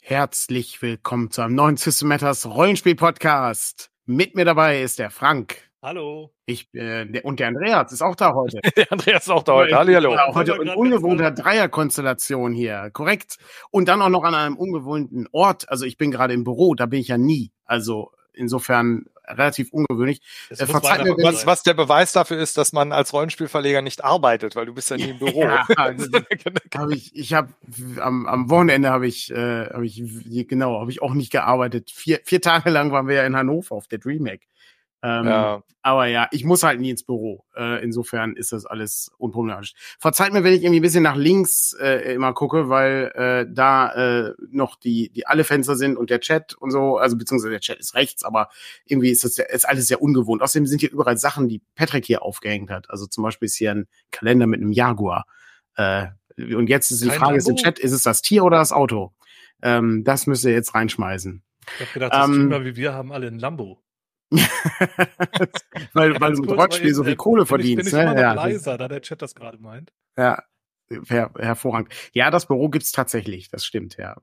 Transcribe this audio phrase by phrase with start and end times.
[0.00, 3.90] Herzlich willkommen zu einem neuen System Matters Rollenspiel Podcast.
[4.06, 5.69] Mit mir dabei ist der Frank.
[5.82, 6.30] Hallo.
[6.44, 8.60] Ich, äh, der, und der Andreas ist auch da heute.
[8.76, 9.74] der Andreas ist auch da heute.
[9.74, 10.14] Hallo, hallo.
[10.14, 12.90] Auch heute in ungewohnter Dreierkonstellation hier.
[12.92, 13.38] Korrekt.
[13.70, 15.70] Und dann auch noch an einem ungewohnten Ort.
[15.70, 17.50] Also ich bin gerade im Büro, da bin ich ja nie.
[17.64, 20.20] Also insofern relativ ungewöhnlich.
[20.50, 24.56] Äh, verzeiht mir, was, was der Beweis dafür ist, dass man als Rollenspielverleger nicht arbeitet,
[24.56, 25.44] weil du bist ja nie im Büro.
[25.44, 26.06] Ja, also,
[26.74, 27.54] hab ich ich habe
[28.00, 30.02] am, am Wochenende habe ich, äh, hab ich
[30.46, 31.90] genau, habe ich auch nicht gearbeitet.
[31.90, 34.42] Vier, vier Tage lang waren wir ja in Hannover auf der DreamHack.
[35.02, 35.62] Ähm, ja.
[35.82, 37.44] Aber ja, ich muss halt nie ins Büro.
[37.56, 39.72] Äh, insofern ist das alles unproblematisch.
[39.98, 43.92] Verzeiht mir, wenn ich irgendwie ein bisschen nach links äh, immer gucke, weil äh, da
[43.92, 47.60] äh, noch die, die alle Fenster sind und der Chat und so, also beziehungsweise der
[47.60, 48.50] Chat ist rechts, aber
[48.84, 50.42] irgendwie ist das ja, ist alles sehr ungewohnt.
[50.42, 52.90] Außerdem sind hier überall Sachen, die Patrick hier aufgehängt hat.
[52.90, 55.24] Also zum Beispiel ist hier ein Kalender mit einem Jaguar.
[55.76, 58.58] Äh, und jetzt ist die Kein Frage ist im Chat, ist es das Tier oder
[58.58, 59.14] das Auto?
[59.62, 61.42] Ähm, das müsst ihr jetzt reinschmeißen.
[61.78, 63.82] Ich hab gedacht, das ähm, Thema wie wir haben alle ein Lambo.
[65.92, 67.90] weil, weil du mit Rollenspiel so viel Kohle verdienst.
[67.90, 68.20] Bin ich, bin ich ne?
[68.20, 68.32] ja.
[68.32, 69.92] leiser, da der Chat das gerade meint.
[70.16, 70.42] Ja,
[71.08, 71.92] her hervorragend.
[72.12, 74.16] Ja, das Büro gibt's tatsächlich, das stimmt, ja.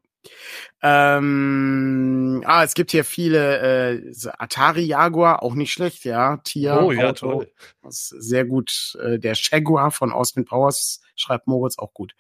[0.81, 6.37] Ähm, ah, es gibt hier viele äh, Atari Jaguar, auch nicht schlecht, ja.
[6.37, 7.51] Tier, oh, ja, Auto, toll.
[7.89, 8.97] sehr gut.
[9.01, 12.13] Äh, der Jaguar von Austin Powers schreibt Moritz auch gut.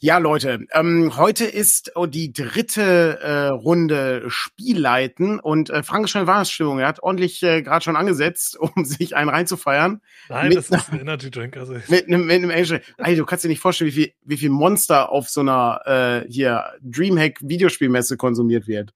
[0.00, 6.26] Ja, Leute, ähm, heute ist oh, die dritte äh, Runde Spielleiten und äh, Frank schnell
[6.26, 6.78] Weihnachtsstimmung.
[6.78, 10.00] Er hat ordentlich äh, gerade schon angesetzt, um sich einen reinzufeiern.
[10.28, 11.56] Nein, mit, das ist ein Energy Drink.
[11.56, 12.82] Also mit einem, mit einem Angel.
[12.98, 15.80] Ey, du kannst dir nicht vorstellen, wie viel, wie viel Monster auf so einer
[16.26, 18.92] äh, hier Dreamhack Videospielmesse konsumiert wird.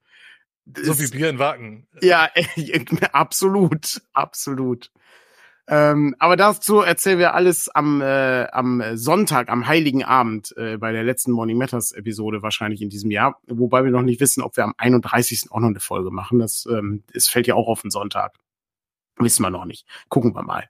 [0.81, 1.89] So wie Bier in Wagen.
[2.01, 2.31] Ja,
[3.13, 4.91] absolut, absolut.
[5.73, 10.93] Ähm, aber dazu erzählen wir alles am, äh, am Sonntag, am Heiligen Abend, äh, bei
[10.93, 13.41] der letzten Morning Matters Episode wahrscheinlich in diesem Jahr.
[13.47, 15.51] Wobei wir noch nicht wissen, ob wir am 31.
[15.51, 16.41] auch noch eine Folge machen.
[16.41, 18.35] Das, ähm, es fällt ja auch auf den Sonntag.
[19.17, 19.87] Wissen wir noch nicht.
[20.11, 20.69] Gucken wir mal.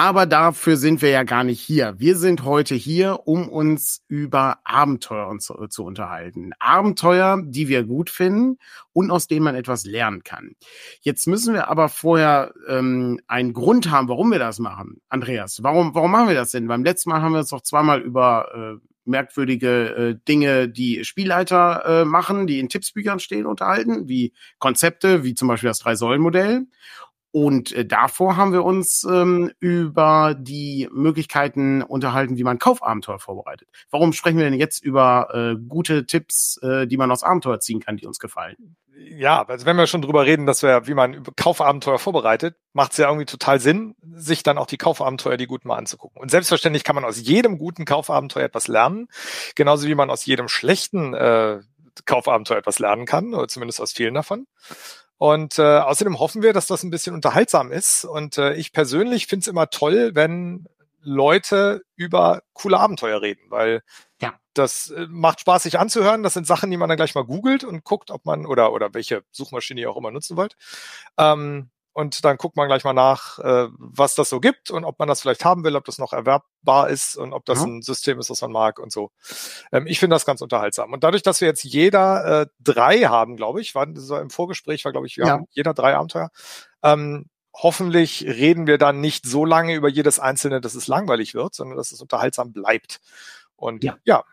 [0.00, 1.94] Aber dafür sind wir ja gar nicht hier.
[1.98, 6.52] Wir sind heute hier, um uns über Abenteuer zu, zu, unterhalten.
[6.58, 8.56] Abenteuer, die wir gut finden
[8.94, 10.56] und aus denen man etwas lernen kann.
[11.02, 15.02] Jetzt müssen wir aber vorher ähm, einen Grund haben, warum wir das machen.
[15.10, 16.66] Andreas, warum, warum machen wir das denn?
[16.66, 21.84] Beim letzten Mal haben wir uns doch zweimal über äh, merkwürdige äh, Dinge, die Spielleiter
[21.84, 26.66] äh, machen, die in Tippsbüchern stehen, unterhalten, wie Konzepte, wie zum Beispiel das Drei-Säulen-Modell.
[27.32, 33.68] Und äh, davor haben wir uns ähm, über die Möglichkeiten unterhalten, wie man Kaufabenteuer vorbereitet.
[33.90, 37.80] Warum sprechen wir denn jetzt über äh, gute Tipps, äh, die man aus Abenteuer ziehen
[37.80, 38.76] kann, die uns gefallen?
[39.02, 42.98] Ja, also wenn wir schon drüber reden, dass wir, wie man Kaufabenteuer vorbereitet, macht es
[42.98, 46.20] ja irgendwie total Sinn, sich dann auch die Kaufabenteuer, die guten mal anzugucken.
[46.20, 49.08] Und selbstverständlich kann man aus jedem guten Kaufabenteuer etwas lernen,
[49.54, 51.60] genauso wie man aus jedem schlechten äh,
[52.04, 54.46] Kaufabenteuer etwas lernen kann, oder zumindest aus vielen davon.
[55.20, 58.06] Und äh, außerdem hoffen wir, dass das ein bisschen unterhaltsam ist.
[58.06, 60.66] Und äh, ich persönlich finde es immer toll, wenn
[61.02, 63.82] Leute über coole Abenteuer reden, weil
[64.22, 64.32] ja.
[64.54, 66.22] das äh, macht Spaß, sich anzuhören.
[66.22, 68.94] Das sind Sachen, die man dann gleich mal googelt und guckt, ob man oder oder
[68.94, 70.56] welche Suchmaschine ihr auch immer nutzen wollt.
[71.18, 74.98] Ähm, und dann guckt man gleich mal nach, äh, was das so gibt und ob
[74.98, 77.78] man das vielleicht haben will, ob das noch erwerbbar ist und ob das mhm.
[77.78, 79.10] ein System ist, das man mag und so.
[79.72, 80.92] Ähm, ich finde das ganz unterhaltsam.
[80.92, 84.84] Und dadurch, dass wir jetzt jeder äh, drei haben, glaube ich, war so im Vorgespräch
[84.84, 85.32] war, glaube ich, wir ja.
[85.32, 86.30] haben jeder drei Abenteuer.
[86.82, 91.54] Ähm, hoffentlich reden wir dann nicht so lange über jedes einzelne, dass es langweilig wird,
[91.54, 93.00] sondern dass es unterhaltsam bleibt.
[93.56, 94.24] Und ja, ja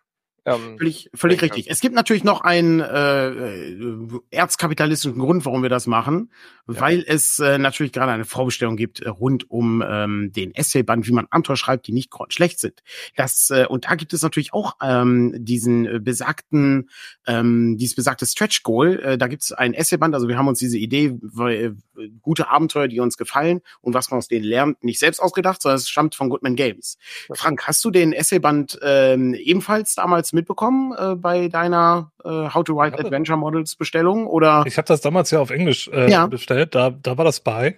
[0.48, 1.70] ähm, völlig völlig richtig.
[1.70, 6.32] Es gibt natürlich noch einen äh, äh, erzkapitalistischen Grund, warum wir das machen,
[6.68, 6.80] ja.
[6.80, 11.12] weil es äh, natürlich gerade eine Vorbestellung gibt äh, rund um ähm, den Essayband, wie
[11.12, 12.82] man Abenteuer schreibt, die nicht schlecht sind.
[13.18, 16.90] Das äh, und da gibt es natürlich auch ähm, diesen äh, besagten
[17.26, 19.00] ähm, dieses besagte Stretch Goal.
[19.02, 20.16] Äh, da gibt es ein Essayband.
[20.16, 24.10] Also wir haben uns diese Idee, weil, äh, gute Abenteuer, die uns gefallen und was
[24.12, 26.98] man aus denen lernt, nicht selbst ausgedacht, sondern es stammt von Goodman Games.
[27.34, 32.76] Frank, hast du den Essayband äh, ebenfalls damals mitbekommen äh, bei deiner äh, How to
[32.76, 34.28] Write Adventure Models Bestellung?
[34.28, 34.64] Oder?
[34.66, 36.28] Ich habe das damals ja auf Englisch äh, ja.
[36.28, 36.76] bestellt.
[36.76, 37.78] Da, da war das bei.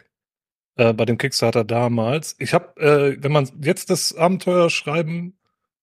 [0.80, 2.38] Äh, bei dem Kickstarter damals.
[2.40, 5.38] Ich habe, äh, wenn man jetzt das Abenteuer schreiben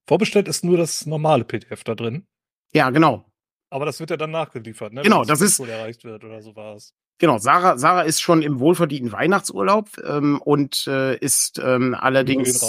[0.06, 2.26] vorbestellt, ist nur das normale PDF da drin.
[2.72, 3.26] Ja, genau.
[3.68, 5.02] Aber das wird ja dann nachgeliefert, ne?
[5.02, 5.60] Genau, das, ist.
[5.60, 6.94] erreicht wird oder so war es.
[7.18, 12.62] Genau, Sarah, Sarah ist schon im wohlverdienten Weihnachtsurlaub ähm, und äh, ist ähm, allerdings.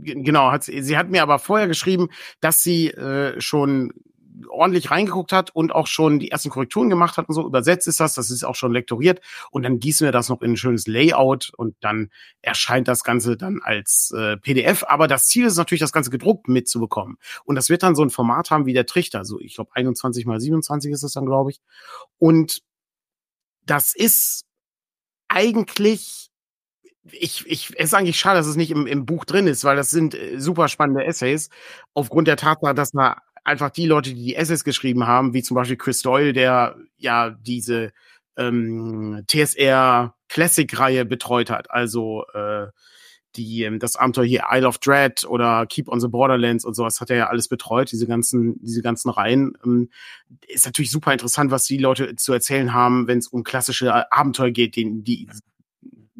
[0.00, 2.08] Genau, hat sie, hat mir aber vorher geschrieben,
[2.40, 3.92] dass sie äh, schon
[4.48, 8.00] ordentlich reingeguckt hat und auch schon die ersten Korrekturen gemacht hat und so, übersetzt ist
[8.00, 10.86] das, das ist auch schon lektoriert und dann gießen wir das noch in ein schönes
[10.86, 12.10] Layout und dann
[12.40, 14.84] erscheint das Ganze dann als äh, PDF.
[14.86, 17.16] Aber das Ziel ist natürlich, das Ganze gedruckt mitzubekommen.
[17.44, 20.26] Und das wird dann so ein Format haben wie der Trichter, so ich glaube 21
[20.26, 21.60] mal 27 ist es dann, glaube ich.
[22.18, 22.60] Und
[23.64, 24.44] das ist
[25.28, 26.30] eigentlich
[27.12, 29.76] ich, ich, es ist eigentlich schade, dass es nicht im, im Buch drin ist, weil
[29.76, 31.50] das sind äh, super spannende Essays.
[31.94, 35.54] Aufgrund der Tatsache, dass da einfach die Leute, die die Essays geschrieben haben, wie zum
[35.54, 37.92] Beispiel Chris Doyle, der ja diese
[38.36, 42.66] ähm, TSR Classic-Reihe betreut hat, also äh,
[43.36, 47.00] die, ähm, das Abenteuer hier Isle of Dread oder Keep on the Borderlands und sowas
[47.00, 49.56] hat er ja alles betreut, diese ganzen, diese ganzen Reihen.
[49.64, 49.90] Ähm,
[50.46, 54.50] ist natürlich super interessant, was die Leute zu erzählen haben, wenn es um klassische Abenteuer
[54.50, 55.28] geht, die, die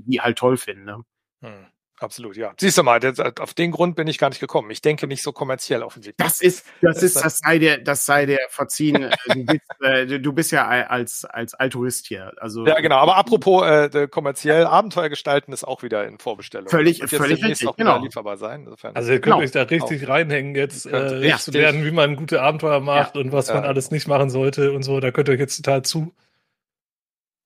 [0.09, 0.85] die halt toll finden.
[0.85, 1.05] Ne?
[1.43, 1.67] Hm.
[2.01, 2.53] Absolut, ja.
[2.59, 4.71] Siehst du mal, das, auf den Grund bin ich gar nicht gekommen.
[4.71, 6.25] Ich denke nicht so kommerziell offensichtlich.
[6.25, 9.03] Das ist, das, das ist, das sei der, das sei der verziehen.
[9.03, 12.33] Äh, du, bist, äh, du bist ja als, als Altruist hier.
[12.39, 12.67] Also.
[12.67, 12.97] Ja, genau.
[12.97, 16.69] Aber apropos äh, kommerziell Abenteuer gestalten ist auch wieder in Vorbestellung.
[16.69, 17.69] Völlig, völlig richtig.
[17.77, 18.01] Genau.
[18.01, 18.61] lieferbar sein.
[18.65, 20.09] Insofern also ihr könnt euch da richtig auch.
[20.09, 23.21] reinhängen jetzt, äh, ja, zu lernen, wie man gute Abenteuer macht ja.
[23.21, 23.55] und was ja.
[23.55, 25.01] man alles nicht machen sollte und so.
[25.01, 26.13] Da könnt ihr euch jetzt total zu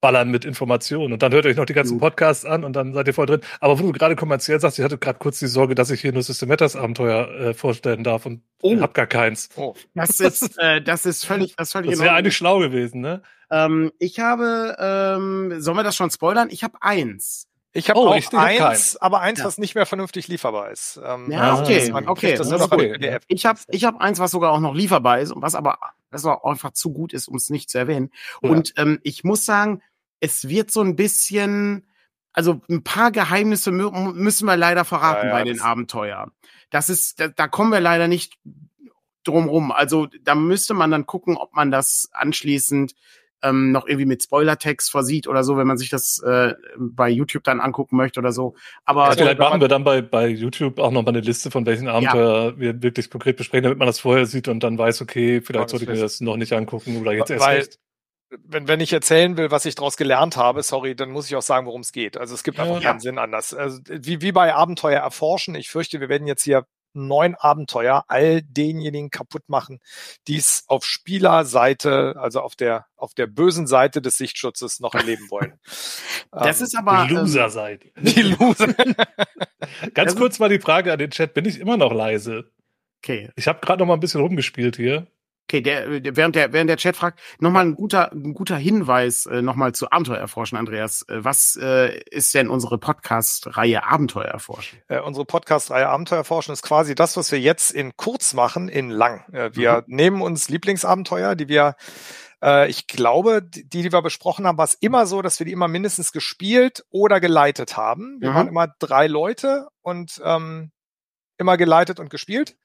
[0.02, 1.14] ballern mit Informationen.
[1.14, 3.24] Und dann hört ihr euch noch die ganzen Podcasts an und dann seid ihr voll
[3.24, 3.40] drin.
[3.60, 6.12] Aber wo du gerade kommerziell sagst, ich hatte gerade kurz die Sorge, dass ich hier
[6.12, 8.78] nur System Matters Abenteuer äh, vorstellen darf und oh.
[8.80, 9.48] hab gar keins.
[9.56, 9.74] Oh.
[9.94, 13.22] Das ist, äh, das ist völlig, das völlig Das wäre eigentlich schlau gewesen, ne?
[13.50, 16.48] Ähm, ich habe, ähm, sollen wir das schon spoilern?
[16.50, 17.48] Ich habe eins.
[17.74, 19.46] Ich habe oh, auch ich eins, aber eins, ja.
[19.46, 21.00] was nicht mehr vernünftig lieferbar ist.
[21.02, 22.34] Ähm, ja, okay, okay.
[22.36, 23.18] Das das okay.
[23.28, 25.78] Ich habe ich hab eins, was sogar auch noch lieferbar ist und was aber
[26.10, 28.10] das auch einfach zu gut ist, um es nicht zu erwähnen.
[28.42, 28.50] Ja.
[28.50, 29.80] Und ähm, ich muss sagen,
[30.22, 31.84] es wird so ein bisschen,
[32.32, 36.30] also ein paar Geheimnisse müssen wir leider verraten ja, ja, bei den Abenteuern.
[36.70, 38.38] Das ist, da, da kommen wir leider nicht
[39.24, 39.72] drumrum.
[39.72, 42.94] Also da müsste man dann gucken, ob man das anschließend
[43.42, 47.42] ähm, noch irgendwie mit Spoilertext versieht oder so, wenn man sich das äh, bei YouTube
[47.42, 48.54] dann angucken möchte oder so.
[48.84, 51.66] Aber ja, vielleicht machen wir dann bei, bei YouTube auch noch mal eine Liste von
[51.66, 52.58] welchen Abenteuer ja.
[52.58, 55.86] wir wirklich konkret besprechen, damit man das vorher sieht und dann weiß, okay, vielleicht sollte
[55.86, 57.80] ich mir das noch nicht angucken oder jetzt erst Weil, recht
[58.44, 61.42] wenn, wenn ich erzählen will, was ich daraus gelernt habe, sorry, dann muss ich auch
[61.42, 62.16] sagen, worum es geht.
[62.16, 62.90] Also es gibt einfach ja.
[62.90, 63.54] keinen Sinn anders.
[63.54, 68.42] Also wie, wie bei Abenteuer erforschen, ich fürchte, wir werden jetzt hier neun Abenteuer all
[68.42, 69.80] denjenigen kaputt machen,
[70.28, 75.30] die es auf Spielerseite, also auf der auf der bösen Seite des Sichtschutzes noch erleben
[75.30, 75.58] wollen.
[76.30, 77.90] das ähm, ist aber die Loser-Seite.
[77.96, 78.74] Die Loser.
[79.94, 82.50] Ganz kurz mal die Frage an den Chat: Bin ich immer noch leise?
[83.02, 83.30] Okay.
[83.36, 85.06] Ich habe gerade noch mal ein bisschen rumgespielt hier.
[85.52, 89.42] Okay, der, während der während der Chat fragt, nochmal ein guter ein guter Hinweis äh,
[89.42, 91.02] nochmal zu Abenteuer erforschen, Andreas.
[91.10, 94.78] Äh, was äh, ist denn unsere Podcast-Reihe Abenteuer erforschen?
[94.88, 98.88] Äh, unsere Podcast-Reihe Abenteuer erforschen ist quasi das, was wir jetzt in kurz machen, in
[98.88, 99.30] lang.
[99.34, 99.94] Äh, wir mhm.
[99.94, 101.74] nehmen uns Lieblingsabenteuer, die wir
[102.42, 105.52] äh, ich glaube, die, die wir besprochen haben, war es immer so, dass wir die
[105.52, 108.16] immer mindestens gespielt oder geleitet haben.
[108.22, 108.34] Wir mhm.
[108.34, 110.72] waren immer drei Leute und ähm,
[111.36, 112.56] immer geleitet und gespielt.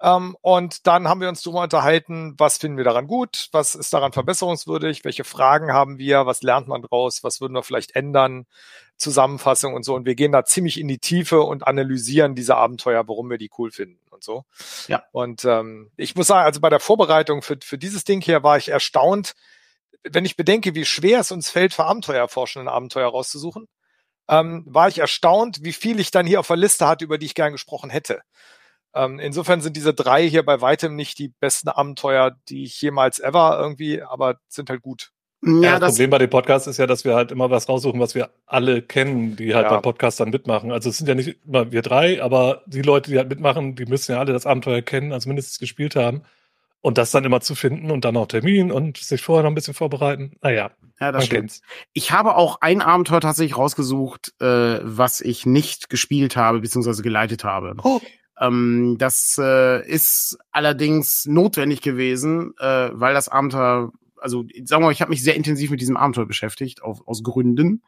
[0.00, 3.92] Ähm, und dann haben wir uns darüber unterhalten, was finden wir daran gut, was ist
[3.92, 8.46] daran verbesserungswürdig, welche Fragen haben wir, was lernt man draus, was würden wir vielleicht ändern,
[8.96, 9.94] Zusammenfassung und so.
[9.94, 13.50] Und wir gehen da ziemlich in die Tiefe und analysieren diese Abenteuer, warum wir die
[13.58, 14.44] cool finden und so.
[14.88, 15.04] Ja.
[15.12, 18.56] Und ähm, ich muss sagen, also bei der Vorbereitung für, für dieses Ding hier war
[18.56, 19.34] ich erstaunt,
[20.02, 23.68] wenn ich bedenke, wie schwer es uns fällt, für Abenteuerforschenden Abenteuer rauszusuchen,
[24.28, 27.26] ähm, war ich erstaunt, wie viel ich dann hier auf der Liste hatte, über die
[27.26, 28.22] ich gern gesprochen hätte.
[28.94, 33.18] Ähm, insofern sind diese drei hier bei weitem nicht die besten Abenteuer, die ich jemals
[33.18, 35.10] ever irgendwie, aber sind halt gut.
[35.44, 37.68] Ja, ja das, das, Problem bei dem Podcast ist ja, dass wir halt immer was
[37.68, 39.72] raussuchen, was wir alle kennen, die halt ja.
[39.72, 40.72] beim Podcast dann mitmachen.
[40.72, 43.84] Also es sind ja nicht immer wir drei, aber die Leute, die halt mitmachen, die
[43.86, 46.22] müssen ja alle das Abenteuer kennen, also mindestens gespielt haben.
[46.80, 49.54] Und das dann immer zu finden und dann auch Termin und sich vorher noch ein
[49.54, 50.36] bisschen vorbereiten.
[50.42, 50.70] Naja,
[51.00, 51.40] ja, das stimmt.
[51.40, 51.62] Kennt's.
[51.94, 57.42] Ich habe auch ein Abenteuer tatsächlich rausgesucht, äh, was ich nicht gespielt habe, beziehungsweise geleitet
[57.42, 57.74] habe.
[57.82, 58.02] Oh.
[58.40, 64.92] Ähm, das äh, ist allerdings notwendig gewesen, äh, weil das Abenteuer, also sagen wir mal,
[64.92, 67.82] ich habe mich sehr intensiv mit diesem Abenteuer beschäftigt, auf, aus Gründen.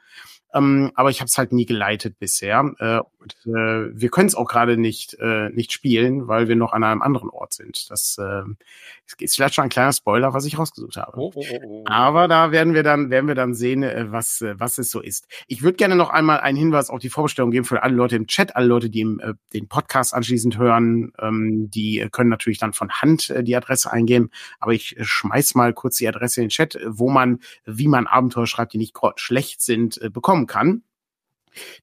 [0.54, 2.72] Ähm, aber ich habe es halt nie geleitet bisher.
[2.78, 6.72] Äh, und, äh, wir können es auch gerade nicht, äh, nicht spielen, weil wir noch
[6.72, 7.90] an einem anderen Ort sind.
[7.90, 8.42] Das äh,
[9.18, 11.18] ist vielleicht schon ein kleiner Spoiler, was ich rausgesucht habe.
[11.18, 11.58] Oh, oh, oh.
[11.64, 11.84] oh.
[11.86, 15.00] Aber da werden wir dann, werden wir dann sehen, äh, was, äh, was es so
[15.00, 15.26] ist.
[15.48, 18.26] Ich würde gerne noch einmal einen Hinweis auf die Vorbestellung geben für alle Leute im
[18.26, 21.12] Chat, alle Leute, die im, äh, den Podcast anschließend hören.
[21.18, 24.30] Ähm, die können natürlich dann von Hand die Adresse eingeben.
[24.60, 28.46] Aber ich schmeiß mal kurz die Adresse in den Chat, wo man, wie man Abenteuer
[28.46, 30.82] schreibt, die nicht schlecht sind, äh, bekommen kann.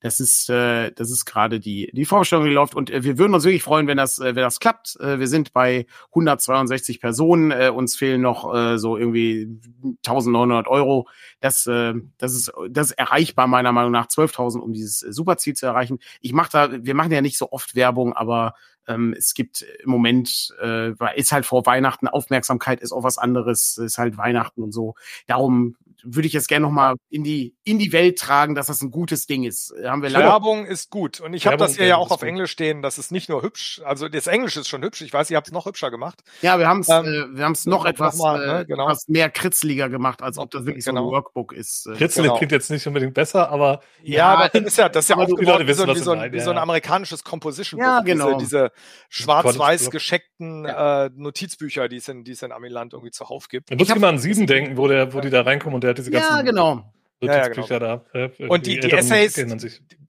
[0.01, 2.75] Das ist, äh, das ist gerade die, die Vorstellung, die läuft.
[2.75, 5.00] Und äh, wir würden uns wirklich freuen, wenn das, äh, wenn das klappt.
[5.00, 7.50] Äh, wir sind bei 162 Personen.
[7.50, 9.60] Äh, uns fehlen noch äh, so irgendwie
[10.05, 11.07] 1900 Euro.
[11.39, 15.65] Das, äh, das ist, das ist erreichbar meiner Meinung nach 12.000, um dieses Superziel zu
[15.65, 15.98] erreichen.
[16.22, 18.53] Ich mache da, wir machen ja nicht so oft Werbung, aber
[18.88, 23.78] ähm, es gibt im Moment, äh, ist halt vor Weihnachten, Aufmerksamkeit ist auch was anderes,
[23.78, 24.96] ist halt Weihnachten und so.
[25.28, 28.92] Darum würde ich jetzt gerne nochmal in die, in die Welt tragen, dass das ein
[28.92, 29.74] gutes Ding ist.
[29.84, 31.22] Haben wir Werbung ist gut.
[31.22, 32.28] Und ich habe das hier ja auch auf gut.
[32.28, 32.82] Englisch stehen.
[32.82, 33.82] Das ist nicht nur hübsch.
[33.86, 35.02] Also das Englisch ist schon hübsch.
[35.02, 36.22] Ich weiß, ihr habt es noch hübscher gemacht.
[36.42, 38.60] Ja, wir haben es ähm, äh, wir haben's noch etwas, noch mal, ne?
[38.62, 38.86] äh, genau.
[38.88, 41.02] etwas mehr kritzeliger gemacht, als ob das wirklich genau.
[41.02, 41.16] so ein genau.
[41.16, 41.88] Workbook ist.
[41.88, 41.96] Äh.
[41.96, 42.38] Kritzelig genau.
[42.38, 45.18] klingt jetzt nicht unbedingt besser, aber ja, ja aber das ist ja, das ist ja
[45.18, 48.38] auch geworden, wie, so, wie, so ein, wie so ein amerikanisches Composition Ja, genau.
[48.38, 48.72] Diese, diese
[49.10, 51.06] schwarz-weiß gescheckten ja.
[51.06, 53.72] äh, Notizbücher, die es in, die es in Amiland irgendwie zuhauf gibt.
[53.72, 55.92] Da muss ich mal an Sieben denken, wo der, wo die da reinkommen und der
[55.92, 56.36] hat diese ganzen.
[56.36, 56.94] Ja, genau.
[57.25, 57.80] Ja, ja, genau.
[57.80, 58.06] da.
[58.13, 59.34] Äh, und die, die, die Essays,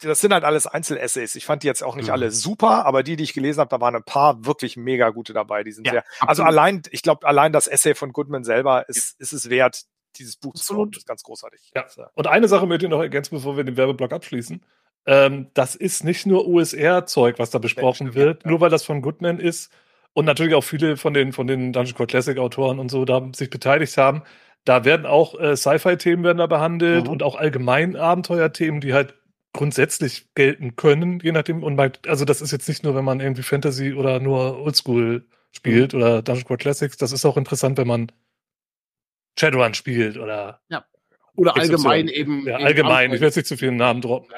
[0.02, 1.36] das sind halt alles Einzelessays.
[1.36, 2.12] Ich fand die jetzt auch nicht mhm.
[2.12, 5.32] alle super, aber die, die ich gelesen habe, da waren ein paar wirklich mega gute
[5.32, 5.62] dabei.
[5.62, 9.20] Die sind ja, sehr, also allein, ich glaube, allein das Essay von Goodman selber ist,
[9.20, 9.84] ist es wert,
[10.16, 10.90] dieses Buch zu tun.
[10.90, 11.72] Das ist ganz großartig.
[11.74, 11.86] Ja.
[12.14, 14.60] Und eine Sache möchte ich noch ergänzen, bevor wir den Werbeblock abschließen.
[15.06, 18.50] Ähm, das ist nicht nur USR-Zeug, was da besprochen stimmt, wird, ja.
[18.50, 19.70] nur weil das von Goodman ist
[20.14, 23.28] und natürlich auch viele von den, von den Dungeon Core Classic Autoren und so da
[23.34, 24.22] sich beteiligt haben.
[24.64, 27.10] Da werden auch äh, Sci-Fi-Themen werden da behandelt mhm.
[27.10, 29.14] und auch allgemein Abenteuerthemen, die halt
[29.52, 31.62] grundsätzlich gelten können, je nachdem.
[31.62, 35.26] Und man, also das ist jetzt nicht nur, wenn man irgendwie Fantasy oder nur Oldschool
[35.52, 36.00] spielt mhm.
[36.00, 36.96] oder Dungeon Core Classics.
[36.96, 38.10] Das ist auch interessant, wenn man
[39.38, 40.84] Shadowrun spielt oder ja.
[41.36, 42.46] Oder allgemein eben.
[42.46, 43.12] Ja, allgemein.
[43.12, 44.32] Ich jetzt nicht zu viele Namen droppen.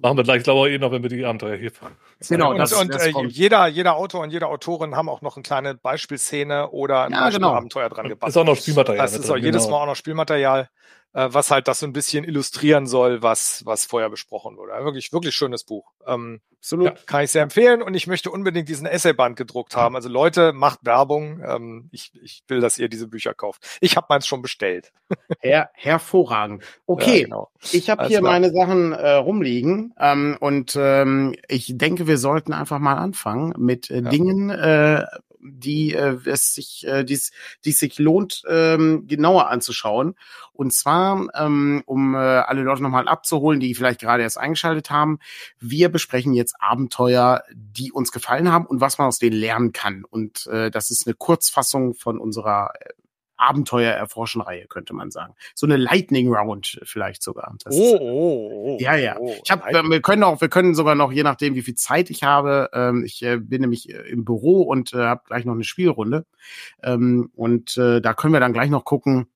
[0.00, 1.96] Machen wir gleich, ich glaube eh noch, wenn wir die Abenteuer hier fahren.
[2.28, 5.36] Genau, und, das, und das äh, jeder, jeder Autor und jede Autorin haben auch noch
[5.36, 7.52] eine kleine Beispielszene oder ein ja, genau.
[7.52, 8.30] Abenteuer dran gebracht.
[8.30, 9.04] Ist auch noch Spielmaterial.
[9.04, 9.76] Das ist auch jedes genau.
[9.76, 10.70] Mal auch noch Spielmaterial
[11.12, 14.72] äh, was halt das so ein bisschen illustrieren soll, was, was vorher besprochen wurde.
[14.84, 15.92] Wirklich, wirklich schönes Buch.
[16.06, 16.86] Ähm, Absolut.
[16.86, 19.96] Ja, kann ich sehr empfehlen und ich möchte unbedingt diesen Essayband gedruckt haben.
[19.96, 21.42] Also Leute, macht Werbung.
[21.42, 23.78] Ähm, ich, ich will, dass ihr diese Bücher kauft.
[23.80, 24.92] Ich habe meins schon bestellt.
[25.40, 26.62] Her hervorragend.
[26.84, 27.50] Okay, ja, genau.
[27.72, 28.32] ich habe hier klar.
[28.32, 33.90] meine Sachen äh, rumliegen ähm, und ähm, ich denke, wir sollten einfach mal anfangen mit
[33.90, 34.10] äh, ja.
[34.10, 35.06] Dingen, äh,
[35.42, 37.32] die äh, es sich, äh, dies,
[37.64, 40.14] die sich lohnt, ähm, genauer anzuschauen.
[40.52, 45.18] Und zwar, ähm, um äh, alle Leute nochmal abzuholen, die vielleicht gerade erst eingeschaltet haben,
[45.58, 50.04] wir besprechen jetzt Abenteuer, die uns gefallen haben und was man aus denen lernen kann.
[50.04, 52.72] Und äh, das ist eine Kurzfassung von unserer
[53.40, 55.34] äh, Abenteuer erforschen Reihe, könnte man sagen.
[55.54, 57.54] So eine Lightning Round vielleicht sogar.
[57.64, 59.16] Das oh, oh, oh, Ja, ja.
[59.18, 62.10] Oh, ich hab, wir können auch, wir können sogar noch, je nachdem, wie viel Zeit
[62.10, 65.54] ich habe, ähm, ich äh, bin nämlich äh, im Büro und äh, habe gleich noch
[65.54, 66.26] eine Spielrunde.
[66.82, 69.26] Ähm, und äh, da können wir dann gleich noch gucken,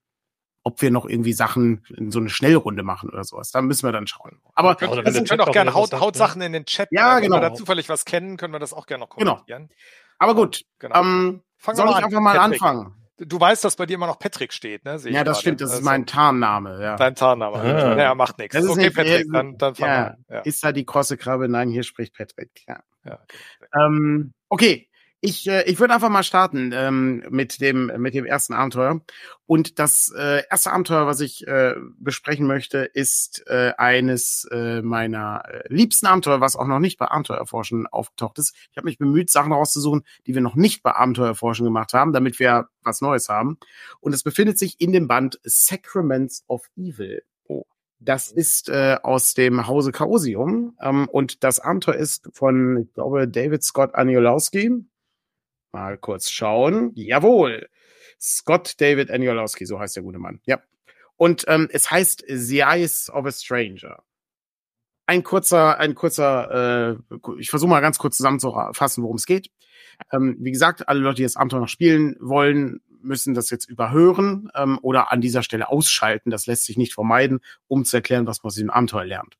[0.65, 3.51] ob wir noch irgendwie Sachen in so eine Schnellrunde machen oder sowas.
[3.51, 4.41] Da müssen wir dann schauen.
[4.55, 6.89] Aber wir können, wir können auch gerne Haut, Haut Sachen in den Chat.
[6.91, 7.37] Ja, genau.
[7.37, 9.35] Wenn wir da zufällig was kennen, können wir das auch gerne noch genau.
[9.35, 9.69] kommentieren.
[9.69, 9.79] Genau.
[10.19, 11.01] Aber gut, genau.
[11.01, 12.63] ähm, soll ich einfach mal Patrick.
[12.63, 12.95] anfangen?
[13.19, 14.93] Du weißt, dass bei dir immer noch Patrick steht, ne?
[14.93, 15.35] ja, das gerade.
[15.37, 16.97] stimmt, das ist also mein Tarnname, ja.
[16.97, 17.59] Dein Tarnname.
[17.59, 17.97] Ah.
[17.97, 18.57] Ja, macht nichts.
[18.57, 20.25] Ist okay, nicht, Patrick, dann, dann fangen ja, wir an.
[20.31, 20.41] Ja.
[20.41, 21.49] Ist da die krosse Krabbe?
[21.49, 22.81] Nein, hier spricht Patrick, ja.
[23.05, 23.21] ja.
[23.77, 24.89] Ähm, okay,
[25.25, 29.01] ich, äh, ich würde einfach mal starten ähm, mit, dem, mit dem ersten Abenteuer.
[29.47, 35.43] Und das äh, erste Abenteuer, was ich äh, besprechen möchte, ist äh, eines äh, meiner
[35.49, 38.55] äh, liebsten Abenteuer, was auch noch nicht bei Abenteuerforschen aufgetaucht ist.
[38.71, 42.39] Ich habe mich bemüht, Sachen rauszusuchen, die wir noch nicht bei Abenteuerforschen gemacht haben, damit
[42.39, 43.59] wir was Neues haben.
[44.01, 47.23] Und es befindet sich in dem Band Sacraments of Evil.
[47.49, 47.65] Oh.
[47.99, 53.27] Das ist äh, aus dem Hause Chaosium ähm, und das Abenteuer ist von, ich glaube,
[53.27, 54.85] David Scott Aniolowski
[55.75, 56.93] Mal kurz schauen.
[56.95, 57.69] Jawohl.
[58.21, 60.41] Scott David Aniolowski, so heißt der gute Mann.
[60.45, 60.63] Ja.
[61.17, 64.05] Und ähm, es heißt The Eyes of a Stranger.
[65.07, 69.51] Ein kurzer, ein kurzer, äh, ich versuche mal ganz kurz zusammenzufassen, worum es geht.
[70.13, 74.53] Ähm, wie gesagt, alle Leute, die das Abenteuer noch spielen wollen, müssen das jetzt überhören
[74.55, 76.31] ähm, oder an dieser Stelle ausschalten.
[76.31, 79.37] Das lässt sich nicht vermeiden, um zu erklären, was man aus diesem Abenteuer lernt.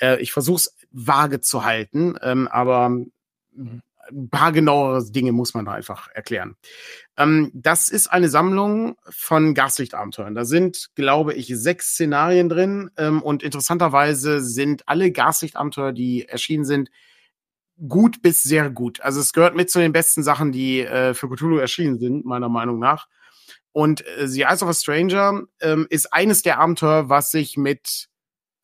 [0.00, 2.90] Äh, ich versuche es vage zu halten, ähm, aber
[4.10, 6.56] ein paar genauere Dinge muss man da einfach erklären.
[7.16, 10.34] Ähm, das ist eine Sammlung von Gaslichtabenteuern.
[10.34, 16.64] Da sind, glaube ich, sechs Szenarien drin ähm, und interessanterweise sind alle Gaslichtabenteuer, die erschienen
[16.64, 16.90] sind,
[17.86, 19.00] gut bis sehr gut.
[19.00, 22.48] Also es gehört mit zu den besten Sachen, die äh, für Cthulhu erschienen sind, meiner
[22.48, 23.06] Meinung nach.
[23.72, 28.08] Und äh, The Eyes of a Stranger ähm, ist eines der Abenteuer, was sich mit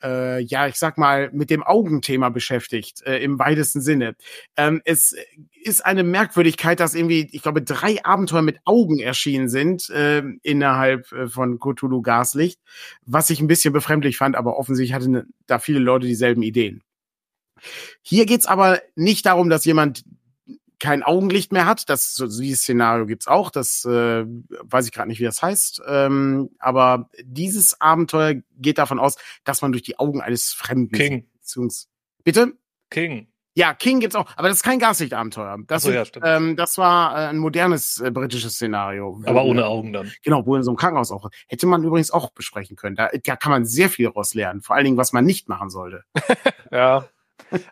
[0.03, 4.17] äh, ja, ich sag mal, mit dem Augenthema beschäftigt, äh, im weitesten Sinne.
[4.57, 5.15] Ähm, es
[5.63, 11.07] ist eine Merkwürdigkeit, dass irgendwie, ich glaube, drei Abenteuer mit Augen erschienen sind äh, innerhalb
[11.27, 12.61] von Cthulhu Gaslicht,
[13.07, 16.83] was ich ein bisschen befremdlich fand, aber offensichtlich hatten da viele Leute dieselben Ideen.
[18.03, 20.05] Hier geht's aber nicht darum, dass jemand
[20.81, 21.89] kein Augenlicht mehr hat.
[21.89, 23.51] Das so, dieses Szenario gibt's auch.
[23.51, 25.83] Das äh, weiß ich gerade nicht, wie das heißt.
[25.87, 31.29] Ähm, aber dieses Abenteuer geht davon aus, dass man durch die Augen eines Fremden King.
[31.41, 31.89] Beziehungs
[32.25, 32.53] Bitte?
[32.91, 33.29] King.
[33.57, 35.59] Ja, King gibt's auch, aber das ist kein Gaslichtabenteuer.
[35.69, 39.23] Das, so, ja, ähm, das war äh, ein modernes äh, britisches Szenario.
[39.27, 40.11] Aber ohne Augen dann.
[40.25, 41.31] Genau, wo in so einem Krankenhaus auch.
[41.47, 42.97] Hätte man übrigens auch besprechen können.
[42.97, 44.61] Da, da kann man sehr viel daraus lernen.
[44.61, 46.03] Vor allen Dingen, was man nicht machen sollte.
[46.73, 47.09] ja.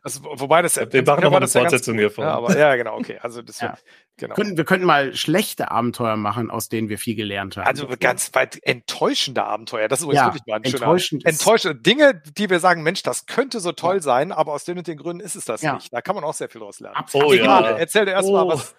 [0.03, 0.77] Also, wobei das.
[0.77, 2.25] Wir machen nochmal eine Fortsetzung ja hiervon.
[2.25, 3.19] Ja, aber, ja, genau, okay.
[3.21, 3.77] Also, das ja.
[4.17, 4.35] genau.
[4.35, 7.67] Könnten, wir könnten mal schlechte Abenteuer machen, aus denen wir viel gelernt haben.
[7.67, 9.89] Also ganz weit enttäuschende Abenteuer.
[9.89, 11.33] Das ist übrigens Ja, wirklich mal ein enttäuschend schöner.
[11.33, 14.87] Enttäuschende Dinge, die wir sagen, Mensch, das könnte so toll sein, aber aus den und
[14.87, 15.75] den Gründen ist es das Ja.
[15.75, 15.93] nicht.
[15.93, 16.97] Da kann man auch sehr viel draus lernen.
[16.97, 17.29] Absolut.
[17.29, 17.43] Oh, ja.
[17.43, 18.49] Egal, erzähl dir erstmal Oh.
[18.49, 18.75] was.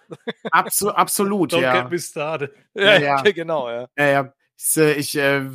[0.50, 1.82] Abso absolut, Don't ja.
[1.82, 2.50] get me started.
[2.74, 3.16] Ja, ja.
[3.22, 3.86] genau, ja.
[3.96, 4.32] Ja, ja.
[4.66, 5.46] Ich, äh, ich, äh,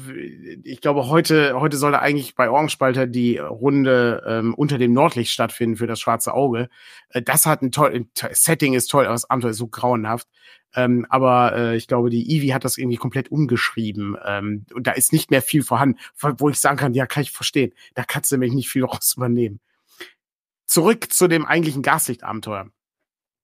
[0.64, 5.78] ich glaube, heute, heute sollte eigentlich bei Orgenspalter die Runde ähm, unter dem Nordlicht stattfinden
[5.78, 6.70] für das schwarze Auge.
[7.10, 10.28] Äh, das hat ein toll, Setting ist toll, aber das Abenteuer ist so grauenhaft.
[10.76, 14.16] Ähm, aber äh, ich glaube, die Ivy hat das irgendwie komplett umgeschrieben.
[14.24, 17.24] Ähm, und da ist nicht mehr viel vorhanden, wo wo ich sagen kann, ja, kann
[17.24, 17.74] ich verstehen.
[17.96, 19.60] Da kannst du nämlich nicht viel raus übernehmen.
[20.68, 22.70] Zurück zu dem eigentlichen Gaslichtabenteuer.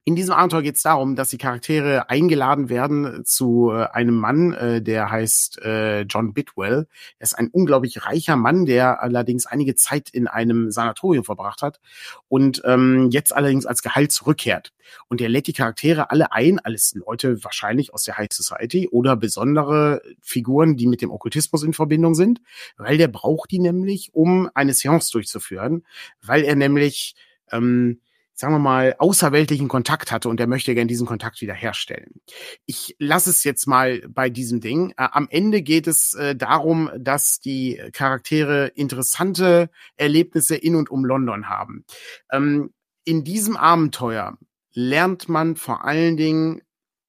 [0.08, 4.54] In diesem Abenteuer geht es darum, dass die Charaktere eingeladen werden zu äh, einem Mann,
[4.54, 6.88] äh, der heißt äh, John Bidwell.
[7.18, 11.80] Er ist ein unglaublich reicher Mann, der allerdings einige Zeit in einem Sanatorium verbracht hat
[12.28, 14.74] und ähm, jetzt allerdings als Gehalt zurückkehrt.
[15.08, 19.16] Und er lädt die Charaktere alle ein, alles Leute wahrscheinlich aus der High Society oder
[19.16, 22.42] besondere Figuren, die mit dem Okkultismus in Verbindung sind,
[22.78, 25.84] weil der braucht die nämlich, um eine Seance durchzuführen,
[26.22, 27.16] weil er nämlich
[27.52, 28.02] ähm,
[28.36, 32.22] sagen wir mal, außerweltlichen Kontakt hatte und er möchte gerne diesen Kontakt wieder herstellen.
[32.66, 34.92] Ich lasse es jetzt mal bei diesem Ding.
[34.92, 41.06] Äh, am Ende geht es äh, darum, dass die Charaktere interessante Erlebnisse in und um
[41.06, 41.86] London haben.
[42.32, 42.74] Ähm,
[43.06, 44.38] in diesem Abenteuer
[44.74, 46.62] lernt man vor allen Dingen,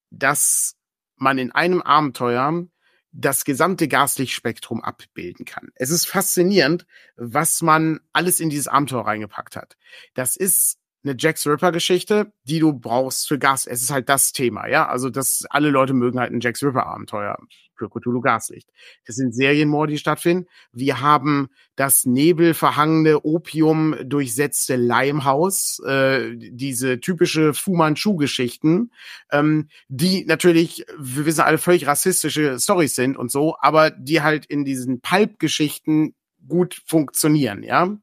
[0.09, 0.75] dass
[1.17, 2.67] man in einem Abenteuer
[3.11, 5.71] das gesamte Gaslichtspektrum abbilden kann.
[5.75, 6.85] Es ist faszinierend,
[7.17, 9.75] was man alles in dieses Abenteuer reingepackt hat.
[10.13, 13.65] Das ist eine Jack the Ripper Geschichte, die du brauchst für Gas.
[13.65, 14.87] Es ist halt das Thema, ja.
[14.87, 17.37] Also, das, alle Leute mögen halt ein Jack the Ripper Abenteuer
[17.77, 18.69] für Cthulhu Gaslicht.
[19.05, 20.47] Es sind Serienmorde, die stattfinden.
[20.71, 28.91] Wir haben das nebelverhangene, Opium durchsetzte Leimhaus, äh, diese typische Fu Manchu-Geschichten,
[29.31, 34.45] ähm, die natürlich, wir wissen alle, völlig rassistische Stories sind und so, aber die halt
[34.45, 36.15] in diesen Pulp-Geschichten
[36.47, 37.97] gut funktionieren, ja.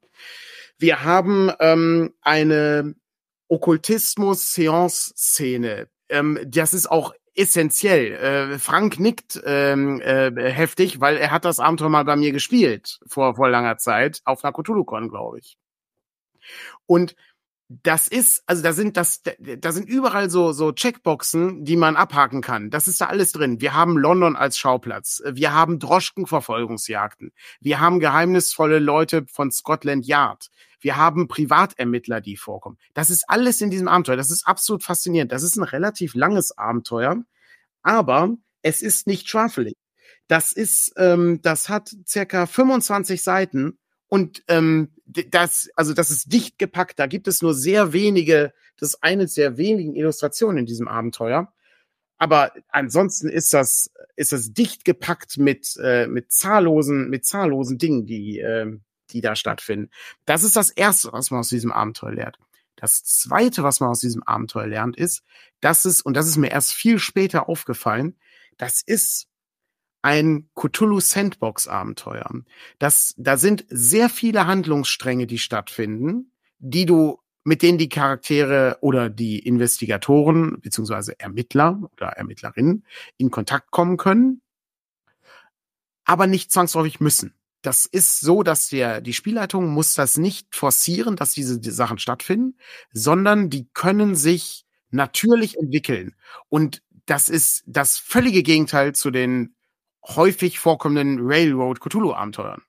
[0.77, 2.95] Wir haben ähm, eine
[3.47, 5.87] Okkultismus-Seance-Szene.
[6.09, 8.13] Ähm, das ist auch essentiell.
[8.13, 12.99] Äh, Frank nickt ähm, äh, heftig, weil er hat das Abenteuer mal bei mir gespielt
[13.07, 15.57] vor, vor langer Zeit auf einer Cthulhu-Con, glaube ich.
[16.85, 17.15] Und
[17.83, 22.41] das ist, also da sind das, da sind überall so so Checkboxen, die man abhaken
[22.41, 22.69] kann.
[22.69, 23.59] Das ist da alles drin.
[23.59, 25.21] Wir haben London als Schauplatz.
[25.25, 27.31] Wir haben Droschkenverfolgungsjagden.
[27.59, 30.49] Wir haben geheimnisvolle Leute von Scotland Yard.
[30.79, 32.77] Wir haben Privatermittler, die vorkommen.
[32.93, 34.17] Das ist alles in diesem Abenteuer.
[34.17, 35.31] Das ist absolut faszinierend.
[35.31, 37.23] Das ist ein relativ langes Abenteuer,
[37.81, 39.75] aber es ist nicht schwafelig.
[40.27, 44.94] Das ist, ähm, das hat circa 25 Seiten und ähm,
[45.31, 46.99] das, also das ist dicht gepackt.
[46.99, 51.51] Da gibt es nur sehr wenige, das ist eine der wenigen Illustrationen in diesem Abenteuer.
[52.17, 58.05] Aber ansonsten ist das, ist das dicht gepackt mit, äh, mit zahllosen, mit zahllosen Dingen,
[58.05, 58.77] die, äh,
[59.11, 59.89] die da stattfinden.
[60.25, 62.39] Das ist das erste, was man aus diesem Abenteuer lernt.
[62.77, 65.23] Das zweite, was man aus diesem Abenteuer lernt, ist,
[65.59, 68.15] dass es, und das ist mir erst viel später aufgefallen,
[68.57, 69.27] das ist
[70.05, 72.29] ein Cthulhu Sandbox Abenteuer.
[72.77, 79.09] Das, da sind sehr viele Handlungsstränge, die stattfinden, die du, mit denen die Charaktere oder
[79.09, 82.85] die Investigatoren beziehungsweise Ermittler oder Ermittlerinnen
[83.17, 84.41] in Kontakt kommen können,
[86.03, 87.33] aber nicht zwangsläufig müssen.
[87.63, 91.97] Das ist so, dass der, die Spielleitung muss das nicht forcieren, dass diese die Sachen
[91.97, 92.59] stattfinden,
[92.93, 96.13] sondern die können sich natürlich entwickeln.
[96.49, 99.54] Und das ist das völlige Gegenteil zu den
[100.07, 102.61] häufig vorkommenden Railroad Cthulhu Abenteuern.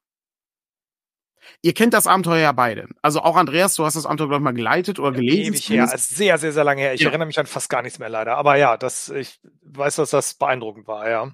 [1.62, 2.88] Ihr kennt das Abenteuer ja beide.
[3.02, 5.54] Also auch Andreas, du hast das Abenteuer glaube ich mal geleitet oder gelesen.
[5.54, 6.94] Ewig her, ist sehr, sehr, sehr lange her.
[6.94, 7.08] Ich Ja.
[7.08, 8.36] erinnere mich an fast gar nichts mehr leider.
[8.36, 11.32] Aber ja, das, ich weiß, dass das beeindruckend war, ja.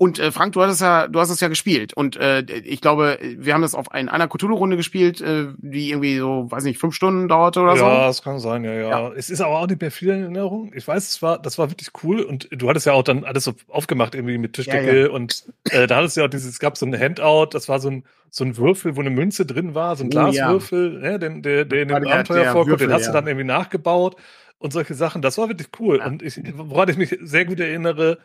[0.00, 1.92] Und äh, Frank, du hast es ja, du hast es ja gespielt.
[1.92, 6.16] Und äh, ich glaube, wir haben das auf ein, einer Cthulhu-Runde gespielt, äh, die irgendwie
[6.16, 7.84] so, weiß nicht, fünf Stunden dauerte oder ja, so.
[7.84, 9.12] Ja, das kann sein, ja, ja, ja.
[9.12, 10.72] Es ist aber auch nicht mehr viel in Erinnerung.
[10.74, 12.22] Ich weiß, es war, das war wirklich cool.
[12.22, 15.00] Und du hattest ja auch dann alles so aufgemacht, irgendwie mit Tischdecke.
[15.00, 15.10] Ja, ja.
[15.10, 17.78] Und äh, da hattest du ja auch dieses, es gab so ein Handout, das war
[17.78, 21.18] so ein, so ein Würfel, wo eine Münze drin war, so ein oh, Glaswürfel, ja.
[21.18, 24.16] den, der, der in dem Abenteuer vorkommt, den hast du dann irgendwie nachgebaut
[24.56, 25.20] und solche Sachen.
[25.20, 26.00] Das war wirklich cool.
[26.00, 28.16] Und ich, woran ich mich sehr gut erinnere,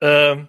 [0.00, 0.48] ähm,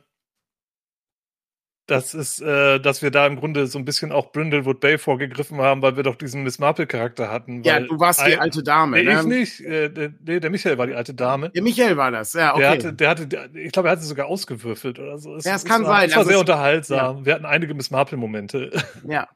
[1.87, 5.59] das ist, äh, dass wir da im Grunde so ein bisschen auch Brindlewood Bay vorgegriffen
[5.61, 7.61] haben, weil wir doch diesen Miss Marple-Charakter hatten.
[7.63, 8.97] Ja, du warst die alte Dame.
[8.97, 9.19] Nee, ne?
[9.19, 9.61] ich nicht.
[9.61, 11.51] Äh, der, nee, der Michael war die alte Dame.
[11.51, 12.61] Der Michael war das, ja, okay.
[12.61, 15.35] Der hatte, der hatte, der, ich glaube, er hat sie sogar ausgewürfelt oder so.
[15.35, 16.09] Es, ja, es kann war, sein.
[16.09, 17.17] Es war also sehr unterhaltsam.
[17.19, 17.25] Ja.
[17.25, 18.71] Wir hatten einige Miss Marple-Momente.
[19.07, 19.27] Ja.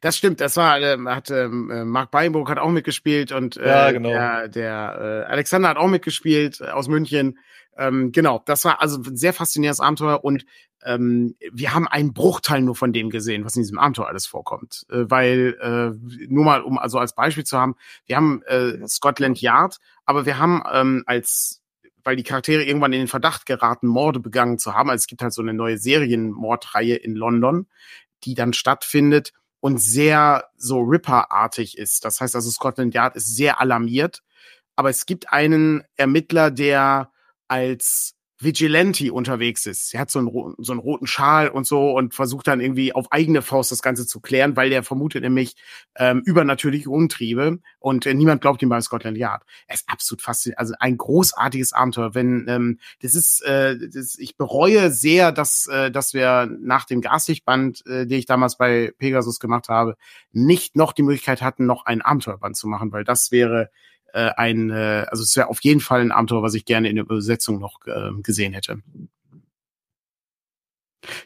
[0.00, 3.68] Das stimmt, das war, äh, hat ähm, äh, Mark Beinburg hat auch mitgespielt und äh,
[3.68, 4.08] ja, genau.
[4.08, 7.38] der, der äh, Alexander hat auch mitgespielt äh, aus München.
[7.76, 10.44] Ähm, genau, das war also ein sehr faszinierendes Abenteuer und
[10.84, 14.84] ähm, wir haben einen Bruchteil nur von dem gesehen, was in diesem Abenteuer alles vorkommt.
[14.90, 19.40] Äh, weil, äh, nur mal, um also als Beispiel zu haben, wir haben äh, Scotland
[19.40, 21.60] Yard, aber wir haben ähm, als
[22.04, 24.90] weil die Charaktere irgendwann in den Verdacht geraten, Morde begangen zu haben.
[24.90, 27.66] Also es gibt halt so eine neue Serienmordreihe in London,
[28.24, 32.04] die dann stattfindet und sehr so Ripper-artig ist.
[32.04, 34.22] Das heißt also, Scotland Yard ist sehr alarmiert.
[34.76, 37.10] Aber es gibt einen Ermittler, der
[37.48, 39.94] als Vigilante unterwegs ist.
[39.94, 43.10] Er hat so einen, so einen roten Schal und so und versucht dann irgendwie auf
[43.12, 45.54] eigene Faust das Ganze zu klären, weil der vermutet nämlich
[45.96, 49.42] ähm, übernatürliche Umtriebe und äh, niemand glaubt ihm bei Scotland Yard.
[49.68, 52.14] Er ist absolut faszinierend, also ein großartiges Abenteuer.
[52.14, 57.00] Wenn ähm, das ist, äh, das, ich bereue sehr, dass äh, dass wir nach dem
[57.00, 59.96] Gaslichtband, äh, den ich damals bei Pegasus gemacht habe,
[60.32, 63.70] nicht noch die Möglichkeit hatten, noch ein Abenteuerband zu machen, weil das wäre
[64.14, 66.96] äh, ein, äh, also es wäre auf jeden Fall ein Abenteuer, was ich gerne in
[66.96, 68.78] der Übersetzung noch äh, gesehen hätte.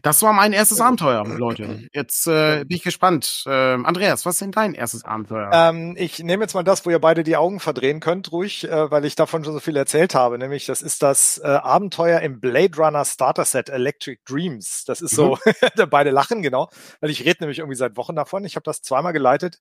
[0.03, 1.89] Das war mein erstes Abenteuer, Leute.
[1.93, 3.45] Jetzt äh, bin ich gespannt.
[3.47, 5.51] Äh, Andreas, was ist denn dein erstes Abenteuer?
[5.53, 8.91] Ähm, ich nehme jetzt mal das, wo ihr beide die Augen verdrehen könnt, ruhig, äh,
[8.91, 10.39] weil ich davon schon so viel erzählt habe.
[10.39, 14.85] Nämlich, das ist das äh, Abenteuer im Blade Runner Starter Set Electric Dreams.
[14.87, 15.87] Das ist so, mhm.
[15.91, 16.71] beide lachen, genau.
[17.01, 18.45] Weil ich rede nämlich irgendwie seit Wochen davon.
[18.45, 19.61] Ich habe das zweimal geleitet.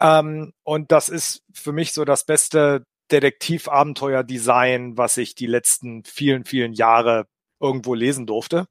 [0.00, 6.44] Ähm, und das ist für mich so das beste Detektivabenteuer-Design, was ich die letzten vielen,
[6.44, 7.26] vielen Jahre
[7.60, 8.66] irgendwo lesen durfte.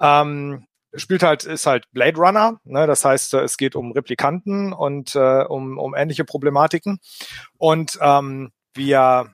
[0.00, 2.86] Ähm, spielt halt, ist halt Blade Runner, ne?
[2.86, 6.98] das heißt, es geht um Replikanten und äh, um, um ähnliche Problematiken.
[7.58, 9.32] Und ähm, wir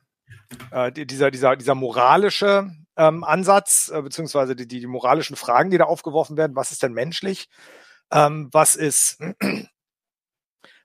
[0.70, 5.78] äh, dieser, dieser, dieser moralische ähm, Ansatz, äh, beziehungsweise die, die, die moralischen Fragen, die
[5.78, 7.48] da aufgeworfen werden, was ist denn menschlich?
[8.12, 9.18] Ähm, was ist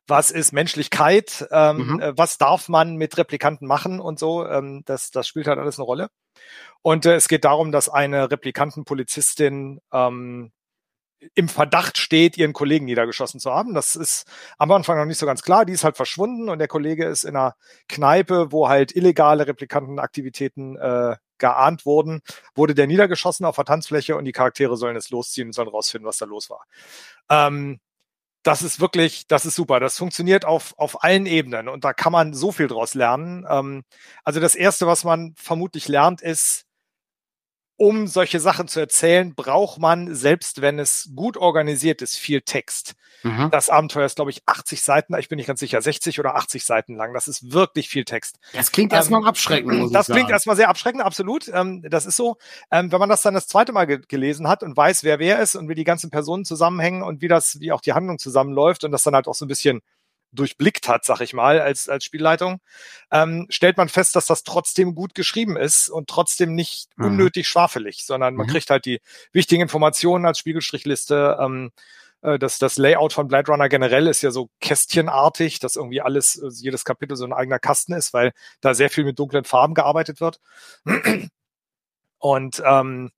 [0.08, 2.00] was ist Menschlichkeit, ähm, mhm.
[2.00, 4.46] Äh, was darf man mit Replikanten machen und so.
[4.48, 6.10] Ähm, das, das spielt halt alles eine Rolle.
[6.82, 10.52] Und äh, es geht darum, dass eine Replikantenpolizistin ähm,
[11.36, 13.76] im Verdacht steht, ihren Kollegen niedergeschossen zu haben.
[13.76, 14.26] Das ist
[14.58, 15.66] am Anfang noch nicht so ganz klar.
[15.66, 17.56] Die ist halt verschwunden und der Kollege ist in einer
[17.88, 22.22] Kneipe, wo halt illegale Replikantenaktivitäten äh, geahnt wurden,
[22.56, 26.08] wurde der niedergeschossen auf der Tanzfläche und die Charaktere sollen es losziehen und sollen rausfinden,
[26.08, 26.64] was da los war.
[27.30, 27.80] Ähm,
[28.44, 29.80] das ist wirklich, das ist super.
[29.80, 33.46] Das funktioniert auf, auf allen Ebenen und da kann man so viel draus lernen.
[33.50, 33.84] Ähm,
[34.24, 36.66] also das erste, was man vermutlich lernt, ist,
[37.82, 42.94] um solche Sachen zu erzählen, braucht man, selbst wenn es gut organisiert ist, viel Text.
[43.24, 43.50] Mhm.
[43.50, 46.64] Das Abenteuer ist, glaube ich, 80 Seiten, ich bin nicht ganz sicher, 60 oder 80
[46.64, 47.12] Seiten lang.
[47.16, 48.38] Das ist wirklich viel Text.
[48.54, 49.96] Das klingt ähm, erstmal abschreckend.
[49.96, 51.50] Das klingt erstmal sehr abschreckend, absolut.
[51.52, 52.38] Ähm, das ist so.
[52.70, 55.40] Ähm, wenn man das dann das zweite Mal ge gelesen hat und weiß, wer wer
[55.40, 58.84] ist und wie die ganzen Personen zusammenhängen und wie das, wie auch die Handlung zusammenläuft
[58.84, 59.82] und das dann halt auch so ein bisschen
[60.32, 62.60] durchblickt hat, sag ich mal, als, als Spielleitung,
[63.12, 67.06] ähm, stellt man fest, dass das trotzdem gut geschrieben ist und trotzdem nicht mhm.
[67.08, 68.52] unnötig schwafelig, sondern man mhm.
[68.52, 71.38] kriegt halt die wichtigen Informationen als Spiegelstrichliste.
[71.40, 71.72] Ähm,
[72.22, 76.38] äh, das, das Layout von Blade Runner generell ist ja so kästchenartig, dass irgendwie alles,
[76.38, 79.74] äh, jedes Kapitel so ein eigener Kasten ist, weil da sehr viel mit dunklen Farben
[79.74, 80.40] gearbeitet wird.
[82.20, 83.12] Und ähm,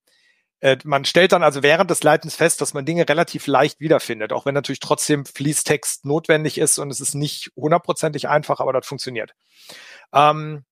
[0.63, 4.31] äh, man stellt dann also während des Leitens fest, dass man Dinge relativ leicht wiederfindet,
[4.31, 8.87] auch wenn natürlich trotzdem Fließtext notwendig ist und es ist nicht hundertprozentig einfach, aber das
[8.87, 9.35] funktioniert.
[10.13, 10.63] Ähm,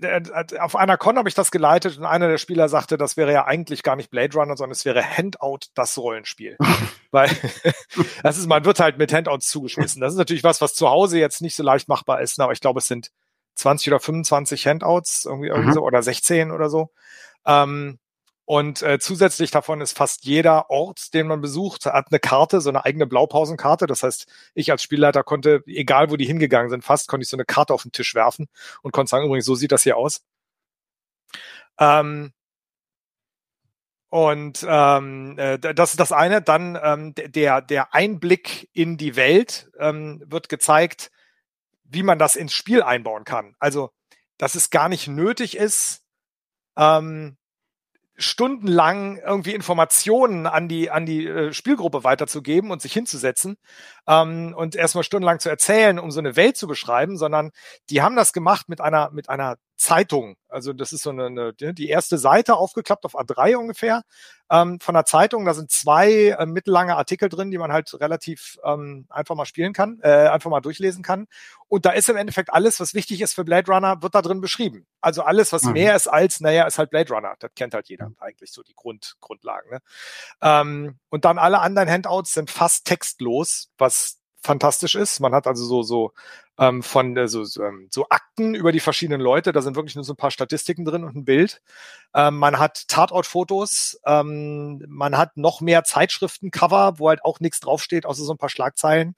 [0.00, 0.22] äh,
[0.58, 3.44] auf einer Con habe ich das geleitet und einer der Spieler sagte, das wäre ja
[3.44, 6.56] eigentlich gar nicht Blade Runner, sondern es wäre Handout das Rollenspiel.
[7.10, 7.28] Weil
[8.22, 10.00] das ist, man wird halt mit Handouts zugeschmissen.
[10.00, 12.60] Das ist natürlich was, was zu Hause jetzt nicht so leicht machbar ist, aber ich
[12.60, 13.10] glaube, es sind
[13.56, 15.74] 20 oder 25 Handouts, irgendwie, irgendwie mhm.
[15.74, 16.90] so, oder 16 oder so.
[17.44, 17.98] Ähm,
[18.46, 22.68] und äh, zusätzlich davon ist fast jeder Ort, den man besucht, hat eine Karte, so
[22.70, 23.86] eine eigene Blaupausenkarte.
[23.86, 27.36] Das heißt, ich als Spielleiter konnte, egal wo die hingegangen sind, fast konnte ich so
[27.36, 28.48] eine Karte auf den Tisch werfen
[28.82, 30.22] und konnte sagen, übrigens, so sieht das hier aus.
[31.78, 32.32] Ähm,
[34.10, 36.40] Und ähm, äh, das ist das eine.
[36.40, 41.10] Dann ähm, der, der Einblick in die Welt ähm, wird gezeigt,
[41.82, 43.56] wie man das ins Spiel einbauen kann.
[43.58, 43.90] Also,
[44.38, 46.04] dass es gar nicht nötig ist,
[46.76, 47.36] ähm,
[48.16, 53.56] stundenlang irgendwie Informationen an die an die äh, Spielgruppe weiterzugeben und sich hinzusetzen
[54.06, 57.50] ähm, und erstmal stundenlang zu erzählen, um so eine Welt zu beschreiben, sondern
[57.90, 60.36] die haben das gemacht mit einer mit einer Zeitung.
[60.48, 64.02] Also das ist so eine, eine die erste Seite aufgeklappt auf A3 ungefähr
[64.50, 65.44] ähm, von der Zeitung.
[65.44, 69.72] Da sind zwei äh, mittellange Artikel drin, die man halt relativ ähm, einfach mal spielen
[69.72, 71.26] kann, äh, einfach mal durchlesen kann.
[71.68, 74.40] Und da ist im Endeffekt alles, was wichtig ist für Blade Runner, wird da drin
[74.40, 74.86] beschrieben.
[75.00, 75.72] Also alles, was mhm.
[75.72, 77.34] mehr ist als, naja, ist halt Blade Runner.
[77.38, 79.70] Das kennt halt jeder eigentlich so die Grund, Grundlagen.
[79.70, 79.78] Ne?
[80.40, 85.20] Ähm, und dann alle anderen Handouts sind fast textlos, was fantastisch ist.
[85.20, 86.12] Man hat also so, so
[86.58, 89.52] ähm, von äh, so, so, ähm, so Akten über die verschiedenen Leute.
[89.52, 91.62] Da sind wirklich nur so ein paar Statistiken drin und ein Bild.
[92.14, 93.98] Ähm, man hat Tatortfotos.
[94.06, 98.50] Ähm, man hat noch mehr Zeitschriftencover, wo halt auch nichts draufsteht, außer so ein paar
[98.50, 99.16] Schlagzeilen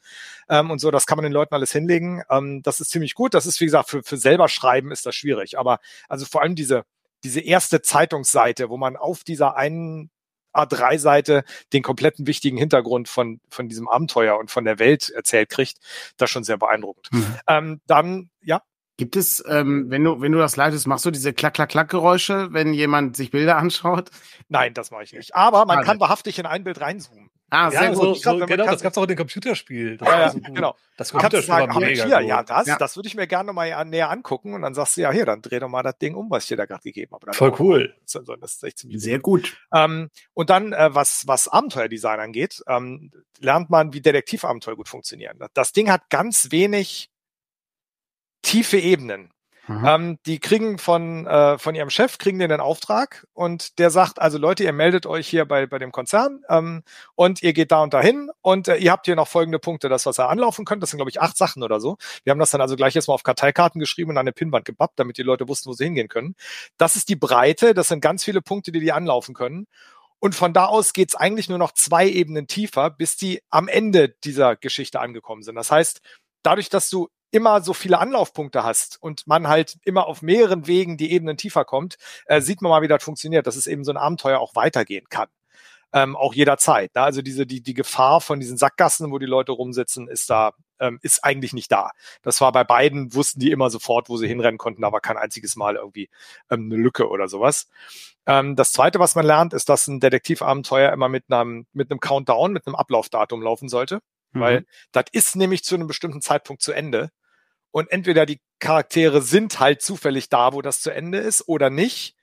[0.49, 0.91] ähm, und so.
[0.91, 2.23] Das kann man den Leuten alles hinlegen.
[2.31, 3.35] Ähm, das ist ziemlich gut.
[3.35, 5.59] Das ist, wie gesagt, für, für selber schreiben ist das schwierig.
[5.59, 6.85] Aber also vor allem diese
[7.25, 10.11] diese erste Zeitungsseite, wo man auf dieser einen
[10.57, 15.79] A3-Seite den kompletten wichtigen Hintergrund von, von diesem Abenteuer und von der Welt erzählt kriegt,
[16.17, 17.09] das schon sehr beeindruckend.
[17.13, 17.37] Mhm.
[17.47, 18.63] Ähm, dann, ja.
[18.99, 23.15] Gibt es, ähm, wenn du, wenn du das leitest, machst du diese Klack-Klack-Klack-Geräusche, wenn jemand
[23.15, 24.09] sich Bilder anschaut?
[24.49, 25.35] Nein, das mache ich nicht.
[25.35, 25.87] Aber man Schade.
[25.87, 27.26] kann wahrhaftig in ein Bild reinzoomen.
[27.49, 27.97] Ah, sehr ja, gut.
[27.97, 29.97] So, so, genau, das gab's auch in dem Computerspiel.
[29.99, 30.75] Das ja, ja, so genau.
[30.97, 32.77] Das Computerspiel sagen, war mega hier, Ja, das, ja.
[32.77, 35.43] das würde ich mir gerne mal näher angucken und dann sagst du, ja, hier, dann
[35.43, 37.33] dreh doch mal das Ding um, was ich dir da gerade gegeben habe.
[37.33, 37.95] Voll cool.
[38.13, 39.57] Das, ist echt ziemlich Sehr gut.
[39.73, 45.39] Ähm, und dann, äh, was, was Abenteuerdesign angeht, ähm, lernt man, wie Detektivabenteuer gut funktionieren.
[45.55, 47.11] Das Ding hat ganz wenig
[48.43, 49.31] tiefe Ebenen.
[49.69, 54.21] Ähm, die kriegen von, äh, von ihrem Chef, kriegen den einen Auftrag und der sagt,
[54.21, 56.85] also Leute, ihr meldet euch hier bei, bei dem Konzern ähm,
[57.17, 60.07] und ihr geht da und dahin und äh, ihr habt hier noch folgende Punkte, das,
[60.07, 60.83] was ihr anlaufen könnt.
[60.83, 61.97] Das sind, glaube ich, acht Sachen oder so.
[62.23, 65.01] Wir haben das dann also gleich erstmal auf Karteikarten geschrieben und an eine Pinnwand gebappt,
[65.01, 66.37] damit die Leute wussten, wo sie hingehen können.
[66.79, 69.67] Das ist die Breite, das sind ganz viele Punkte, die die anlaufen können.
[70.19, 74.11] Und von da aus geht's eigentlich nur noch zwei Ebenen tiefer, bis die am Ende
[74.25, 75.57] dieser Geschichte angekommen sind.
[75.57, 76.01] Das heißt,
[76.43, 80.97] dadurch, dass du immer so viele Anlaufpunkte hast und man halt immer auf mehreren Wegen
[80.97, 83.93] die Ebenen tiefer kommt, äh, sieht man mal, wie das funktioniert, dass es eben so
[83.93, 85.29] ein Abenteuer auch weitergehen kann.
[85.93, 86.95] Ähm, auch jederzeit.
[86.95, 87.03] Ne?
[87.03, 90.99] Also diese, die, die Gefahr von diesen Sackgassen, wo die Leute rumsitzen, ist da, ähm,
[91.03, 91.91] ist eigentlich nicht da.
[92.23, 95.57] Das war bei beiden, wussten die immer sofort, wo sie hinrennen konnten, war kein einziges
[95.57, 96.11] Mal irgendwie
[96.51, 97.69] ähm, eine Lücke oder sowas.
[98.27, 102.01] Ähm, das zweite, was man lernt, ist, dass ein Detektivabenteuer immer mit einem, mit einem
[102.01, 104.01] Countdown, mit einem Ablaufdatum laufen sollte.
[104.37, 104.41] Mhm.
[104.41, 107.11] Weil das ist nämlich zu einem bestimmten Zeitpunkt zu Ende.
[107.71, 112.17] Und entweder die Charaktere sind halt zufällig da, wo das zu Ende ist, oder nicht.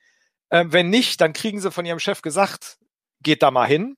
[0.50, 2.78] Ähm, wenn nicht, dann kriegen sie von ihrem Chef gesagt,
[3.22, 3.96] geht da mal hin.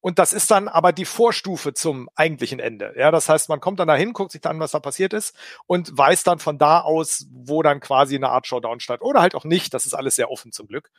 [0.00, 2.94] Und das ist dann aber die Vorstufe zum eigentlichen Ende.
[2.96, 5.34] Ja, das heißt, man kommt dann dahin, guckt sich dann, was da passiert ist
[5.66, 9.00] und weiß dann von da aus, wo dann quasi eine Art Showdown statt.
[9.02, 9.74] Oder halt auch nicht.
[9.74, 10.90] Das ist alles sehr offen zum Glück.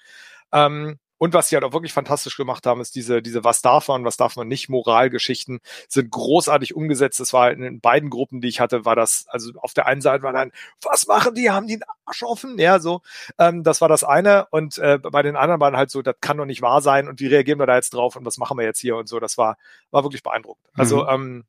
[0.51, 3.87] Ähm, und was sie halt auch wirklich fantastisch gemacht haben, ist diese, diese was darf
[3.87, 7.19] man, was darf man nicht, Moralgeschichten sind großartig umgesetzt.
[7.19, 10.23] Das war in beiden Gruppen, die ich hatte, war das, also auf der einen Seite
[10.23, 10.51] war dann,
[10.81, 12.59] was machen die, haben die einen Arsch offen?
[12.59, 13.01] Ja, so.
[13.39, 14.47] Ähm, das war das eine.
[14.51, 17.19] Und äh, bei den anderen waren halt so, das kann doch nicht wahr sein und
[17.19, 19.19] wie reagieren wir da jetzt drauf und was machen wir jetzt hier und so.
[19.19, 19.57] Das war,
[19.91, 20.67] war wirklich beeindruckend.
[20.75, 21.09] Also mhm.
[21.09, 21.43] ähm,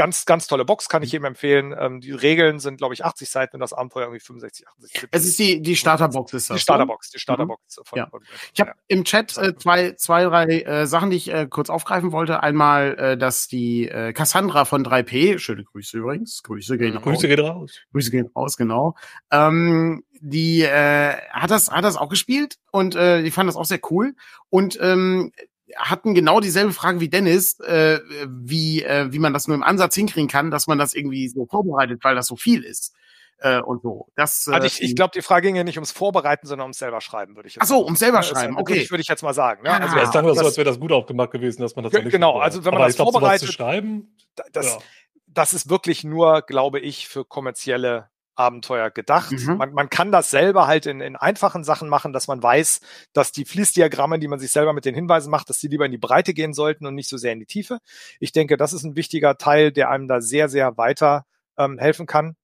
[0.00, 1.74] ganz, ganz tolle Box, kann ich jedem empfehlen.
[1.78, 5.08] Ähm, die Regeln sind, glaube ich, 80 Seiten und das Abenteuer irgendwie 65, 68.
[5.10, 6.56] Es ist die, die Starterbox, ist das.
[6.56, 7.60] Die Starterbox, die Starterbox.
[7.76, 7.84] Mhm.
[7.84, 8.06] Von, ja.
[8.06, 8.22] Von,
[8.54, 8.76] ich habe ja.
[8.88, 12.42] im Chat äh, zwei, zwei, drei äh, Sachen, die ich äh, kurz aufgreifen wollte.
[12.42, 17.04] Einmal, äh, dass die äh, Cassandra von 3P, schöne Grüße übrigens, Grüße gehen raus.
[17.04, 17.80] Grüße gehen raus.
[17.92, 18.94] Grüße gehen raus, genau.
[19.30, 23.64] Ähm, die äh, hat das hat das auch gespielt und äh, die fand das auch
[23.64, 24.14] sehr cool
[24.50, 25.32] und ähm,
[25.76, 29.94] hatten genau dieselbe Frage wie Dennis, äh, wie, äh, wie man das nur im Ansatz
[29.94, 32.94] hinkriegen kann, dass man das irgendwie so vorbereitet, weil das so viel ist.
[33.42, 34.08] Äh, und so.
[34.16, 36.78] Das, äh, also ich, ich glaube, die Frage ging ja nicht ums Vorbereiten, sondern ums
[36.78, 38.72] selber schreiben, würde ich jetzt Ach so, ums selber schreiben, okay.
[38.72, 39.62] Würde ich, würd ich jetzt mal sagen.
[39.62, 39.70] Ne?
[39.70, 42.02] Also, ja, es klang so, als wäre das gut aufgemacht gewesen, dass man das ja
[42.02, 44.14] nicht Genau, also wenn man das glaub, vorbereitet, zu schreiben,
[44.52, 44.78] das, ja.
[45.26, 49.32] das ist wirklich nur, glaube ich, für kommerzielle Abenteuer gedacht.
[49.32, 49.56] Mhm.
[49.56, 52.80] Man, man kann das selber halt in, in einfachen Sachen machen, dass man weiß,
[53.12, 55.92] dass die Fließdiagramme, die man sich selber mit den Hinweisen macht, dass die lieber in
[55.92, 57.78] die Breite gehen sollten und nicht so sehr in die Tiefe.
[58.18, 61.26] Ich denke, das ist ein wichtiger Teil, der einem da sehr, sehr weiter
[61.58, 62.36] ähm, helfen kann.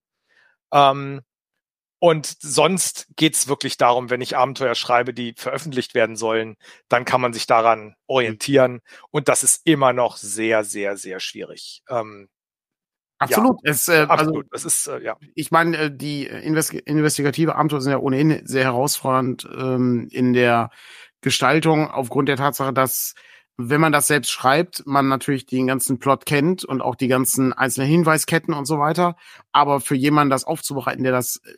[0.72, 1.22] Ähm,
[1.99, 6.57] und sonst geht's wirklich darum, wenn ich Abenteuer schreibe, die veröffentlicht werden sollen,
[6.88, 8.81] dann kann man sich daran orientieren.
[9.11, 11.83] Und das ist immer noch sehr, sehr, sehr schwierig.
[11.88, 12.29] Ähm,
[13.20, 13.59] Absolut.
[13.64, 14.46] Ja, es, äh, also absolut.
[14.52, 15.16] Also, es ist, äh, ja.
[15.35, 20.70] Ich meine, äh, die Investi investigative Abenteuer sind ja ohnehin sehr herausfordernd ähm, in der
[21.22, 23.14] Gestaltung aufgrund der Tatsache, dass
[23.59, 27.55] wenn man das selbst schreibt, man natürlich den ganzen Plot kennt und auch die ganzen
[27.55, 29.16] einzelnen Hinweisketten und so weiter.
[29.52, 31.55] Aber für jemanden das aufzubereiten, der das äh,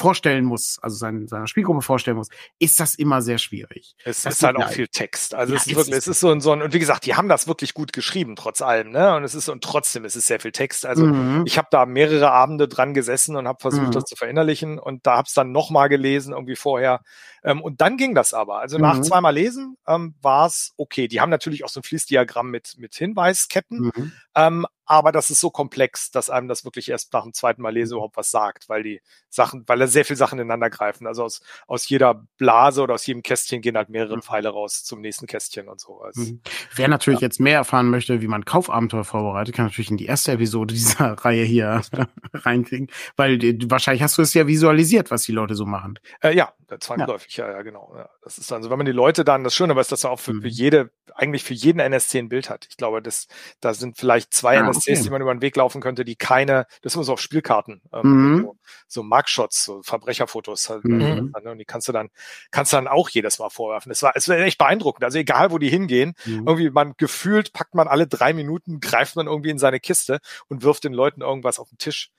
[0.00, 3.94] vorstellen muss, also sein, seiner Spielgruppe vorstellen muss, ist das immer sehr schwierig.
[4.02, 5.34] Es das ist halt auch viel Text.
[5.34, 7.14] Also ja, es ist wirklich, es ist so ein, so ein, und wie gesagt, die
[7.14, 9.14] haben das wirklich gut geschrieben, trotz allem, ne?
[9.14, 10.86] Und es ist, und trotzdem ist es sehr viel Text.
[10.86, 11.44] Also mhm.
[11.46, 13.92] ich habe da mehrere Abende dran gesessen und habe versucht, mhm.
[13.92, 17.02] das zu verinnerlichen und da habe es dann nochmal gelesen, irgendwie vorher.
[17.44, 18.60] Ähm, und dann ging das aber.
[18.60, 19.02] Also nach mhm.
[19.02, 21.08] zweimal Lesen ähm, war es okay.
[21.08, 24.12] Die haben natürlich auch so ein Fließdiagramm mit, mit Hinweisketten, mhm.
[24.34, 27.72] ähm, aber das ist so komplex, dass einem das wirklich erst nach dem zweiten Mal
[27.72, 31.06] lesen überhaupt was sagt, weil die Sachen, weil da sehr viele Sachen ineinander greifen.
[31.06, 34.22] Also aus, aus jeder Blase oder aus jedem Kästchen gehen halt mehrere mhm.
[34.22, 36.00] Pfeile raus zum nächsten Kästchen und so.
[36.00, 36.40] Also, mhm.
[36.74, 37.26] Wer natürlich ja.
[37.26, 41.12] jetzt mehr erfahren möchte, wie man Kaufabenteuer vorbereitet, kann natürlich in die erste Episode dieser
[41.24, 41.82] Reihe hier
[42.34, 46.00] reinkriegen, weil wahrscheinlich hast du es ja visualisiert, was die Leute so machen.
[46.20, 47.92] Äh, ja, zwangsläufig, ja, ja, ja genau.
[47.96, 48.08] Ja.
[48.22, 50.10] Das ist dann so, wenn man die Leute dann, das Schöne aber ist, dass er
[50.10, 50.42] auch für, mhm.
[50.42, 52.66] für jede, eigentlich für jeden NSC ein Bild hat.
[52.68, 53.28] Ich glaube, das,
[53.60, 56.66] da sind vielleicht zwei ah, NSCs, die man über den Weg laufen könnte, die keine,
[56.82, 58.40] das muss auf Spielkarten, ähm, mhm.
[58.42, 58.56] so,
[58.88, 61.32] so Mugshots, so Verbrecherfotos halt, mhm.
[61.36, 62.10] äh, ne, und die kannst du dann,
[62.50, 63.92] kannst du dann auch jedes Mal vorwerfen.
[63.92, 65.04] Es war, es war echt beeindruckend.
[65.04, 66.46] Also egal, wo die hingehen, mhm.
[66.46, 70.62] irgendwie man gefühlt packt man alle drei Minuten, greift man irgendwie in seine Kiste und
[70.62, 72.10] wirft den Leuten irgendwas auf den Tisch.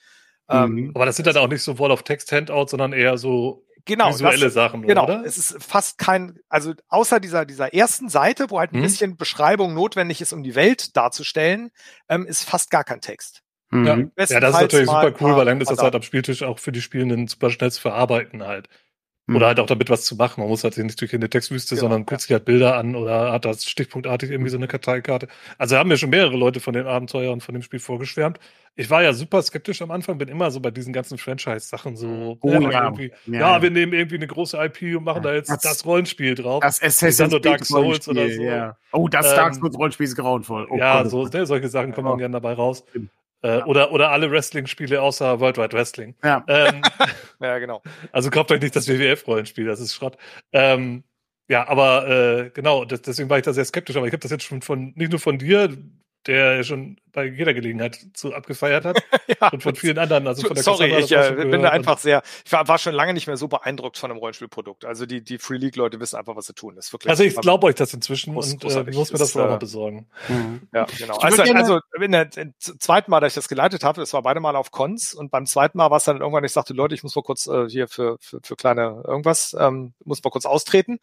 [0.49, 0.91] Ähm, mhm.
[0.95, 4.09] Aber das sind dann auch nicht so Wall of Text Handouts, sondern eher so genau,
[4.09, 5.05] visuelle das, Sachen, genau.
[5.05, 5.23] Oder?
[5.25, 8.83] Es ist fast kein, also außer dieser, dieser ersten Seite, wo halt ein mhm.
[8.83, 11.71] bisschen Beschreibung notwendig ist, um die Welt darzustellen,
[12.09, 13.43] ähm, ist fast gar kein Text.
[13.71, 13.85] Mhm.
[13.85, 16.59] Ja, ja, das ist natürlich super cool, weil dann ist das halt am Spieltisch auch
[16.59, 18.67] für die Spielenden super schnell zu verarbeiten halt.
[19.27, 19.35] Mhm.
[19.35, 20.41] Oder halt auch damit was zu machen.
[20.41, 23.31] Man muss halt nicht durch eine Textwüste, genau, sondern guckt sich halt Bilder an oder
[23.31, 25.27] hat das stichpunktartig irgendwie so eine Karteikarte.
[25.57, 28.39] Also haben mir schon mehrere Leute von den Abenteuern und von dem Spiel vorgeschwärmt.
[28.75, 32.37] Ich war ja super skeptisch am Anfang, bin immer so bei diesen ganzen Franchise-Sachen so.
[32.41, 32.93] Oh, ja, ja.
[33.25, 36.35] Ja, ja, wir nehmen irgendwie eine große IP und machen da jetzt das, das Rollenspiel
[36.35, 36.61] drauf.
[36.61, 38.41] Das Assassin's Creed Dark Souls oder so.
[38.41, 38.77] Ja.
[38.93, 40.67] Oh, das ähm, Dark Souls Rollenspiel ist grauenvoll.
[40.69, 42.83] Oh, ja, so, ne, solche Sachen kommen dann gerne dabei raus.
[43.43, 43.65] Äh, ja.
[43.65, 46.15] oder, oder alle Wrestling-Spiele außer World Wide Wrestling.
[46.23, 46.43] Ja.
[46.47, 46.81] Ähm,
[47.39, 47.81] ja, genau.
[48.11, 50.17] Also kauft euch nicht das WWF-Rollenspiel, das ist Schrott.
[50.51, 51.03] Ähm,
[51.47, 54.31] ja, aber äh, genau, das, deswegen war ich da sehr skeptisch, aber ich habe das
[54.31, 55.75] jetzt schon von, nicht nur von dir,
[56.27, 59.03] der schon bei jeder Gelegenheit zu abgefeiert hat
[59.41, 60.27] ja, und von vielen anderen.
[60.27, 63.13] Also von der sorry, ich äh, bin da einfach sehr, ich war, war, schon lange
[63.13, 64.85] nicht mehr so beeindruckt von einem Rollenspielprodukt.
[64.85, 66.75] Also die, die Free League Leute wissen einfach, was sie tun.
[66.75, 69.19] Das ist wirklich also ich glaube euch das inzwischen groß, und äh, ich muss mir
[69.19, 70.07] das wohl auch mal besorgen.
[70.29, 70.61] Mhm.
[70.73, 71.17] Ja, genau.
[71.17, 74.39] Also, also in der, in, zweiten Mal, dass ich das geleitet habe, das war beide
[74.39, 77.03] Mal auf Cons und beim zweiten Mal war es dann irgendwann, ich sagte, Leute, ich
[77.03, 80.99] muss mal kurz äh, hier für, für, für kleine irgendwas, ähm, muss mal kurz austreten.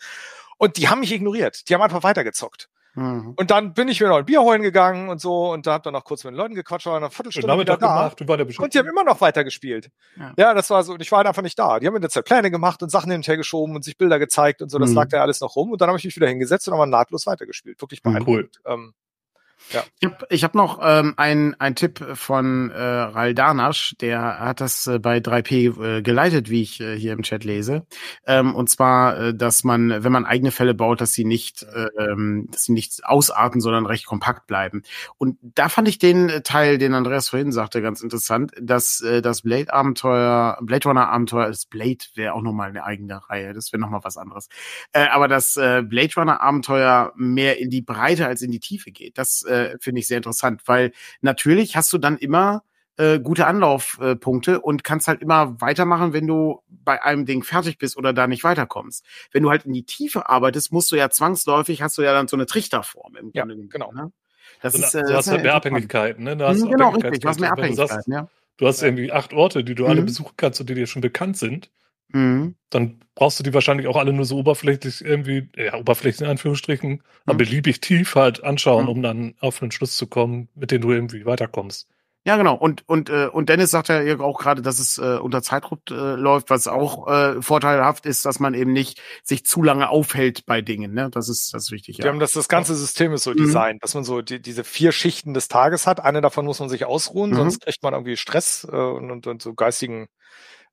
[0.57, 1.69] Und die haben mich ignoriert.
[1.69, 2.69] Die haben einfach weitergezockt.
[2.95, 3.35] Mhm.
[3.37, 5.83] Und dann bin ich mir noch ein Bier holen gegangen und so und da hab
[5.83, 8.11] dann noch kurz mit den Leuten gequatscht, war eine Viertelstunde wieder da.
[8.11, 9.91] Gemacht, und, und die haben immer noch weiter gespielt.
[10.17, 10.33] Ja.
[10.37, 11.79] ja, das war so, und ich war halt einfach nicht da.
[11.79, 13.97] Die haben in der Zeit Pläne gemacht und Sachen hin und her geschoben und sich
[13.97, 14.97] Bilder gezeigt und so, das mhm.
[14.97, 17.27] lag da alles noch rum und dann habe ich mich wieder hingesetzt und haben nahtlos
[17.27, 17.81] weitergespielt.
[17.81, 18.61] Wirklich beeindruckend.
[18.65, 18.73] Cool.
[18.73, 18.95] Ähm,
[19.71, 19.85] ja.
[20.01, 24.61] Ich habe ich hab noch ähm, ein, ein Tipp von äh, Ral Danasch, der hat
[24.61, 27.87] das äh, bei 3P äh, geleitet, wie ich äh, hier im Chat lese.
[28.27, 31.89] Ähm, und zwar, äh, dass man, wenn man eigene Fälle baut, dass sie nicht, äh,
[31.99, 34.83] ähm, dass sie nicht ausarten, sondern recht kompakt bleiben.
[35.19, 39.43] Und da fand ich den Teil, den Andreas vorhin sagte, ganz interessant, dass äh, das
[39.43, 44.17] Blade-Abenteuer, Blade Runner-Abenteuer, das Blade wäre auch nochmal eine eigene Reihe, das wäre nochmal was
[44.17, 44.49] anderes.
[44.93, 49.19] Äh, aber das äh, Blade Runner-Abenteuer mehr in die Breite als in die Tiefe geht.
[49.19, 52.63] Das äh, äh, finde ich sehr interessant, weil natürlich hast du dann immer
[52.97, 57.97] äh, gute Anlaufpunkte und kannst halt immer weitermachen, wenn du bei einem Ding fertig bist
[57.97, 59.05] oder da nicht weiterkommst.
[59.33, 62.29] Wenn du halt in die Tiefe arbeitest, musst du ja zwangsläufig, hast du ja dann
[62.29, 63.69] so eine Trichterform im ja, Grunde.
[63.69, 63.93] Genau.
[63.93, 64.13] Ne?
[64.63, 66.37] Das so, ist, äh, du hast halt mehr Abhängigkeiten, ne?
[66.37, 68.29] Du hast mhm, genau, richtig, du hast mehr Abhängigkeiten, ja.
[68.57, 69.91] Du hast irgendwie acht Orte, die du mhm.
[69.91, 71.71] alle besuchen kannst und die dir schon bekannt sind.
[72.13, 72.55] Mhm.
[72.71, 76.91] Dann brauchst du die wahrscheinlich auch alle nur so oberflächlich irgendwie, ja, oberflächlich in Anführungsstrichen,
[76.91, 77.03] mhm.
[77.27, 78.91] aber beliebig tief halt anschauen, mhm.
[78.91, 81.89] um dann auf einen Schluss zu kommen, mit dem du irgendwie weiterkommst.
[82.25, 82.57] Ja, genau.
[82.57, 85.95] Und, und, äh, und Dennis sagt ja auch gerade, dass es äh, unter Zeitdruck äh,
[85.95, 90.61] läuft, was auch äh, vorteilhaft ist, dass man eben nicht sich zu lange aufhält bei
[90.61, 90.93] Dingen.
[90.93, 91.09] Ne?
[91.11, 91.97] Das ist das ist wichtig.
[91.97, 92.05] Ja.
[92.05, 93.37] Wir haben das, das ganze System ist so mhm.
[93.37, 96.01] designt, dass man so die, diese vier Schichten des Tages hat.
[96.01, 97.37] Eine davon muss man sich ausruhen, mhm.
[97.37, 100.09] sonst kriegt man irgendwie Stress äh, und, und, und so geistigen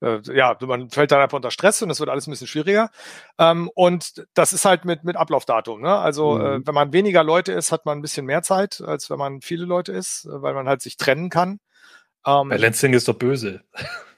[0.01, 2.89] äh, ja, man fällt dann einfach unter Stress und es wird alles ein bisschen schwieriger.
[3.37, 5.81] Ähm, und das ist halt mit, mit Ablaufdatum.
[5.81, 5.95] Ne?
[5.95, 6.61] Also äh, mhm.
[6.63, 9.41] äh, wenn man weniger Leute ist, hat man ein bisschen mehr Zeit, als wenn man
[9.41, 11.59] viele Leute ist, äh, weil man halt sich trennen kann.
[12.25, 13.61] Ähm, Bei Lansing ist doch böse.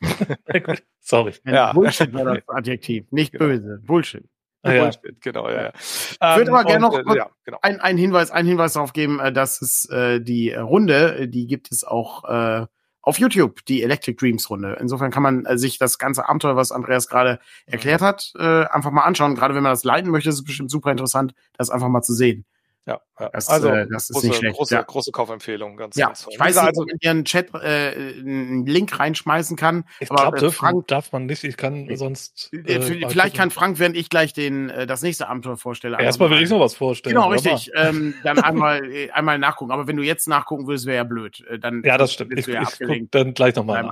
[0.99, 1.33] Sorry.
[1.45, 1.73] Ja.
[1.73, 3.45] Bullshit war das Adjektiv, nicht genau.
[3.45, 3.79] böse.
[3.83, 4.23] Bullshit.
[4.63, 4.91] Ah, ja.
[5.21, 5.73] genau, ja, ja.
[5.75, 7.59] Ich würde ähm, aber gerne noch äh, ja, genau.
[7.61, 11.83] einen, einen Hinweis, einen Hinweis darauf geben, dass es äh, die Runde, die gibt es
[11.83, 12.65] auch äh,
[13.07, 14.77] auf YouTube, die Electric Dreams Runde.
[14.81, 18.91] Insofern kann man äh, sich das ganze Abenteuer, was Andreas gerade erklärt hat, äh, einfach
[18.91, 19.33] mal anschauen.
[19.35, 22.13] Gerade wenn man das leiten möchte, ist es bestimmt super interessant, das einfach mal zu
[22.13, 22.45] sehen.
[22.87, 23.29] Ja, ja.
[23.33, 24.55] Das, also äh, das große, ist nicht schlecht.
[24.55, 24.81] Große, ja.
[24.81, 26.07] große Kaufempfehlung, ganz, ja.
[26.07, 26.33] ganz toll.
[26.33, 29.83] Ich weiß nicht, also, ob man hier einen Chat äh, einen Link reinschmeißen kann.
[29.99, 31.43] Ich glaube, äh, Frank darf man nicht.
[31.43, 32.49] Ich kann sonst.
[32.53, 35.99] Äh, äh vielleicht kann Frank, während ich gleich den äh, das nächste Abenteuer vorstelle.
[35.99, 37.15] Erstmal will ich noch was vorstellen.
[37.15, 37.71] Genau, richtig.
[37.75, 39.71] Ähm, dann einmal äh, einmal nachgucken.
[39.71, 41.45] Aber wenn du jetzt nachgucken würdest, wäre ja blöd.
[41.49, 42.39] Äh, dann ja, das stimmt.
[42.39, 43.83] Ich, ja ich guck dann gleich nochmal.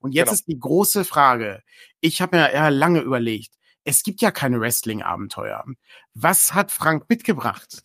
[0.00, 0.34] Und jetzt genau.
[0.34, 1.62] ist die große Frage.
[2.00, 3.54] Ich habe mir ja lange überlegt
[3.84, 5.64] es gibt ja keine Wrestling-Abenteuer.
[6.14, 7.82] Was hat Frank mitgebracht?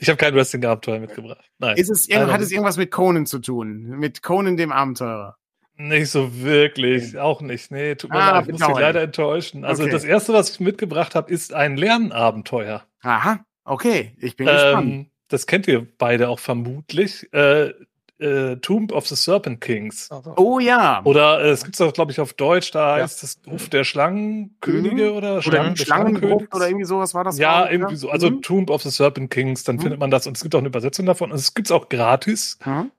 [0.00, 1.44] Ich habe kein Wrestling-Abenteuer mitgebracht.
[1.58, 1.76] Nein.
[1.76, 3.82] Ist es, hat es irgendwas mit Conan zu tun?
[3.98, 5.36] Mit Conan dem Abenteurer?
[5.78, 7.70] Nicht so wirklich, auch nicht.
[7.70, 9.64] Nee, tut mir ah, leid, ich muss dich leider enttäuschen.
[9.64, 9.92] Also okay.
[9.92, 12.84] das erste, was ich mitgebracht habe, ist ein Lernabenteuer.
[13.02, 15.10] Aha, okay, ich bin ähm, gespannt.
[15.28, 17.30] Das kennt ihr beide auch vermutlich.
[17.34, 17.74] Äh,
[18.18, 20.08] äh, Tomb of the Serpent Kings.
[20.36, 21.02] Oh ja.
[21.04, 23.04] Oder äh, es gibt es auch, glaube ich, auf Deutsch, da ja.
[23.04, 25.16] heißt es Ruf der Schlangenkönige mhm.
[25.16, 27.38] oder Schlangen, Schlangenkönig oder irgendwie sowas war das.
[27.38, 28.10] Ja, auch, irgendwie so.
[28.10, 28.42] Also mhm.
[28.42, 29.80] Tomb of the Serpent Kings, dann mhm.
[29.80, 31.88] findet man das und es gibt auch eine Übersetzung davon und es gibt es auch
[31.88, 32.58] gratis.
[32.64, 32.90] Mhm.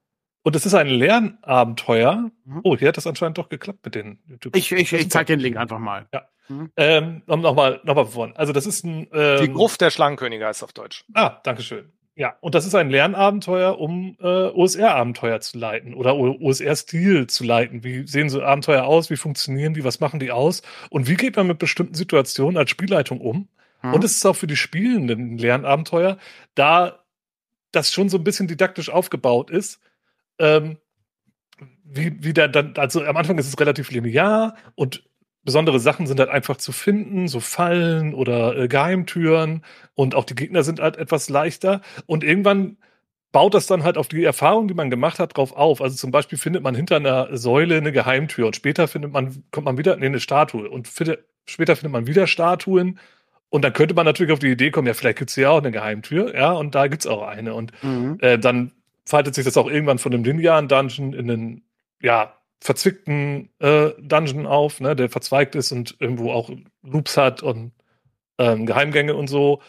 [0.44, 2.32] Und es ist ein Lernabenteuer.
[2.46, 2.62] Mhm.
[2.64, 4.56] Oh, hier hat das anscheinend doch geklappt mit den YouTube.
[4.56, 6.08] Ich, ich, ich zeig den Link einfach mal.
[6.14, 6.22] Ja.
[6.48, 6.72] Mhm.
[6.78, 8.36] Ähm, nochmal, nochmal von.
[8.38, 11.04] Also das ist ein ähm, Die Gruft der Schlangenkönige heißt auf Deutsch.
[11.14, 11.92] Ah, Dankeschön.
[12.18, 17.84] Ja, und das ist ein Lernabenteuer, um äh, OSR-Abenteuer zu leiten oder OSR-Stil zu leiten.
[17.84, 19.12] Wie sehen so Abenteuer aus?
[19.12, 19.84] Wie funktionieren die?
[19.84, 20.64] Was machen die aus?
[20.90, 23.50] Und wie geht man mit bestimmten Situationen als Spielleitung um?
[23.84, 23.94] Mhm.
[23.94, 26.18] Und es ist auch für die Spielenden ein Lernabenteuer,
[26.56, 27.04] da
[27.72, 29.80] das schon so ein bisschen didaktisch aufgebaut ist.
[30.40, 30.78] Ähm,
[31.84, 35.07] wie, wie der dann, also am Anfang ist es relativ linear und
[35.48, 39.64] besondere Sachen sind halt einfach zu finden, so Fallen oder äh, Geheimtüren
[39.96, 42.76] und auch die Gegner sind halt etwas leichter und irgendwann
[43.32, 45.82] baut das dann halt auf die Erfahrung, die man gemacht hat, drauf auf.
[45.82, 49.64] Also zum Beispiel findet man hinter einer Säule eine Geheimtür und später findet man, kommt
[49.64, 53.00] man wieder in eine Statue und findet, später findet man wieder Statuen
[53.48, 55.72] und dann könnte man natürlich auf die Idee kommen, ja, vielleicht gibt's hier auch eine
[55.72, 58.18] Geheimtür, ja, und da gibt's auch eine und mhm.
[58.20, 58.74] äh, dann
[59.06, 61.62] faltet sich das auch irgendwann von einem linearen Dungeon in einen,
[62.02, 66.50] ja, verzwickten äh, Dungeon auf, ne, der verzweigt ist und irgendwo auch
[66.84, 67.72] Loops hat und
[68.40, 69.62] ähm, Geheimgänge und so,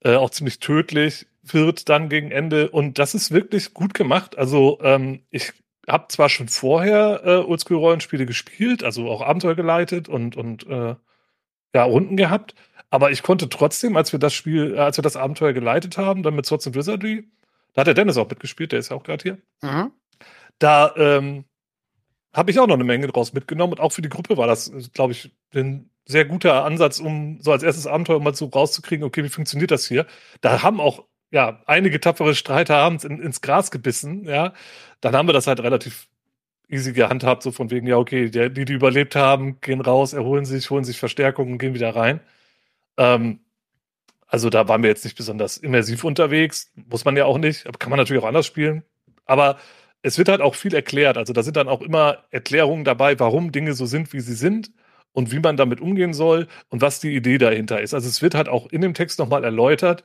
[0.00, 2.70] äh, auch ziemlich tödlich wird dann gegen Ende.
[2.70, 4.38] Und das ist wirklich gut gemacht.
[4.38, 5.52] Also ähm, ich
[5.88, 10.94] habe zwar schon vorher äh, Oldschool-Rollenspiele gespielt, also auch Abenteuer geleitet und, und äh,
[11.74, 12.54] ja, Runden gehabt,
[12.90, 16.22] aber ich konnte trotzdem, als wir das Spiel, äh, als wir das Abenteuer geleitet haben,
[16.22, 17.28] dann mit Swords and Wizardry,
[17.72, 19.38] da hat der Dennis auch mitgespielt, der ist ja auch gerade hier.
[19.62, 19.92] Mhm.
[20.58, 21.44] Da ähm,
[22.32, 24.72] habe ich auch noch eine Menge draus mitgenommen und auch für die Gruppe war das,
[24.92, 29.24] glaube ich, ein sehr guter Ansatz, um so als erstes Abenteuer mal so rauszukriegen, okay,
[29.24, 30.06] wie funktioniert das hier?
[30.40, 34.52] Da haben auch ja einige tapfere Streiter abends in, ins Gras gebissen, ja.
[35.00, 36.08] Dann haben wir das halt relativ
[36.68, 40.44] easy gehandhabt, so von wegen, ja, okay, die, die, die überlebt haben, gehen raus, erholen
[40.44, 42.20] sich, holen sich Verstärkung und gehen wieder rein.
[42.96, 43.40] Ähm,
[44.26, 47.90] also da waren wir jetzt nicht besonders immersiv unterwegs, muss man ja auch nicht, kann
[47.90, 48.84] man natürlich auch anders spielen.
[49.26, 49.58] Aber
[50.02, 51.16] es wird halt auch viel erklärt.
[51.18, 54.70] Also da sind dann auch immer Erklärungen dabei, warum Dinge so sind, wie sie sind
[55.12, 57.94] und wie man damit umgehen soll und was die Idee dahinter ist.
[57.94, 60.04] Also es wird halt auch in dem Text nochmal erläutert,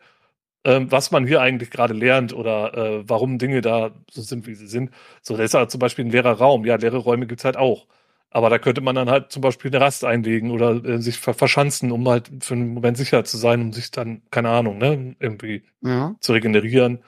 [0.66, 4.56] ähm, was man hier eigentlich gerade lernt oder äh, warum Dinge da so sind, wie
[4.56, 4.92] sie sind.
[5.22, 6.66] So, da ist halt zum Beispiel ein leerer Raum.
[6.66, 7.88] Ja, leere Räume gibt's halt auch.
[8.32, 11.34] Aber da könnte man dann halt zum Beispiel eine Rast einlegen oder äh, sich ver
[11.34, 15.16] verschanzen, um halt für einen Moment sicher zu sein, um sich dann, keine Ahnung, ne,
[15.20, 16.16] irgendwie ja.
[16.20, 17.00] zu regenerieren.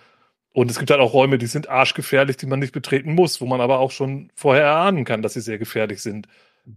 [0.58, 3.45] Und es gibt halt auch Räume, die sind arschgefährlich, die man nicht betreten muss, wo
[3.45, 6.28] man aber auch schon vorher erahnen kann, dass sie sehr gefährlich sind.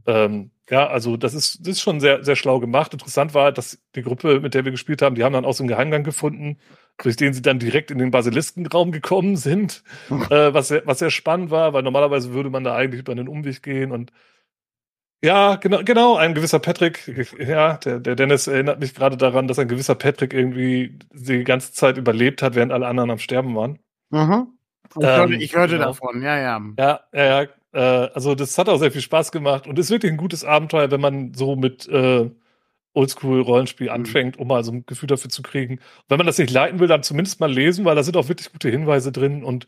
[0.07, 2.93] Ähm, ja, also das ist, das ist schon sehr, sehr schlau gemacht.
[2.93, 5.63] Interessant war, dass die Gruppe, mit der wir gespielt haben, die haben dann auch so
[5.63, 6.59] einen Geheimgang gefunden,
[7.03, 11.11] durch den sie dann direkt in den Basiliskenraum gekommen sind, äh, was, sehr, was sehr
[11.11, 14.13] spannend war, weil normalerweise würde man da eigentlich über einen Umweg gehen und
[15.23, 19.59] ja, genau, genau, ein gewisser Patrick, ja, der, der Dennis erinnert mich gerade daran, dass
[19.59, 23.79] ein gewisser Patrick irgendwie die ganze Zeit überlebt hat, während alle anderen am Sterben waren.
[24.11, 24.49] Mhm.
[24.91, 25.87] Ich, ähm, hörte, ich hörte genau.
[25.87, 26.61] davon, ja, ja.
[26.79, 27.49] Ja, ja, ja.
[27.73, 30.91] Äh, also das hat auch sehr viel Spaß gemacht und ist wirklich ein gutes Abenteuer,
[30.91, 32.31] wenn man so mit äh,
[32.95, 33.95] Oldschool-Rollenspiel mhm.
[33.95, 35.75] anfängt, um mal so ein Gefühl dafür zu kriegen.
[35.75, 38.29] Und wenn man das nicht leiten will, dann zumindest mal lesen, weil da sind auch
[38.29, 39.67] wirklich gute Hinweise drin und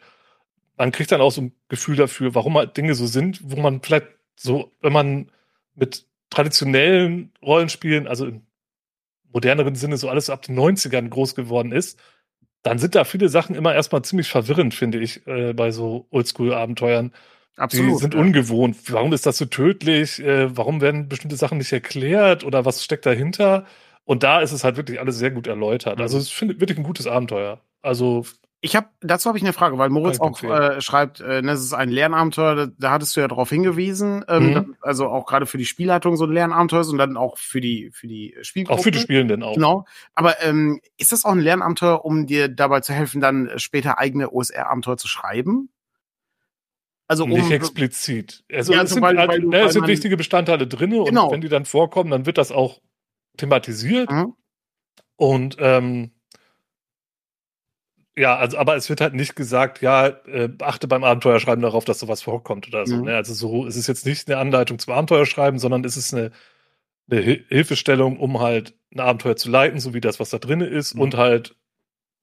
[0.77, 3.83] man kriegt dann auch so ein Gefühl dafür, warum halt Dinge so sind, wo man
[3.83, 5.31] vielleicht so, wenn man
[5.75, 8.43] mit traditionellen Rollenspielen, also im
[9.33, 11.99] moderneren Sinne so alles ab den 90ern groß geworden ist,
[12.63, 17.13] dann sind da viele Sachen immer erstmal ziemlich verwirrend, finde ich, äh, bei so Oldschool-Abenteuern.
[17.57, 17.91] Absolut.
[17.91, 18.21] Die sind ja.
[18.21, 18.77] ungewohnt.
[18.89, 20.21] Warum ist das so tödlich?
[20.21, 22.45] Äh, warum werden bestimmte Sachen nicht erklärt?
[22.45, 23.67] Oder was steckt dahinter?
[24.05, 26.01] Und da ist es halt wirklich alles sehr gut erläutert.
[26.01, 26.19] Also, mhm.
[26.21, 27.61] Also, ich finde wirklich ein gutes Abenteuer.
[27.83, 28.25] Also,
[28.65, 31.73] Ich habe dazu habe ich eine Frage, weil Moritz auch äh, schreibt, äh, das ist
[31.73, 32.55] ein Lernabenteuer.
[32.55, 34.77] Da, da hattest du ja darauf hingewiesen, ähm, mhm.
[34.81, 37.91] also auch gerade für die Spielleitung so ein Lernabenteuer ist und dann auch für die
[37.93, 38.79] für die Spielgruppe.
[38.79, 39.55] Auch für die Spielenden auch.
[39.55, 39.85] Genau.
[40.15, 44.31] Aber ähm, ist das auch ein Lernabenteuer, um dir dabei zu helfen, dann später eigene
[44.33, 45.69] OSR-Abenteuer zu schreiben?
[47.09, 48.45] Also um, nicht explizit.
[48.51, 51.27] Also ja, es sind, weil, halt, ne, es sind wichtige Bestandteile drin genau.
[51.27, 52.81] und wenn die dann vorkommen, dann wird das auch
[53.37, 54.09] thematisiert.
[54.09, 54.35] Mhm.
[55.17, 56.13] Und ähm,
[58.17, 61.99] ja, also, aber es wird halt nicht gesagt, ja, äh, achte beim Abenteuerschreiben darauf, dass
[61.99, 62.97] sowas vorkommt oder so.
[62.97, 63.05] Mhm.
[63.05, 63.17] Ne?
[63.17, 66.31] Also so, es ist jetzt nicht eine Anleitung zum Abenteuerschreiben, sondern es ist eine,
[67.11, 70.95] eine Hilfestellung, um halt ein Abenteuer zu leiten, so wie das, was da drin ist,
[70.95, 71.01] mhm.
[71.01, 71.57] und halt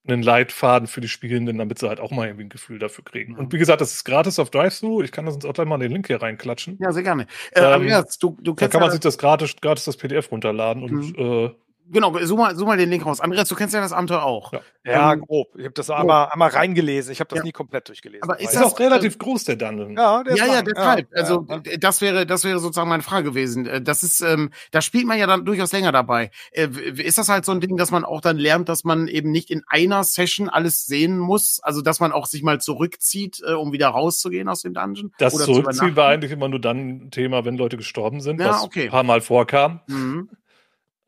[0.07, 3.35] einen Leitfaden für die Spielenden, damit sie halt auch mal irgendwie ein Gefühl dafür kriegen.
[3.35, 5.01] Und wie gesagt, das ist gratis auf Drive-Thru.
[5.01, 6.77] Ich kann das uns auch gleich mal den Link hier reinklatschen.
[6.79, 7.27] Ja, sehr gerne.
[7.51, 10.83] Äh, ähm, Andreas, du, du da kann man sich das gratis, gratis das PDF runterladen
[10.83, 11.45] und mhm.
[11.47, 11.51] äh,
[11.91, 13.19] genau, such mal, such mal den Link raus.
[13.19, 14.53] Andreas, du kennst ja das Abenteuer auch.
[14.53, 15.55] Ja, ja ähm, grob.
[15.57, 17.11] Ich habe das einmal, einmal reingelesen.
[17.11, 17.43] Ich habe das ja.
[17.43, 18.23] nie komplett durchgelesen.
[18.23, 19.95] Aber ist das auch relativ groß, der Dungeon?
[19.95, 21.07] Ja, der ja, ja, deshalb.
[21.11, 21.45] Ja, also
[21.79, 23.65] das wäre, das wäre sozusagen meine Frage gewesen.
[23.65, 26.31] Äh, das ist, ähm, da spielt man ja dann durchaus länger dabei.
[26.51, 29.31] Äh, ist das halt so ein Ding, dass man auch dann lernt, dass man eben
[29.31, 31.59] nicht in einer Session alles sehen muss?
[31.61, 35.11] Also dass man auch sich mal zurückzieht, äh, um wieder rauszugehen aus dem Dungeon?
[35.17, 38.63] Das Zurückziehen war eigentlich immer nur dann ein Thema, wenn Leute gestorben sind, ja, was
[38.63, 38.85] okay.
[38.85, 39.81] ein paar Mal vorkam.
[39.87, 40.29] Mhm.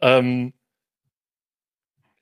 [0.02, 0.54] Ähm,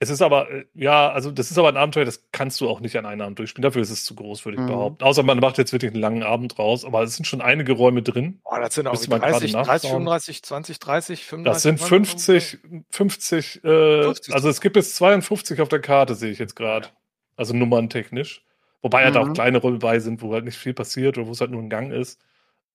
[0.01, 2.79] es ist aber, äh, ja, also das ist aber ein Abenteuer, das kannst du auch
[2.79, 3.63] nicht an einem Abend durchspielen.
[3.63, 4.67] Dafür ist es zu groß, würde ich mhm.
[4.67, 5.03] behaupten.
[5.03, 8.01] Außer man macht jetzt wirklich einen langen Abend raus, aber es sind schon einige Räume
[8.01, 8.39] drin.
[8.45, 11.53] Oh, das sind auch 30, 30, 35, 20, 30, 35.
[11.53, 12.59] Das sind 50,
[12.91, 14.33] 50, äh, 50.
[14.33, 16.87] also es gibt jetzt 52 auf der Karte, sehe ich jetzt gerade.
[16.87, 16.93] Ja.
[17.35, 18.45] Also nummerntechnisch.
[18.81, 19.05] Wobei mhm.
[19.05, 21.51] halt auch kleine Räume bei sind, wo halt nicht viel passiert oder wo es halt
[21.51, 22.21] nur ein Gang ist.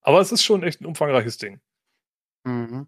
[0.01, 1.59] Aber es ist schon echt ein umfangreiches Ding.
[2.43, 2.87] Mhm.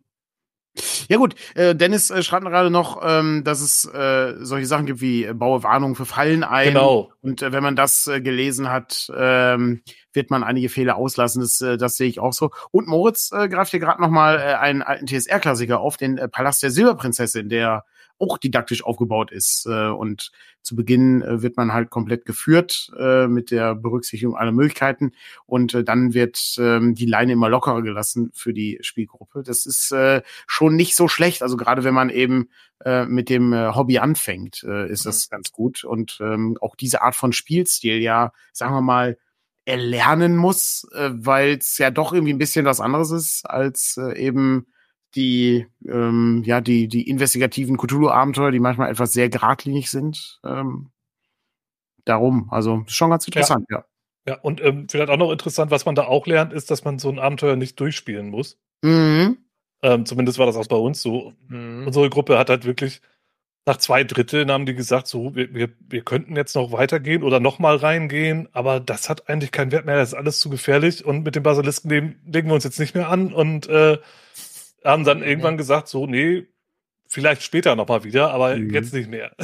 [1.10, 5.02] Ja gut, äh, Dennis äh, schreibt gerade noch, ähm, dass es äh, solche Sachen gibt
[5.02, 6.70] wie äh, baue Warnung für Fallen ein.
[6.70, 7.12] Genau.
[7.22, 9.82] Und äh, wenn man das äh, gelesen hat, ähm,
[10.14, 11.42] wird man einige Fehler auslassen.
[11.42, 12.52] Das, äh, das sehe ich auch so.
[12.72, 16.28] Und Moritz äh, greift hier gerade noch mal äh, einen alten TSR-Klassiker auf, den äh,
[16.28, 17.86] Palast der Silberprinzessin, der
[18.20, 19.66] auch didaktisch aufgebaut ist.
[19.68, 20.32] Äh, und
[20.68, 25.14] zu Beginn äh, wird man halt komplett geführt äh, mit der Berücksichtigung aller Möglichkeiten
[25.46, 29.44] und äh, dann wird ähm, die Leine immer lockerer gelassen für die Spielgruppe.
[29.44, 31.42] Das ist äh, schon nicht so schlecht.
[31.42, 32.50] Also gerade wenn man eben
[32.86, 35.32] äh, mit dem äh, Hobby anfängt, äh, ist das mhm.
[35.32, 35.84] ganz gut.
[35.84, 39.18] Und ähm, auch diese Art von Spielstil, ja, sagen wir mal,
[39.66, 44.18] erlernen muss, äh, weil es ja doch irgendwie ein bisschen was anderes ist als äh,
[44.18, 44.68] eben
[45.16, 50.40] die, ähm, ja, die, die investigativen Cthulhu-Abenteuer, die manchmal etwas sehr geradlinig sind.
[50.44, 50.90] Ähm,
[52.06, 53.86] darum, also schon ganz interessant, ja.
[54.26, 56.84] Ja, ja und ähm, vielleicht auch noch interessant, was man da auch lernt, ist, dass
[56.84, 58.58] man so ein Abenteuer nicht durchspielen muss.
[58.82, 59.38] Mhm.
[59.84, 61.34] Ähm, zumindest war das auch bei uns so.
[61.48, 61.86] Mhm.
[61.88, 63.02] Unsere Gruppe hat halt wirklich
[63.68, 67.42] nach zwei Dritteln haben die gesagt, so, wir, wir, wir könnten jetzt noch weitergehen oder
[67.42, 71.04] noch mal reingehen, aber das hat eigentlich keinen Wert mehr, das ist alles zu gefährlich
[71.04, 73.98] und mit dem Basilisken legen wir uns jetzt nicht mehr an und äh,
[74.92, 76.48] haben dann irgendwann gesagt, so, nee,
[77.08, 78.74] vielleicht später nochmal wieder, aber mhm.
[78.74, 79.32] jetzt nicht mehr.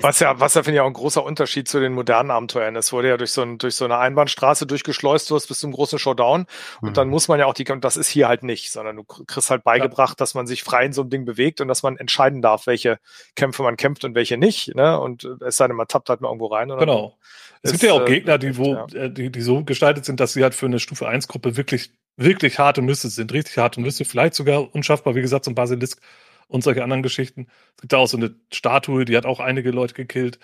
[0.00, 2.76] Was ja, was ja finde ich auch ein großer Unterschied zu den modernen Abenteuern.
[2.76, 5.72] Es wurde ja durch so, ein, durch so eine Einbahnstraße durchgeschleust, du hast bis zum
[5.72, 6.44] großen Showdown.
[6.82, 6.92] Und mhm.
[6.92, 9.48] dann muss man ja auch die, und das ist hier halt nicht, sondern du kriegst
[9.48, 10.16] halt beigebracht, ja.
[10.18, 12.98] dass man sich frei in so einem Ding bewegt und dass man entscheiden darf, welche
[13.36, 14.74] Kämpfe man kämpft und welche nicht.
[14.74, 15.00] Ne?
[15.00, 16.68] Und es sei denn, man tappt halt mal irgendwo rein.
[16.68, 17.16] genau.
[17.62, 18.86] Es gibt ja auch äh, Gegner, die, wo, ja.
[18.92, 21.90] Äh, die, die so gestaltet sind, dass sie halt für eine Stufe 1 Gruppe wirklich
[22.16, 26.00] wirklich harte Nüsse sind, richtig harte Nüsse, vielleicht sogar unschaffbar, wie gesagt, so ein Basilisk
[26.48, 27.46] und solche anderen Geschichten.
[27.76, 30.38] Es gibt da auch so eine Statue, die hat auch einige Leute gekillt.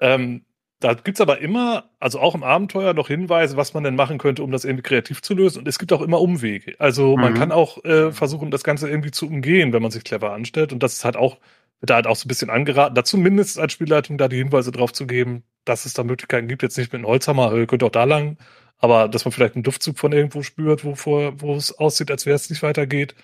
[0.00, 0.44] Ähm,
[0.80, 4.44] da gibt's aber immer, also auch im Abenteuer, noch Hinweise, was man denn machen könnte,
[4.44, 5.58] um das irgendwie kreativ zu lösen.
[5.58, 6.76] Und es gibt auch immer Umwege.
[6.78, 7.22] Also mhm.
[7.22, 10.72] man kann auch äh, versuchen, das Ganze irgendwie zu umgehen, wenn man sich clever anstellt.
[10.72, 11.38] Und das ist halt auch,
[11.80, 14.70] wird da halt auch so ein bisschen angeraten, da zumindest als Spielleitung da die Hinweise
[14.70, 17.82] drauf zu geben, dass es da Möglichkeiten gibt, jetzt nicht mit einem Holzhammer, ihr könnt
[17.82, 18.38] auch da lang,
[18.78, 22.36] aber dass man vielleicht einen Duftzug von irgendwo spürt, wo, wo es aussieht, als wäre
[22.36, 23.14] es nicht weitergeht.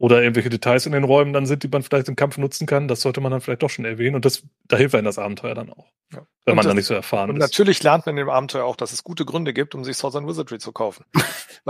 [0.00, 2.86] Oder irgendwelche Details in den Räumen dann sind, die man vielleicht im Kampf nutzen kann.
[2.86, 4.14] Das sollte man dann vielleicht doch schon erwähnen.
[4.14, 5.86] Und das, da hilft einem das Abenteuer dann auch.
[6.12, 6.24] Ja.
[6.44, 7.42] Wenn und man da nicht so erfahren und ist.
[7.42, 9.96] Und natürlich lernt man in dem Abenteuer auch, dass es gute Gründe gibt, um sich
[9.96, 11.04] Swords and Wizardry zu kaufen.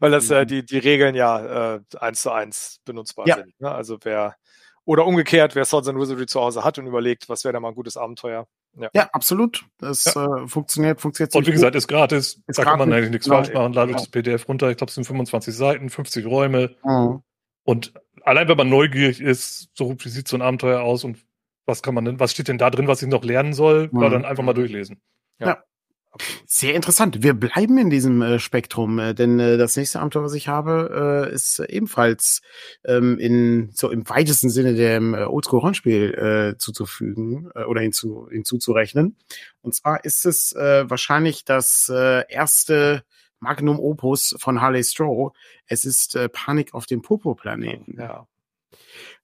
[0.00, 0.14] weil.
[0.14, 0.30] Das.
[0.30, 3.36] Weil äh, die, die Regeln ja äh, eins zu eins benutzbar ja.
[3.38, 3.60] sind.
[3.60, 3.70] Ne?
[3.72, 4.36] Also wer
[4.84, 7.68] oder umgekehrt, wer Swords and Wizardry zu Hause hat und überlegt, was wäre da mal
[7.68, 8.46] ein gutes Abenteuer.
[8.78, 9.64] Ja, ja absolut.
[9.78, 10.42] Das ja.
[10.42, 11.34] Äh, funktioniert, funktioniert.
[11.34, 12.42] Und wie gesagt, ist gratis.
[12.46, 12.78] Ist da gratis.
[12.78, 13.72] kann man eigentlich nichts falsch machen.
[13.72, 14.70] Ladet das PDF runter.
[14.70, 16.74] Ich glaube, es sind 25 Seiten, 50 Räume.
[16.84, 17.22] Mhm.
[17.64, 17.92] Und
[18.22, 21.18] allein wenn man neugierig ist, so wie sieht so ein Abenteuer aus und
[21.66, 24.00] was kann man denn, was steht denn da drin, was ich noch lernen soll, mhm.
[24.00, 25.00] dann einfach mal durchlesen.
[25.38, 25.62] ja.
[26.46, 27.22] Sehr interessant.
[27.22, 31.28] Wir bleiben in diesem äh, Spektrum, äh, denn äh, das nächste Abenteuer, was ich habe,
[31.30, 32.42] äh, ist ebenfalls
[32.84, 39.16] ähm, in so im weitesten Sinne dem äh, Oldschool-Rollenspiel äh, zuzufügen äh, oder hinzu, hinzuzurechnen.
[39.62, 43.04] Und zwar ist es äh, wahrscheinlich das äh, erste
[43.40, 45.32] Magnum Opus von Harley Stroh.
[45.66, 47.96] Es ist äh, Panik auf dem Popo-Planeten.
[47.98, 48.26] Ja.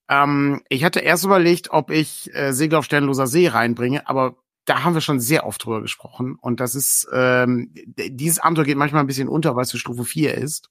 [0.09, 4.36] Ähm, ich hatte erst überlegt, ob ich äh, Segel auf Sternloser See reinbringe, aber
[4.68, 6.36] da haben wir schon sehr oft drüber gesprochen.
[6.40, 10.04] Und das ist, ähm, dieses Abenteuer geht manchmal ein bisschen unter, weil es für Stufe
[10.04, 10.68] 4 ist.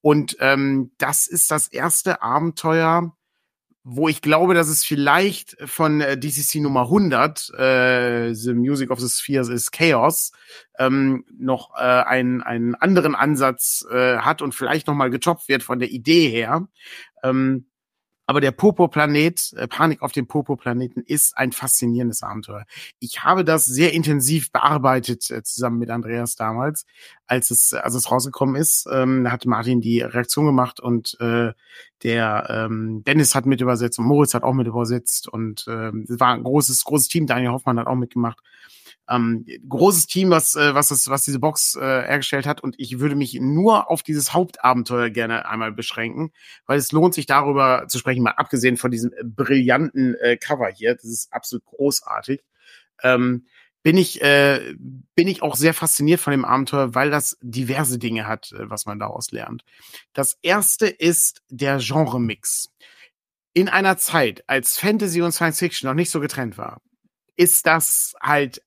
[0.00, 3.12] Und ähm, das ist das erste Abenteuer,
[3.84, 9.00] wo ich glaube, dass es vielleicht von äh, DCC Nummer 100, äh, The Music of
[9.00, 10.32] the Spheres is Chaos,
[10.78, 15.62] ähm, noch äh, einen, einen anderen Ansatz äh, hat und vielleicht noch mal getoppt wird
[15.62, 16.66] von der Idee her.
[17.22, 17.67] Ähm,
[18.28, 22.66] aber der Popo-Planet, äh, Panik auf dem Popo-Planeten ist ein faszinierendes Abenteuer.
[22.98, 26.84] Ich habe das sehr intensiv bearbeitet äh, zusammen mit Andreas damals,
[27.26, 28.86] als es, als es rausgekommen ist.
[28.92, 31.54] Ähm, hat Martin die Reaktion gemacht und äh,
[32.02, 36.20] der ähm, Dennis hat mit übersetzt und Moritz hat auch mit übersetzt und äh, es
[36.20, 37.26] war ein großes, großes Team.
[37.26, 38.42] Daniel Hoffmann hat auch mitgemacht
[39.08, 42.62] ähm, großes Team, was, äh, was, das, was diese Box äh, hergestellt hat.
[42.62, 46.32] Und ich würde mich nur auf dieses Hauptabenteuer gerne einmal beschränken,
[46.66, 50.94] weil es lohnt sich darüber zu sprechen, mal abgesehen von diesem brillanten äh, Cover hier.
[50.94, 52.42] Das ist absolut großartig.
[53.02, 53.46] Ähm,
[53.82, 54.74] bin ich, äh,
[55.14, 58.84] bin ich auch sehr fasziniert von dem Abenteuer, weil das diverse Dinge hat, äh, was
[58.84, 59.64] man daraus lernt.
[60.12, 62.70] Das erste ist der Genre-Mix.
[63.54, 66.82] In einer Zeit, als Fantasy und Science Fiction noch nicht so getrennt war,
[67.36, 68.62] ist das halt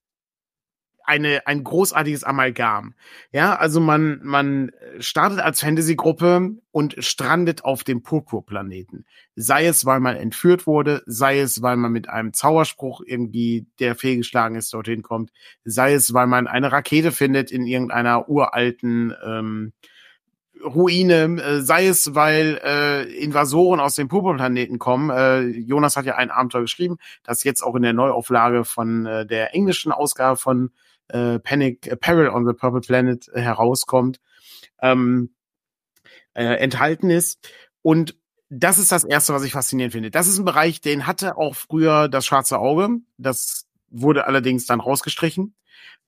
[1.12, 2.94] eine, ein großartiges Amalgam.
[3.34, 9.06] Ja, also man, man startet als Fantasy-Gruppe und strandet auf dem Purpurplaneten.
[9.36, 13.96] Sei es, weil man entführt wurde, sei es, weil man mit einem Zauberspruch irgendwie, der
[13.96, 15.32] fehlgeschlagen ist, dorthin kommt,
[15.66, 19.74] sei es, weil man eine Rakete findet in irgendeiner uralten, ähm,
[20.64, 25.10] Ruine, äh, sei es, weil äh, Invasoren aus dem Purpurplaneten kommen.
[25.10, 29.26] Äh, Jonas hat ja ein Abenteuer geschrieben, das jetzt auch in der Neuauflage von äh,
[29.26, 30.72] der englischen Ausgabe von
[31.12, 34.20] äh, Panic äh, Peril on the Purple Planet äh, herauskommt,
[34.82, 35.34] ähm,
[36.34, 37.52] äh, enthalten ist.
[37.82, 38.16] Und
[38.50, 40.12] das ist das Erste, was ich faszinierend finde.
[40.12, 42.90] Das ist ein Bereich, den hatte auch früher das Schwarze Auge.
[43.18, 45.56] Das wurde allerdings dann rausgestrichen.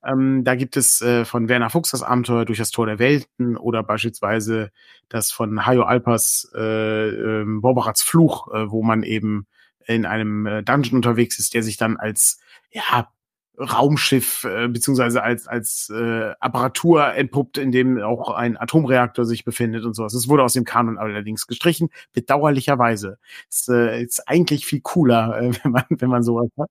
[0.04, 3.56] Ähm, da gibt es äh, von Werner Fuchs das Abenteuer durch das Tor der Welten
[3.56, 4.72] oder beispielsweise
[5.08, 9.48] das von Hayo Alpers äh, äh, Borbarats Fluch, äh, wo man eben
[9.86, 12.40] in einem äh, Dungeon unterwegs ist, der sich dann als
[12.72, 13.10] ja
[13.58, 19.86] Raumschiff äh, beziehungsweise als als äh, Apparatur entpuppt, in dem auch ein Atomreaktor sich befindet
[19.86, 20.14] und sowas.
[20.14, 23.20] Es wurde aus dem Kanon allerdings gestrichen, bedauerlicherweise.
[23.50, 26.70] Es äh, ist eigentlich viel cooler, äh, wenn man wenn man sowas hat.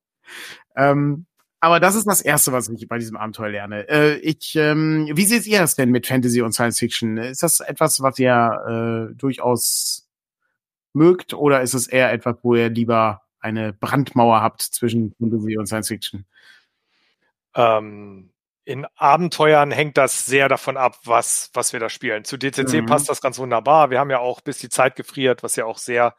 [0.76, 1.26] Ähm,
[1.60, 3.88] aber das ist das Erste, was ich bei diesem Abenteuer lerne.
[3.88, 7.18] Äh, ich, ähm, wie seht ihr das denn mit Fantasy und Science Fiction?
[7.18, 10.08] Ist das etwas, was ihr äh, durchaus
[10.92, 15.66] mögt, oder ist es eher etwas, wo ihr lieber eine Brandmauer habt zwischen Fantasy und
[15.66, 16.26] Science Fiction?
[17.54, 18.32] Ähm,
[18.64, 22.24] in Abenteuern hängt das sehr davon ab, was, was wir da spielen.
[22.24, 22.86] Zu DCC mhm.
[22.86, 23.90] passt das ganz wunderbar.
[23.90, 26.14] Wir haben ja auch bis die Zeit gefriert, was ja auch sehr,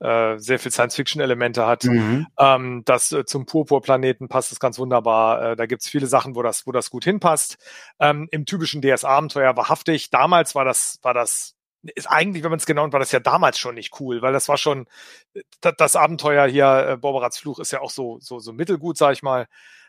[0.00, 1.84] äh, sehr viel Science-Fiction-Elemente hat.
[1.84, 2.26] Mhm.
[2.38, 5.52] Ähm, das äh, zum Purpur-Planeten passt das ganz wunderbar.
[5.52, 7.58] Äh, da gibt's viele Sachen, wo das, wo das gut hinpasst.
[8.00, 10.08] Ähm, Im typischen DS-Abenteuer wahrhaftig.
[10.10, 11.54] Damals war das, war das
[11.94, 14.48] ist eigentlich, wenn man es genau war das ja damals schon nicht cool, weil das
[14.48, 14.86] war schon
[15.60, 19.12] das, das Abenteuer hier, äh, Borberats Fluch ist ja auch so so so mittelgut, sag
[19.12, 19.46] ich mal.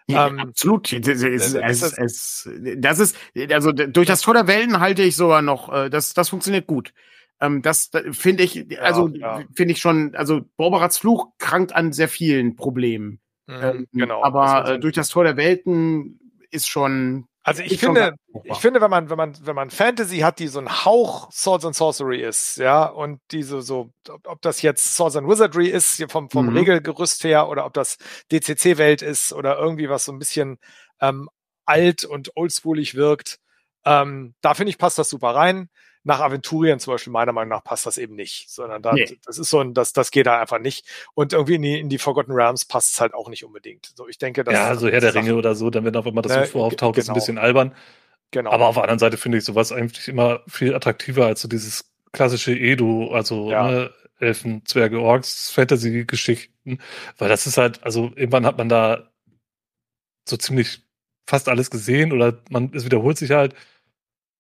[0.08, 0.92] Ja, ähm, absolut.
[0.94, 3.18] Es, es, es, das ist,
[3.50, 6.94] also durch das Tor der Wellen halte ich sogar noch, äh, das, das funktioniert gut.
[7.42, 9.46] Ähm, das, das finde ich, also ja, ja.
[9.56, 13.20] finde ich schon, also Borberats Fluch krankt an sehr vielen Problemen.
[13.48, 14.24] Mhm, ähm, genau.
[14.24, 16.20] Aber äh, durch das Tor der Welten
[16.52, 20.40] ist schon, also ich, finde, ich finde, wenn man, wenn man, wenn man Fantasy hat,
[20.40, 24.64] die so ein Hauch Swords and Sorcery ist, ja, und diese so, ob, ob das
[24.64, 26.58] jetzt Swords and Wizardry ist, vom, vom mhm.
[26.58, 27.98] Regelgerüst her, oder ob das
[28.32, 30.58] DCC-Welt ist, oder irgendwie was so ein bisschen
[31.00, 31.30] ähm,
[31.66, 33.38] alt und oldschoolig wirkt,
[33.86, 35.70] ähm, da finde ich, passt das super rein
[36.06, 39.18] nach Aventurien zum Beispiel meiner Meinung nach passt das eben nicht, sondern da, nee.
[39.26, 40.86] das ist so ein, das, das geht da einfach nicht.
[41.16, 43.92] Und irgendwie in die, in die Forgotten Realms passt es halt auch nicht unbedingt.
[43.96, 46.22] So, ich denke, dass ja, so Herr der Ringe oder so, dann wenn auf einmal
[46.22, 47.02] das ne, so auftaucht, genau.
[47.02, 47.16] ist ein genau.
[47.16, 47.76] bisschen albern.
[48.30, 48.52] Genau.
[48.52, 51.92] Aber auf der anderen Seite finde ich sowas eigentlich immer viel attraktiver als so dieses
[52.12, 53.70] klassische Edu, also ja.
[53.70, 56.80] ne, Elfen, Zwerge, Orks, Fantasy-Geschichten,
[57.18, 59.10] weil das ist halt, also irgendwann hat man da
[60.28, 60.84] so ziemlich
[61.28, 63.56] fast alles gesehen oder man, es wiederholt sich halt.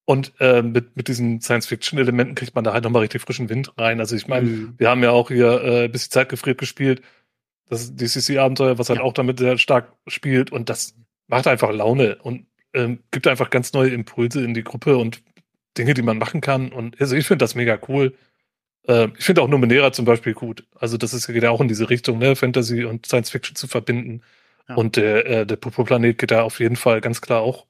[0.05, 3.99] Und äh, mit, mit diesen Science-Fiction-Elementen kriegt man da halt nochmal richtig frischen Wind rein.
[3.99, 4.73] Also ich meine, mhm.
[4.77, 7.01] wir haben ja auch hier äh, bis die Zeit gefriert gespielt.
[7.67, 9.05] Das DCC-Abenteuer, was halt ja.
[9.05, 10.51] auch damit sehr stark spielt.
[10.51, 10.95] Und das
[11.27, 12.17] macht einfach Laune.
[12.17, 15.23] Und ähm, gibt einfach ganz neue Impulse in die Gruppe und
[15.77, 16.71] Dinge, die man machen kann.
[16.71, 18.13] Und also ich finde das mega cool.
[18.87, 20.65] Äh, ich finde auch Numenera zum Beispiel gut.
[20.75, 23.67] Also das ist, geht ja auch in diese Richtung, ne, Fantasy und Science Fiction zu
[23.67, 24.21] verbinden.
[24.69, 24.75] Ja.
[24.75, 27.65] Und der, äh, der Popo-Planet geht da auf jeden Fall ganz klar auch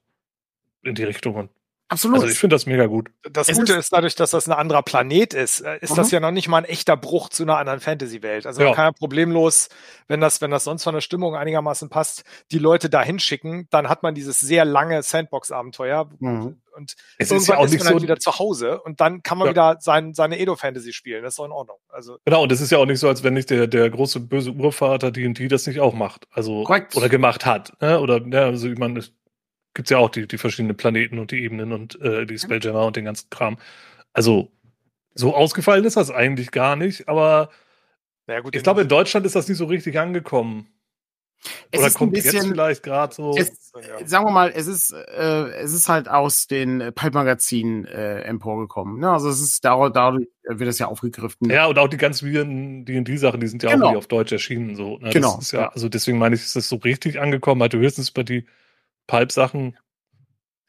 [0.84, 1.36] in die Richtung.
[1.36, 1.50] Und
[1.88, 2.18] Absolut.
[2.18, 3.12] Also ich finde das mega gut.
[3.32, 5.96] Das es Gute ist, ist, dadurch, dass das ein anderer Planet ist, äh, ist mhm.
[5.98, 8.48] das ja noch nicht mal ein echter Bruch zu einer anderen Fantasy-Welt.
[8.48, 8.70] Also ja.
[8.70, 9.70] man kann ja problemlos,
[10.08, 13.88] wenn das, wenn das sonst von der Stimmung einigermaßen passt, die Leute da hinschicken, dann
[13.88, 16.60] hat man dieses sehr lange Sandbox-Abenteuer mhm.
[16.76, 19.38] und es ist ja auch nicht man halt so wieder zu Hause und dann kann
[19.38, 19.52] man ja.
[19.52, 21.22] wieder sein, seine Edo-Fantasy spielen.
[21.22, 21.78] Das ist doch in Ordnung.
[21.90, 24.22] Also genau, und es ist ja auch nicht so, als wenn nicht der, der große
[24.22, 26.26] böse Urvater D&D das nicht auch macht.
[26.32, 26.96] Also Korrekt.
[26.96, 27.80] oder gemacht hat.
[27.80, 28.00] Ne?
[28.00, 29.04] Oder ja, also ich meine,
[29.76, 32.96] gibt's ja auch die, die verschiedenen Planeten und die Ebenen und äh, die Spelljammer und
[32.96, 33.58] den ganzen Kram.
[34.14, 34.52] Also,
[35.14, 37.50] so ausgefallen ist das eigentlich gar nicht, aber
[38.28, 40.68] ja, gut, ich glaube, in Deutschland ist das nicht so richtig angekommen.
[41.70, 43.36] Es Oder kommt bisschen, jetzt vielleicht gerade so.
[43.38, 44.08] Es, ja.
[44.08, 49.00] Sagen wir mal, es ist, äh, es ist halt aus den Pulp-Magazinen äh, emporgekommen.
[49.00, 49.12] Ne?
[49.12, 51.50] Also es ist dadurch, dadurch wird es ja aufgegriffen.
[51.52, 53.90] Ja, und auch die ganz weirden D&D-Sachen, die sind ja genau.
[53.90, 54.76] auch auf Deutsch erschienen.
[54.76, 55.12] So, ne?
[55.12, 55.40] Genau.
[55.52, 57.62] Ja, also deswegen meine ich, ist das so richtig angekommen.
[57.62, 58.46] Hatte höchstens bei die
[59.08, 59.78] Pulp-Sachen.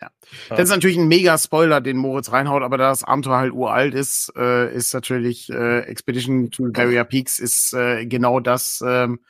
[0.00, 0.10] Ja.
[0.50, 3.94] Das ist natürlich ein mega Spoiler, den Moritz reinhaut, aber da das Abenteuer halt uralt
[3.94, 9.20] ist, äh, ist natürlich äh, Expedition to Barrier Peaks ist äh, genau das, ähm,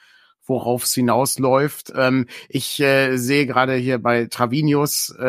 [0.47, 1.93] worauf es hinausläuft.
[1.97, 5.27] Ähm, ich äh, sehe gerade hier bei Travinius, äh,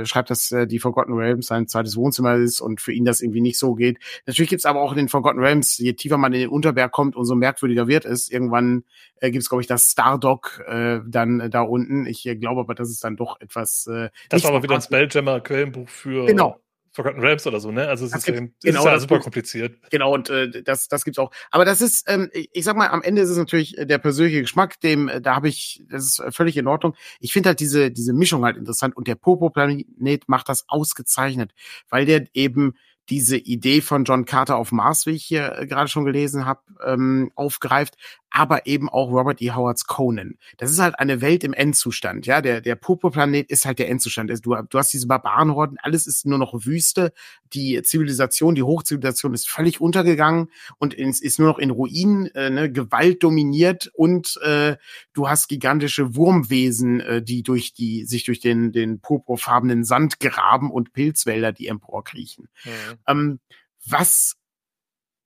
[0.00, 3.20] äh, schreibt, dass äh, die Forgotten Realms sein zweites Wohnzimmer ist und für ihn das
[3.20, 3.98] irgendwie nicht so geht.
[4.26, 7.16] Natürlich gibt's aber auch in den Forgotten Realms, je tiefer man in den Unterberg kommt,
[7.16, 8.28] umso merkwürdiger wird es.
[8.30, 8.84] Irgendwann
[9.20, 12.06] äh, gibt's glaube ich, das Stardock äh, dann äh, da unten.
[12.06, 13.86] Ich äh, glaube aber, das ist dann doch etwas.
[13.86, 16.26] Äh, das war aber wieder ein Spelljammer-Quellenbuch für.
[16.26, 16.60] Genau.
[16.92, 17.86] Forgotten Realms oder so, ne?
[17.86, 19.78] Also es das ist, eben, genau, ist ja super kompliziert.
[19.90, 21.30] Genau, und äh, das, das gibt's auch.
[21.52, 24.80] Aber das ist, ähm, ich sag mal, am Ende ist es natürlich der persönliche Geschmack,
[24.80, 26.96] dem, äh, da habe ich, das ist völlig in Ordnung.
[27.20, 31.52] Ich finde halt diese, diese Mischung halt interessant und der Popo-Planet macht das ausgezeichnet,
[31.88, 32.74] weil der eben
[33.08, 36.60] diese Idee von John Carter auf Mars, wie ich hier äh, gerade schon gelesen habe,
[36.84, 37.96] ähm, aufgreift,
[38.30, 39.50] aber eben auch Robert E.
[39.50, 40.36] Howards Conan.
[40.56, 42.40] Das ist halt eine Welt im Endzustand, ja.
[42.40, 44.30] Der, der Purpurplanet ist halt der Endzustand.
[44.44, 47.12] Du, du hast diese Barbarenhorden, alles ist nur noch Wüste.
[47.52, 52.50] Die Zivilisation, die Hochzivilisation ist völlig untergegangen und es ist nur noch in Ruinen, äh,
[52.50, 54.76] ne, Gewalt dominiert und äh,
[55.12, 60.70] du hast gigantische Wurmwesen, äh, die durch die, sich durch den, den purpurfarbenen Sand graben
[60.70, 62.48] und Pilzwälder, die emporkriechen.
[62.64, 62.89] Mhm.
[63.06, 63.40] Ähm,
[63.86, 64.36] was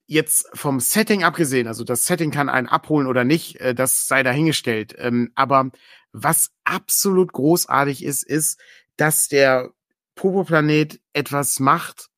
[0.06, 4.22] jetzt vom Setting abgesehen, also das Setting kann einen abholen oder nicht, äh, das sei
[4.22, 4.94] dahingestellt.
[4.98, 5.70] Ähm, aber
[6.12, 8.60] was absolut großartig ist, ist,
[8.96, 9.70] dass der
[10.14, 12.08] Popo-Planet etwas macht,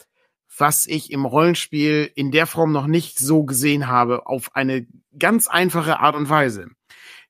[0.58, 4.86] was ich im Rollenspiel in der Form noch nicht so gesehen habe, auf eine
[5.18, 6.68] ganz einfache Art und Weise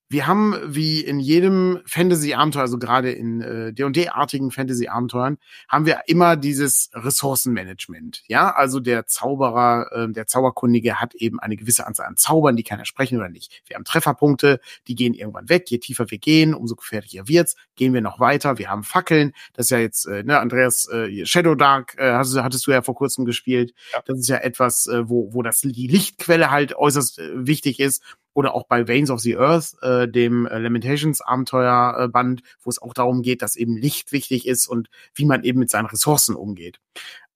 [0.09, 5.39] wir haben wie in jedem Fantasy-Abenteuer, also gerade in äh, D&D-artigen Fantasy-Abenteuern,
[5.69, 8.23] haben wir immer dieses Ressourcenmanagement.
[8.29, 12.63] Ja, also der Zauberer, äh, der Zauberkundige hat eben eine gewisse Anzahl an Zaubern, die
[12.63, 13.63] kann er sprechen oder nicht.
[13.67, 15.69] Wir haben Trefferpunkte, die gehen irgendwann weg.
[15.71, 17.57] Je tiefer wir gehen, umso gefährlicher wird's.
[17.75, 18.59] Gehen wir noch weiter.
[18.59, 19.33] Wir haben Fackeln.
[19.55, 22.83] Das ist ja jetzt, äh, ne, Andreas, äh, Shadow Dark äh, hattest, hattest du ja
[22.83, 23.75] vor kurzem gespielt.
[23.93, 24.03] Ja.
[24.07, 28.03] Das ist ja etwas, äh, wo, wo das die Lichtquelle halt äußerst äh, wichtig ist
[28.37, 32.93] oder auch bei Veins of the Earth, äh, dem äh, Lamentations Abenteuerband, wo es auch
[32.93, 36.79] darum geht, dass eben Licht wichtig ist und wie man eben mit seinen Ressourcen umgeht.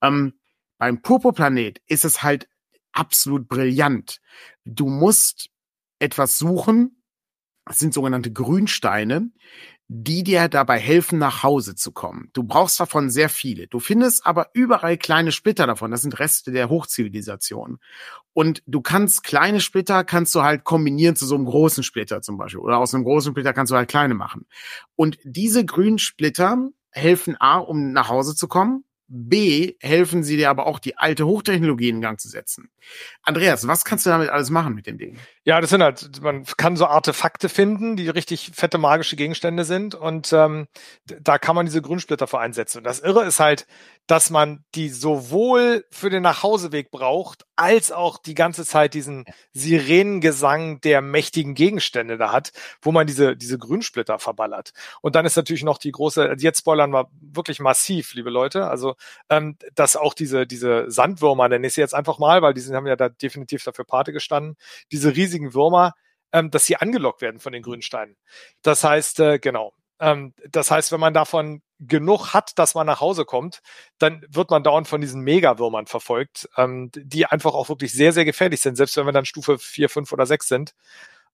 [0.03, 0.35] Ähm,
[0.77, 2.51] beim Purpurplanet ist es halt
[2.93, 4.21] absolut brillant.
[4.67, 5.49] Du musst
[6.01, 7.03] etwas suchen,
[7.65, 9.31] das sind sogenannte Grünsteine,
[9.93, 12.31] die dir dabei helfen, nach Hause zu kommen.
[12.33, 13.67] Du brauchst davon sehr viele.
[13.67, 15.91] Du findest aber überall kleine Splitter davon.
[15.91, 17.81] Das sind Reste der Hochzivilisation.
[18.33, 22.39] Und du kannst kleine Splitter kannst du halt kombinieren zu so einem großen Splitter zum
[22.39, 22.61] Beispiel.
[22.61, 24.47] Oder aus einem großen Splitter kannst du halt kleine machen.
[24.95, 28.85] Und diese grünen Splitter helfen A, um nach Hause zu kommen.
[29.13, 32.71] B, helfen sie dir aber auch, die alte Hochtechnologie in Gang zu setzen.
[33.23, 35.19] Andreas, was kannst du damit alles machen mit dem Ding?
[35.43, 39.97] Ja, das sind halt, man kann so Artefakte finden, die richtig fette magische Gegenstände sind
[39.97, 40.69] und ähm,
[41.07, 42.79] da kann man diese Grünsplitter für einsetzen.
[42.79, 43.67] Und das Irre ist halt,
[44.11, 50.81] dass man die sowohl für den Nachhauseweg braucht, als auch die ganze Zeit diesen Sirenengesang
[50.81, 52.51] der mächtigen Gegenstände da hat,
[52.83, 54.73] wo man diese, diese Grünsplitter verballert.
[55.01, 58.67] Und dann ist natürlich noch die große, also jetzt spoilern wir wirklich massiv, liebe Leute,
[58.67, 58.97] also
[59.29, 62.75] ähm, dass auch diese, diese Sandwürmer, nenne ich sie jetzt einfach mal, weil die sind,
[62.75, 64.57] haben ja da definitiv dafür Pate gestanden,
[64.91, 65.95] diese riesigen Würmer,
[66.33, 68.17] ähm, dass sie angelockt werden von den Grünsteinen.
[68.63, 73.01] Das heißt, äh, genau, ähm, das heißt, wenn man davon genug hat, dass man nach
[73.01, 73.61] Hause kommt,
[73.99, 78.25] dann wird man dauernd von diesen Megawürmern verfolgt, ähm, die einfach auch wirklich sehr, sehr
[78.25, 80.75] gefährlich sind, selbst wenn wir dann Stufe 4, 5 oder 6 sind.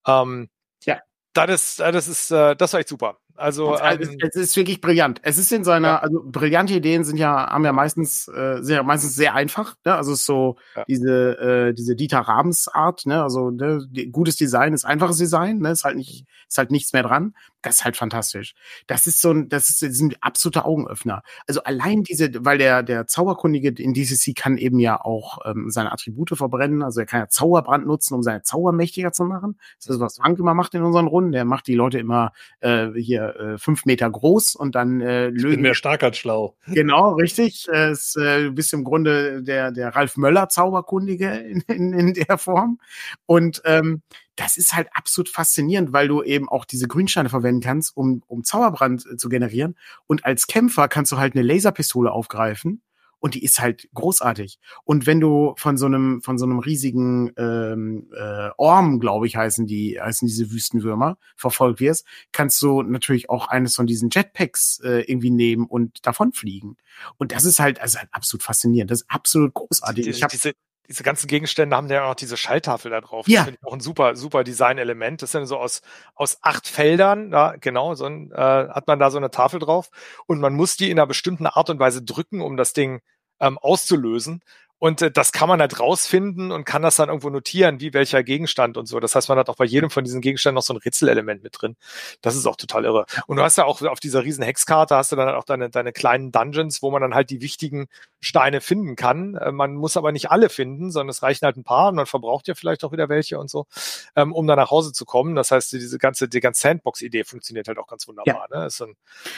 [0.06, 0.48] Ähm,
[0.84, 1.00] ja.
[1.32, 3.18] Das ist, das ist, äh, das war echt super.
[3.36, 5.20] Also, ähm, es, ist wirklich brillant.
[5.22, 5.98] Es ist in seiner, ja.
[5.98, 9.74] also brillante Ideen sind ja, haben ja meistens äh, sehr, meistens sehr einfach.
[9.84, 9.94] Ne?
[9.94, 10.84] Also es ist so ja.
[10.86, 13.06] diese, äh, diese Dieter Rabens Art.
[13.06, 13.22] Ne?
[13.22, 13.86] Also ne?
[14.10, 15.58] Gutes Design ist einfaches Design.
[15.58, 15.70] Ne?
[15.70, 17.34] Ist halt nicht, ist halt nichts mehr dran.
[17.62, 18.54] Das ist halt fantastisch.
[18.86, 21.22] Das ist so ein, das ist, das ist ein absoluter Augenöffner.
[21.48, 25.92] Also allein diese, weil der der Zauberkundige in DCC kann eben ja auch ähm, seine
[25.92, 26.82] Attribute verbrennen.
[26.82, 29.58] Also er kann ja Zauberbrand nutzen, um seine Zauber mächtiger zu machen.
[29.78, 31.32] Das ist was Frank immer macht in unseren Runden.
[31.32, 35.36] Der macht die Leute immer äh, hier äh, fünf Meter groß und dann äh, lösen.
[35.36, 36.56] Ich bin mehr stark als schlau.
[36.66, 37.66] Genau, richtig.
[37.68, 42.38] Es, äh, du bist im Grunde der der Ralf Möller Zauberkundige in, in, in der
[42.38, 42.78] Form.
[43.26, 44.02] Und ähm,
[44.36, 48.44] das ist halt absolut faszinierend, weil du eben auch diese Grünsteine verwenden kannst, um, um
[48.44, 49.76] Zauberbrand äh, zu generieren.
[50.06, 52.82] Und als Kämpfer kannst du halt eine Laserpistole aufgreifen
[53.26, 54.60] und die ist halt großartig.
[54.84, 59.34] Und wenn du von so einem von so einem riesigen ähm, äh, Orm, glaube ich,
[59.34, 64.78] heißen die heißen diese Wüstenwürmer verfolgt wirst, kannst du natürlich auch eines von diesen Jetpacks
[64.84, 66.76] äh, irgendwie nehmen und davonfliegen.
[67.16, 68.92] Und das ist halt also halt absolut faszinierend.
[68.92, 70.04] Das ist absolut großartig.
[70.04, 70.52] Die, ich hab, diese
[70.88, 73.26] diese ganzen Gegenstände haben ja auch diese Schalltafel da drauf.
[73.28, 73.40] Ja.
[73.40, 75.22] Das finde ich auch ein super, super Design-Element.
[75.22, 75.82] Das sind so aus,
[76.14, 79.90] aus acht Feldern, ja, genau, so ein, äh, hat man da so eine Tafel drauf.
[80.26, 83.00] Und man muss die in einer bestimmten Art und Weise drücken, um das Ding
[83.40, 84.42] ähm, auszulösen.
[84.78, 88.22] Und äh, das kann man halt rausfinden und kann das dann irgendwo notieren, wie welcher
[88.22, 89.00] Gegenstand und so.
[89.00, 91.54] Das heißt, man hat auch bei jedem von diesen Gegenständen noch so ein Rätselelement mit
[91.60, 91.76] drin.
[92.20, 93.06] Das ist auch total irre.
[93.26, 95.70] Und du hast ja auch auf dieser riesen Hexkarte hast du dann halt auch deine,
[95.70, 97.88] deine kleinen Dungeons, wo man dann halt die wichtigen
[98.20, 99.34] Steine finden kann.
[99.36, 102.06] Äh, man muss aber nicht alle finden, sondern es reichen halt ein paar und man
[102.06, 103.66] verbraucht ja vielleicht auch wieder welche und so,
[104.14, 105.34] ähm, um dann nach Hause zu kommen.
[105.36, 108.48] Das heißt, diese ganze, die ganze Sandbox-Idee funktioniert halt auch ganz wunderbar.
[108.50, 108.60] Ja.
[108.60, 108.66] Ne?
[108.66, 108.90] Ist ein,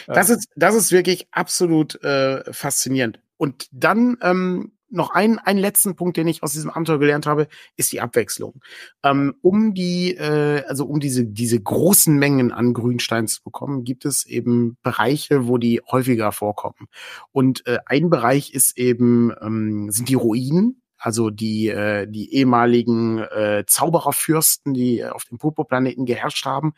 [0.08, 3.20] äh, das, ist, das ist wirklich absolut äh, faszinierend.
[3.38, 7.48] Und dann ähm, noch einen, einen letzten Punkt, den ich aus diesem Abenteuer gelernt habe,
[7.76, 8.60] ist die Abwechslung.
[9.02, 14.04] Ähm, um die, äh, also um diese, diese großen Mengen an Grünstein zu bekommen, gibt
[14.04, 16.88] es eben Bereiche, wo die häufiger vorkommen.
[17.32, 23.18] Und äh, ein Bereich ist eben, ähm, sind die Ruinen, also die, äh, die ehemaligen
[23.18, 26.72] äh, Zaubererfürsten, die auf dem Purpurplaneten geherrscht haben,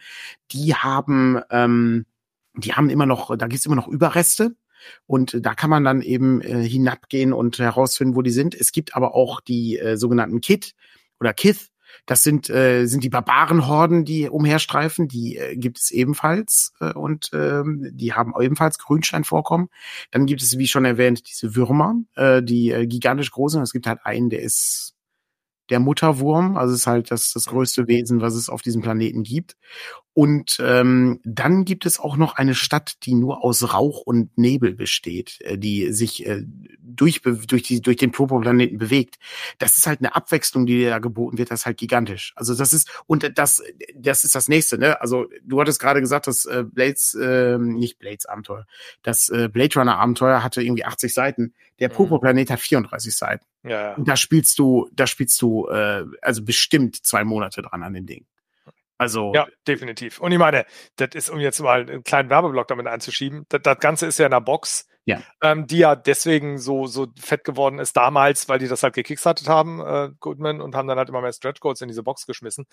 [0.53, 2.07] die haben, ähm,
[2.55, 4.57] die haben immer noch, da gibt's immer noch Überreste
[5.07, 8.55] und da kann man dann eben äh, hinabgehen und herausfinden, wo die sind.
[8.55, 10.73] Es gibt aber auch die äh, sogenannten Kit
[11.19, 11.71] oder Kith.
[12.07, 15.09] Das sind, äh, sind die Barbarenhorden, die umherstreifen.
[15.09, 19.69] Die äh, gibt es ebenfalls äh, und ähm, die haben ebenfalls Grünsteinvorkommen.
[20.11, 23.63] Dann gibt es, wie schon erwähnt, diese Würmer, äh, die äh, gigantisch groß sind.
[23.63, 24.95] Es gibt halt einen, der ist
[25.71, 29.57] der Mutterwurm, also ist halt das, das größte Wesen, was es auf diesem Planeten gibt.
[30.21, 34.75] Und ähm, dann gibt es auch noch eine Stadt, die nur aus Rauch und Nebel
[34.75, 36.43] besteht, äh, die sich äh,
[36.79, 39.19] durch, durch, die, durch den Purpurplaneten bewegt.
[39.57, 42.35] Das ist halt eine Abwechslung, die da geboten wird, das ist halt gigantisch.
[42.37, 43.63] Also das ist, und das,
[43.95, 45.01] das ist das nächste, ne?
[45.01, 48.67] Also du hattest gerade gesagt, dass äh, Blades, äh, nicht Blades Abenteuer,
[49.03, 51.55] das äh, Blade Runner Abenteuer hatte irgendwie 80 Seiten.
[51.79, 51.95] Der mhm.
[51.95, 53.47] Purpurplanet hat 34 Seiten.
[53.63, 53.95] Ja, ja.
[53.95, 58.05] Und da spielst du, da spielst du äh, also bestimmt zwei Monate dran an dem
[58.05, 58.27] Ding.
[59.01, 60.21] Also ja, definitiv.
[60.21, 63.79] Und ich meine, das ist, um jetzt mal einen kleinen Werbeblock damit einzuschieben, das, das
[63.79, 65.23] Ganze ist ja in der Box ja.
[65.43, 69.49] Ähm, die ja deswegen so, so fett geworden ist damals, weil die das halt gekickstartet
[69.49, 72.67] haben, äh, Goodman, und haben dann halt immer mehr Stretch Codes in diese Box geschmissen.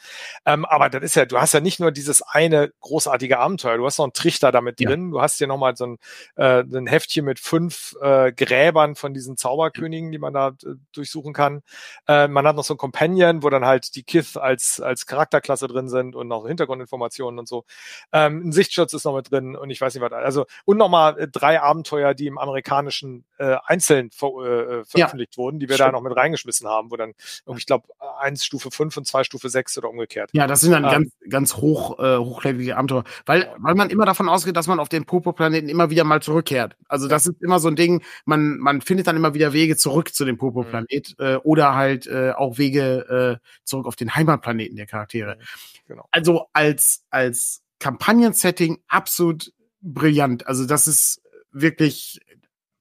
[0.45, 3.85] Ähm, aber das ist ja, du hast ja nicht nur dieses eine großartige Abenteuer, du
[3.85, 4.89] hast noch einen Trichter damit ja.
[4.89, 5.97] drin, du hast hier nochmal so ein,
[6.35, 11.33] äh, ein Heftchen mit fünf äh, Gräbern von diesen Zauberkönigen, die man da äh, durchsuchen
[11.33, 11.61] kann.
[12.07, 15.67] Äh, man hat noch so ein Companion, wo dann halt die Kith als, als Charakterklasse
[15.67, 17.65] drin sind und noch Hintergrundinformationen und so.
[18.11, 20.11] Ähm, ein Sichtschutz ist noch mit drin und ich weiß nicht was.
[20.11, 25.38] Also, und nochmal äh, drei Abenteuer, die im amerikanischen äh, einzeln ver äh, veröffentlicht ja,
[25.38, 25.89] wurden, die wir stimmt.
[25.89, 27.13] da noch mit reingeschmissen haben, wo dann
[27.45, 27.88] irgendwie, ich glaube,
[28.19, 30.30] eins Stufe 5 und zwei Stufe 6 oder umgekehrt.
[30.34, 33.03] Ja, das sind dann ähm, ganz, ganz hoch, äh, hochlevelige Abenteuer.
[33.25, 36.75] Weil, weil man immer davon ausgeht, dass man auf den Popo-Planeten immer wieder mal zurückkehrt.
[36.88, 40.13] Also das ist immer so ein Ding, man, man findet dann immer wieder Wege zurück
[40.13, 41.25] zu dem Popo-Planet mhm.
[41.25, 45.36] äh, oder halt äh, auch Wege äh, zurück auf den Heimatplaneten der Charaktere.
[45.36, 46.07] Mhm, genau.
[46.11, 49.51] Also als, als Kampagnen-Setting absolut
[49.82, 50.47] brillant.
[50.47, 51.21] Also das ist
[51.61, 52.19] wirklich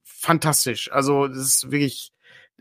[0.02, 0.90] fantastisch.
[0.92, 2.12] Also das ist wirklich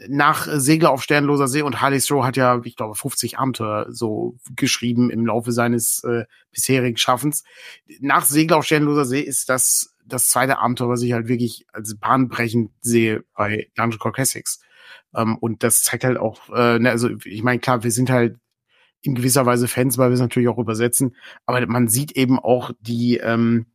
[0.07, 4.35] nach Segler auf Sternloser See und Harley Stroh hat ja, ich glaube, 50 Abenteuer so
[4.55, 7.43] geschrieben im Laufe seines äh, bisherigen Schaffens.
[8.01, 11.97] Nach Segler auf Sternloser See ist das das zweite Abenteuer, was ich halt wirklich als
[11.97, 14.59] bahnbrechend sehe bei Dungeon Core Classics.
[15.15, 18.37] Ähm, und das zeigt halt auch, äh, ne, also ich meine, klar, wir sind halt
[19.01, 22.71] in gewisser Weise Fans, weil wir es natürlich auch übersetzen, aber man sieht eben auch
[22.79, 23.67] die, ähm,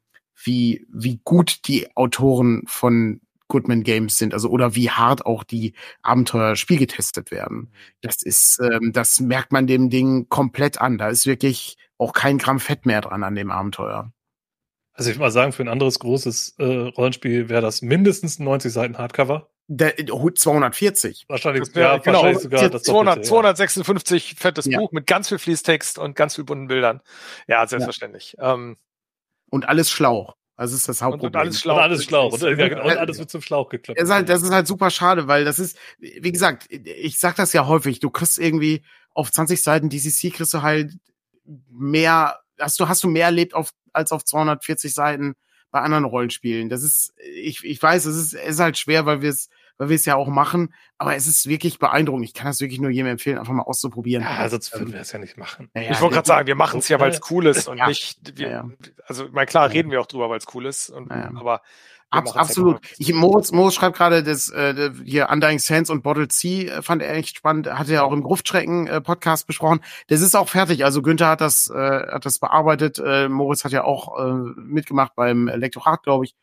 [0.44, 3.20] wie, wie gut die Autoren von
[3.50, 7.70] Goodman Games sind, also oder wie hart auch die Abenteuer spielgetestet werden.
[8.00, 10.96] Das ist, ähm, das merkt man dem Ding komplett an.
[10.96, 14.12] Da ist wirklich auch kein Gramm Fett mehr dran an dem Abenteuer.
[14.94, 18.72] Also ich würde mal sagen, für ein anderes großes äh, Rollenspiel wäre das mindestens 90
[18.72, 19.50] Seiten Hardcover.
[19.72, 21.26] Der, 240.
[21.28, 24.78] Wahrscheinlich, wär, ja, genau, wahrscheinlich sogar das 200, Doppelte, 256 fettes ja.
[24.78, 27.00] Buch mit ganz viel Fließtext und ganz viel bunten Bildern.
[27.46, 28.34] Ja, selbstverständlich.
[28.36, 28.54] Ja.
[28.54, 28.76] Ähm,
[29.50, 30.36] und alles Schlauch.
[30.56, 31.28] Das ist das Hauptproblem.
[31.28, 31.76] Und, und alles Schlauch.
[31.76, 32.32] Und alles Schlauch.
[32.34, 33.98] Und, ja, genau, und alles wird zum Schlauch geklappt.
[33.98, 37.36] Das ist, halt, das ist halt super schade, weil das ist, wie gesagt, ich sag
[37.36, 38.82] das ja häufig, du kriegst irgendwie
[39.14, 40.92] auf 20 Seiten DCC kriegst du halt
[41.70, 45.34] mehr, hast du, hast du mehr erlebt auf, als auf 240 Seiten
[45.70, 46.68] bei anderen Rollenspielen.
[46.68, 49.48] Das ist, ich, ich weiß, es ist, es ist halt schwer, weil wir es,
[49.80, 52.26] weil wir es ja auch machen, aber es ist wirklich beeindruckend.
[52.26, 54.22] Ich kann das wirklich nur jedem empfehlen, einfach mal auszuprobieren.
[54.22, 55.70] Ja, sonst würden wir es ja nicht machen.
[55.74, 57.88] Ja, ich wollte gerade sagen, wir machen es ja, weil es cool ist und ja.
[57.88, 58.70] nicht, wir,
[59.06, 61.62] also, mein klar, reden wir auch drüber, weil es cool ist, und, aber
[62.10, 62.80] Abs absolut.
[62.98, 67.02] Ich, Moritz, Moritz schreibt gerade, das äh, hier Undying Sands und Bottle C äh, fand
[67.02, 67.72] er echt spannend.
[67.72, 69.80] Hat er auch im Gruftschrecken äh, Podcast besprochen.
[70.08, 70.84] Das ist auch fertig.
[70.84, 72.98] Also Günther hat das, äh, hat das bearbeitet.
[72.98, 76.34] Äh, Moritz hat ja auch äh, mitgemacht beim Lektorat, glaube ich.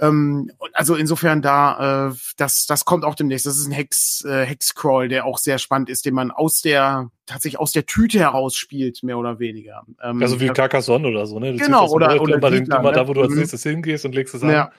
[0.00, 3.46] Ähm, also insofern da, äh, das, das kommt auch demnächst.
[3.46, 7.10] Das ist ein Hex, äh, Hexcrawl, der auch sehr spannend ist, den man aus der,
[7.26, 9.84] tatsächlich aus der Tüte heraus spielt, mehr oder weniger.
[10.02, 11.52] Ähm, also wie Carcassonne oder so, ne?
[11.52, 12.96] Du genau, oder, oder immer, Siedler, immer ne?
[12.96, 13.38] da, wo du als mhm.
[13.38, 14.50] nächstes hingehst und legst es an.
[14.50, 14.72] Ja.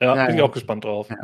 [0.00, 1.08] Ja, ja, bin ich auch gespannt drauf.
[1.10, 1.16] Ja.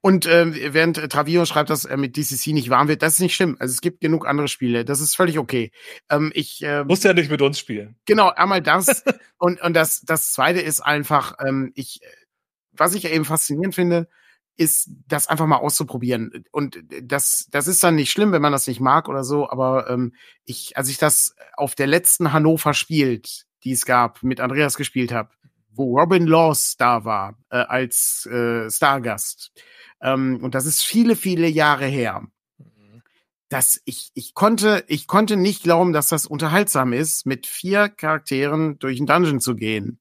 [0.00, 3.20] Und äh, während äh, Travio schreibt, dass er mit DCC nicht warm wird, das ist
[3.20, 3.56] nicht schlimm.
[3.58, 4.86] Also es gibt genug andere Spiele.
[4.86, 5.72] Das ist völlig okay.
[6.08, 7.96] Ähm, ich äh, muss ja nicht mit uns spielen.
[8.06, 9.04] Genau, einmal das
[9.38, 12.00] und und das das zweite ist einfach, ähm, ich
[12.76, 14.08] was ich eben faszinierend finde,
[14.56, 16.44] ist, das einfach mal auszuprobieren.
[16.52, 19.90] Und das, das ist dann nicht schlimm, wenn man das nicht mag oder so, aber
[19.90, 20.14] ähm,
[20.44, 25.12] ich, als ich das auf der letzten Hannover spielt, die es gab, mit Andreas gespielt
[25.12, 25.30] habe,
[25.70, 29.52] wo Robin Laws da war, äh, als äh, Stargast,
[30.00, 32.22] ähm, und das ist viele, viele Jahre her,
[32.58, 33.02] mhm.
[33.48, 38.78] dass ich, ich konnte, ich konnte nicht glauben, dass das unterhaltsam ist, mit vier Charakteren
[38.78, 39.98] durch einen Dungeon zu gehen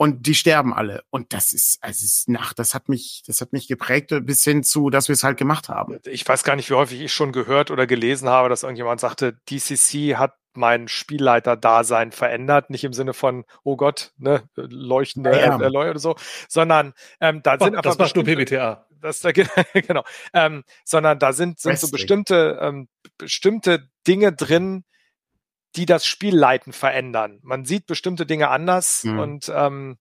[0.00, 1.02] und die sterben alle.
[1.10, 4.62] Und das ist, also ist nach, das hat mich, das hat mich geprägt bis hin
[4.62, 5.98] zu, dass wir es halt gemacht haben.
[6.06, 9.34] Ich weiß gar nicht, wie häufig ich schon gehört oder gelesen habe, dass irgendjemand sagte,
[9.50, 15.60] DCC hat mein Spielleiter-Dasein verändert, nicht im Sinne von, oh Gott, ne, leuchtende ja, ja.
[15.60, 16.16] Äh, oder so,
[16.48, 17.82] sondern ähm, da oh, sind einfach.
[17.82, 18.86] Das macht nur PBTA.
[19.02, 19.32] Das, da,
[19.74, 20.04] genau.
[20.32, 22.88] Ähm, sondern da sind, sind so bestimmte, ähm,
[23.18, 24.84] bestimmte Dinge drin,
[25.76, 27.38] die das Spielleiten verändern.
[27.42, 29.18] Man sieht bestimmte Dinge anders mhm.
[29.18, 29.98] und ähm,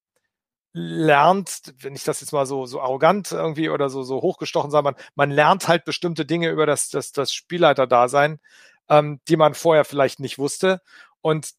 [0.74, 4.84] lernt, wenn ich das jetzt mal so, so arrogant irgendwie oder so, so hochgestochen sage,
[4.84, 8.40] man, man lernt halt bestimmte Dinge über das, das, das Spielleiter-Dasein,
[8.90, 10.82] ähm, die man vorher vielleicht nicht wusste.
[11.22, 11.52] Und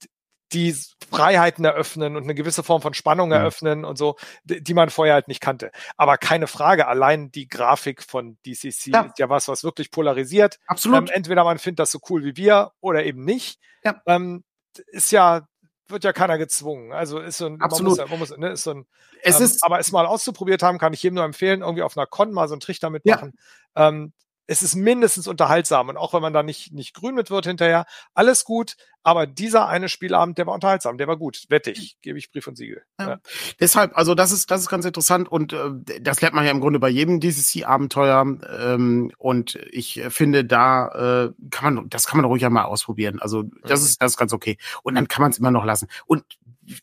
[0.52, 0.76] die
[1.10, 3.34] Freiheiten eröffnen und eine gewisse Form von Spannung mhm.
[3.34, 5.70] eröffnen und so, die man vorher halt nicht kannte.
[5.96, 9.02] Aber keine Frage, allein die Grafik von DCC ja.
[9.02, 10.58] ist ja was, was wirklich polarisiert.
[10.66, 11.10] Absolut.
[11.10, 13.60] Ähm, entweder man findet das so cool wie wir oder eben nicht.
[13.84, 14.00] Ja.
[14.06, 14.44] Ähm,
[14.88, 15.46] ist ja,
[15.88, 16.92] wird ja keiner gezwungen.
[16.92, 17.98] Also ist so ein, Absolut.
[17.98, 18.86] Man muss, man muss, ne, ist so ein,
[19.22, 21.96] es ähm, ist, aber es mal auszuprobiert haben, kann ich jedem nur empfehlen, irgendwie auf
[21.96, 23.32] einer Con mal so einen Trichter mitmachen.
[23.76, 23.88] Ja.
[23.88, 24.12] Ähm,
[24.50, 27.86] es ist mindestens unterhaltsam und auch wenn man da nicht, nicht grün mit wird hinterher,
[28.14, 28.74] alles gut,
[29.04, 32.56] aber dieser eine Spielabend, der war unterhaltsam, der war gut, wettig, gebe ich Brief und
[32.56, 32.82] Siegel.
[32.98, 33.10] Ja.
[33.10, 33.20] Ja.
[33.60, 36.58] Deshalb, also das ist, das ist ganz interessant und äh, das lernt man ja im
[36.58, 42.24] Grunde bei jedem DCC-Abenteuer ähm, und ich finde, da äh, kann man, das kann man
[42.24, 43.20] ruhig einmal ausprobieren.
[43.20, 43.86] Also das mhm.
[43.86, 44.58] ist, das ist ganz okay.
[44.82, 45.86] Und dann kann man es immer noch lassen.
[46.06, 46.24] Und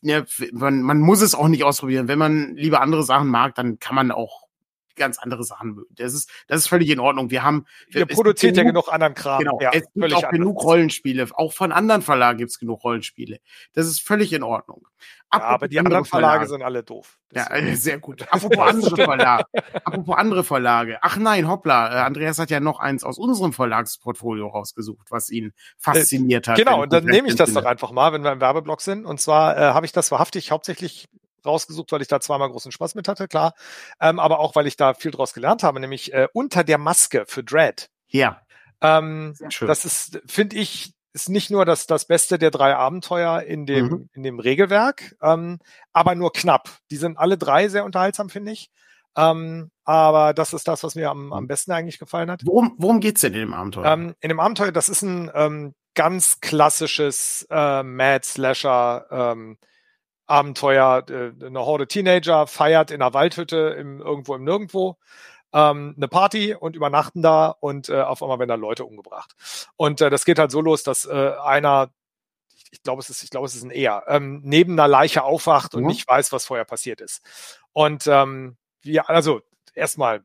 [0.00, 2.08] ne, man, man muss es auch nicht ausprobieren.
[2.08, 4.47] Wenn man lieber andere Sachen mag, dann kann man auch
[4.98, 5.84] ganz andere Sachen.
[5.90, 7.30] Das ist, das ist völlig in Ordnung.
[7.30, 7.66] Wir haben.
[7.88, 9.38] Ihr produziert ja genug anderen Kram.
[9.38, 9.58] Genau.
[9.60, 10.30] Ja, es gibt auch anders.
[10.30, 11.26] genug Rollenspiele.
[11.32, 13.40] Auch von anderen Verlagen gibt es genug Rollenspiele.
[13.72, 14.86] Das ist völlig in Ordnung.
[15.32, 17.18] Ja, aber die anderen Verlage, Verlage, sind alle doof.
[17.34, 18.26] Ja, sehr gut.
[18.30, 19.44] Apropos andere Verlage.
[19.84, 20.98] Apropos andere Verlage.
[21.02, 21.92] Ach nein, hoppla.
[21.92, 26.56] Äh, Andreas hat ja noch eins aus unserem Verlagsportfolio rausgesucht, was ihn fasziniert hat.
[26.56, 29.04] Genau, und dann nehme ich das doch einfach mal, wenn wir im Werbeblock sind.
[29.04, 31.08] Und zwar äh, habe ich das wahrhaftig hauptsächlich
[31.48, 33.54] rausgesucht, weil ich da zweimal großen Spaß mit hatte, klar.
[34.00, 37.24] Ähm, aber auch, weil ich da viel draus gelernt habe, nämlich äh, unter der Maske
[37.26, 37.90] für Dread.
[38.06, 38.40] Ja.
[38.80, 43.66] Ähm, das ist, finde ich, ist nicht nur das, das Beste der drei Abenteuer in
[43.66, 44.08] dem, mhm.
[44.12, 45.58] in dem Regelwerk, ähm,
[45.92, 46.70] aber nur knapp.
[46.90, 48.70] Die sind alle drei sehr unterhaltsam, finde ich.
[49.16, 52.42] Ähm, aber das ist das, was mir am, am besten eigentlich gefallen hat.
[52.44, 53.86] Worum, worum geht's denn in dem Abenteuer?
[53.86, 59.58] Ähm, in dem Abenteuer, das ist ein ähm, ganz klassisches äh, Mad Slasher ähm,
[60.28, 64.96] Abenteuer, äh, eine Horde Teenager feiert in einer Waldhütte im, irgendwo im Nirgendwo
[65.52, 69.34] ähm, eine Party und übernachten da und äh, auf einmal werden da Leute umgebracht.
[69.76, 71.90] Und äh, das geht halt so los, dass äh, einer,
[72.70, 75.74] ich glaube, es ist, ich glaube, es ist ein eher, ähm, neben einer Leiche aufwacht
[75.74, 75.88] und mhm.
[75.88, 77.22] nicht weiß, was vorher passiert ist.
[77.72, 79.40] Und ähm, wir, also
[79.74, 80.22] erstmal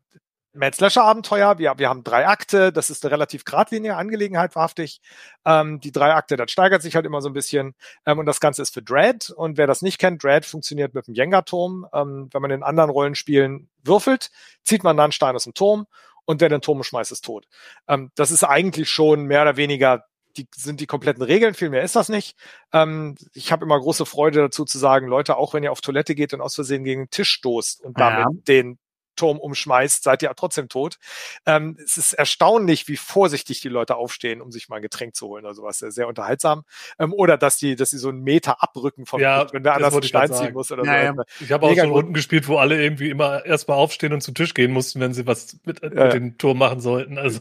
[0.53, 1.57] Mad Slasher Abenteuer.
[1.57, 2.71] Wir, wir haben drei Akte.
[2.71, 5.01] Das ist eine relativ geradlinige Angelegenheit, wahrhaftig.
[5.45, 7.75] Ähm, die drei Akte, das steigert sich halt immer so ein bisschen.
[8.05, 9.29] Ähm, und das Ganze ist für Dread.
[9.29, 11.87] Und wer das nicht kennt, Dread funktioniert mit dem Jenga-Turm.
[11.93, 14.29] Ähm, wenn man in anderen Rollenspielen würfelt,
[14.63, 15.87] zieht man dann einen Stein aus dem Turm
[16.25, 17.47] und wer den Turm schmeißt, ist tot.
[17.87, 20.05] Ähm, das ist eigentlich schon mehr oder weniger
[20.37, 22.35] die sind die kompletten Regeln, viel mehr ist das nicht.
[22.71, 26.15] Ähm, ich habe immer große Freude dazu zu sagen, Leute, auch wenn ihr auf Toilette
[26.15, 28.41] geht und aus Versehen gegen den Tisch stoßt und damit ja.
[28.47, 28.79] den
[29.15, 30.97] Turm umschmeißt, seid ihr trotzdem tot.
[31.45, 35.27] Ähm, es ist erstaunlich, wie vorsichtig die Leute aufstehen, um sich mal ein Getränk zu
[35.27, 35.79] holen oder sowas.
[35.79, 36.63] Sehr, sehr unterhaltsam.
[36.99, 39.93] Ähm, oder dass die, dass sie so einen Meter abrücken vom ja, wenn der anders
[39.93, 41.19] einen Stein ziehen muss oder ja, so.
[41.19, 41.25] Ja.
[41.39, 44.53] Ich habe auch schon Runden gespielt, wo alle irgendwie immer erstmal aufstehen und zu Tisch
[44.53, 47.17] gehen mussten, wenn sie was mit, mit dem Turm machen sollten.
[47.17, 47.39] Also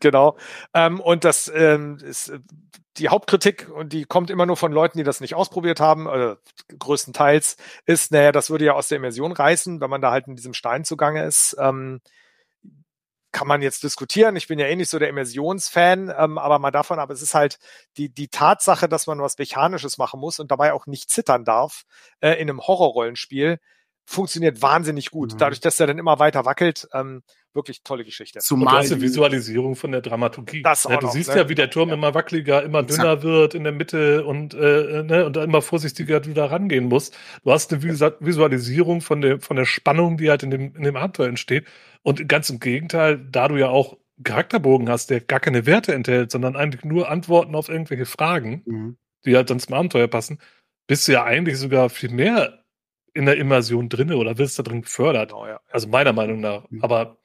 [0.00, 0.36] genau.
[0.74, 2.32] Ähm, und das ähm, ist
[2.98, 6.36] die Hauptkritik, und die kommt immer nur von Leuten, die das nicht ausprobiert haben, äh,
[6.78, 10.36] größtenteils, ist, naja, das würde ja aus der Immersion reißen, wenn man da halt in
[10.36, 11.56] diesem Stein zugange ist.
[11.58, 12.00] Ähm,
[13.32, 14.36] kann man jetzt diskutieren.
[14.36, 17.34] Ich bin ja eh nicht so der Immersionsfan, ähm, aber mal davon aber es ist
[17.34, 17.58] halt
[17.96, 21.84] die, die Tatsache, dass man was Mechanisches machen muss und dabei auch nicht zittern darf
[22.20, 23.58] äh, in einem Horrorrollenspiel,
[24.04, 25.32] funktioniert wahnsinnig gut.
[25.32, 25.38] Mhm.
[25.38, 27.22] Dadurch, dass er dann immer weiter wackelt, ähm,
[27.54, 28.40] wirklich tolle Geschichte.
[28.40, 30.62] Zumal die Visualisierung von der Dramaturgie.
[30.62, 31.36] Das ja, du noch, siehst ne?
[31.36, 31.94] ja, wie der Turm ja.
[31.94, 36.32] immer wackeliger, immer dünner wird in der Mitte und, äh, ne, und immer vorsichtiger du
[36.32, 37.16] da rangehen musst.
[37.44, 40.96] Du hast eine Visualisierung von der, von der Spannung, die halt in dem, in dem
[40.96, 41.66] Abenteuer entsteht.
[42.02, 46.30] Und ganz im Gegenteil, da du ja auch Charakterbogen hast, der gar keine Werte enthält,
[46.30, 48.96] sondern eigentlich nur Antworten auf irgendwelche Fragen, mhm.
[49.24, 50.38] die halt dann zum Abenteuer passen,
[50.86, 52.64] bist du ja eigentlich sogar viel mehr
[53.14, 55.30] in der Immersion drinne oder wirst da drin gefördert.
[55.30, 55.60] Genau, ja.
[55.70, 56.68] Also meiner Meinung nach.
[56.70, 56.82] Mhm.
[56.82, 57.18] Aber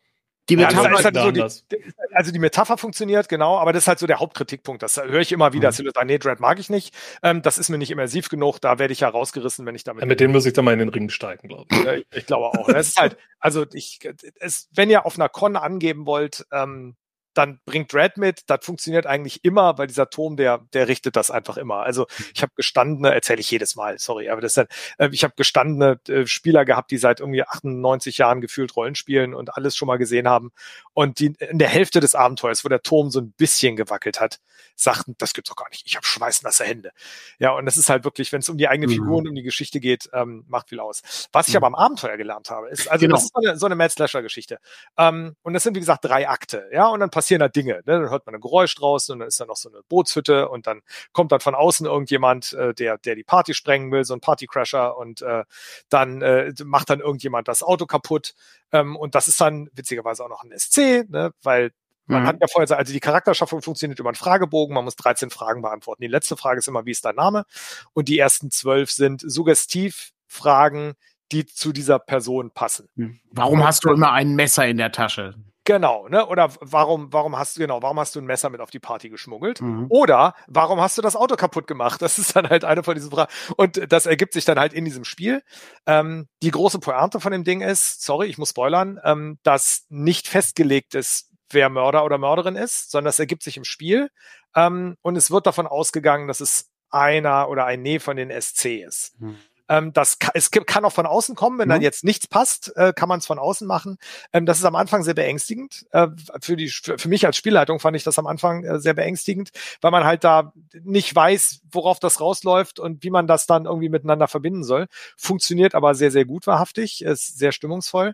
[0.49, 1.77] die Metapher ja, halt so die,
[2.13, 4.81] also die Metapher funktioniert, genau, aber das ist halt so der Hauptkritikpunkt.
[4.81, 5.71] Das höre ich immer wieder.
[5.71, 5.91] Mhm.
[6.05, 6.95] Nee, Dread mag ich nicht.
[7.21, 8.59] Ähm, das ist mir nicht immersiv genug.
[8.59, 10.01] Da werde ich ja rausgerissen, wenn ich damit.
[10.01, 11.85] Ja, mit dem muss ich dann mal in den Ring steigen, glaube ich.
[11.85, 12.05] ich.
[12.15, 12.25] ich.
[12.25, 12.69] glaube auch.
[12.69, 13.99] Es ist halt, also ich,
[14.39, 16.95] es, wenn ihr auf einer Con angeben wollt, ähm,
[17.37, 18.43] dann bringt Red mit.
[18.47, 21.81] Das funktioniert eigentlich immer, weil dieser Turm, der, der richtet das einfach immer.
[21.83, 22.25] Also mhm.
[22.33, 25.33] ich habe gestandene, erzähle ich jedes Mal, sorry, aber das ist halt, äh, ich habe
[25.35, 29.87] gestandene äh, Spieler gehabt, die seit irgendwie 98 Jahren gefühlt Rollen spielen und alles schon
[29.87, 30.51] mal gesehen haben.
[30.93, 34.39] Und die in der Hälfte des Abenteuers, wo der Turm so ein bisschen gewackelt hat,
[34.75, 35.83] sagten, das gibt's doch gar nicht.
[35.85, 36.91] Ich habe schweißnasse Hände.
[37.39, 39.15] Ja, und das ist halt wirklich, wenn es um die eigene Figur mhm.
[39.15, 41.01] und um die Geschichte geht, ähm, macht viel aus.
[41.31, 41.57] Was ich mhm.
[41.57, 43.15] aber am Abenteuer gelernt habe, ist, also genau.
[43.15, 44.59] das ist so eine, so eine Mad Slasher-Geschichte.
[44.97, 46.69] Ähm, und das sind, wie gesagt, drei Akte.
[46.71, 47.73] Ja, und dann passieren da Dinge.
[47.73, 47.81] Ne?
[47.85, 50.65] Dann hört man ein Geräusch draußen und dann ist da noch so eine Bootshütte und
[50.65, 54.21] dann kommt dann von außen irgendjemand, äh, der, der die Party sprengen will, so ein
[54.21, 55.43] Partycrasher und äh,
[55.89, 58.33] dann äh, macht dann irgendjemand das Auto kaputt.
[58.71, 61.33] Ähm, und das ist dann witzigerweise auch noch ein SC, ne?
[61.43, 61.71] weil
[62.05, 62.27] man mhm.
[62.27, 66.01] hat ja vorher, also die Charakterschaffung funktioniert über einen Fragebogen, man muss 13 Fragen beantworten.
[66.01, 67.43] Die letzte Frage ist immer, wie ist dein Name?
[67.91, 70.93] Und die ersten zwölf sind Suggestivfragen,
[71.33, 72.87] die zu dieser Person passen.
[72.95, 73.19] Hm.
[73.31, 75.35] Warum hast du immer ein Messer in der Tasche?
[75.67, 76.25] Genau, ne?
[76.25, 79.09] Oder warum, warum hast du, genau, warum hast du ein Messer mit auf die Party
[79.09, 79.59] geschmuggelt?
[79.59, 79.87] Mhm.
[79.89, 82.01] Oder warum hast du das Auto kaputt gemacht?
[82.01, 83.29] Das ist dann halt eine von diesen Fragen.
[83.57, 85.43] Und das ergibt sich dann halt in diesem Spiel.
[85.85, 90.29] Ähm, die große Pointe von dem Ding ist, sorry, ich muss spoilern, ähm, dass nicht
[90.29, 94.09] festgelegt ist, wer Mörder oder Mörderin ist, sondern das ergibt sich im Spiel.
[94.55, 98.85] Ähm, und es wird davon ausgegangen, dass es einer oder ein Nee von den SC
[98.87, 99.19] ist.
[99.19, 99.35] Mhm.
[99.69, 101.73] Ähm, das kann, es kann auch von außen kommen, wenn mhm.
[101.73, 103.97] dann jetzt nichts passt, äh, kann man es von außen machen.
[104.33, 105.85] Ähm, das ist am Anfang sehr beängstigend.
[105.91, 106.07] Äh,
[106.41, 109.49] für, die, für, für mich als Spielleitung fand ich das am Anfang äh, sehr beängstigend,
[109.81, 110.53] weil man halt da
[110.83, 114.87] nicht weiß, worauf das rausläuft und wie man das dann irgendwie miteinander verbinden soll.
[115.17, 118.13] Funktioniert aber sehr, sehr gut wahrhaftig, ist sehr stimmungsvoll.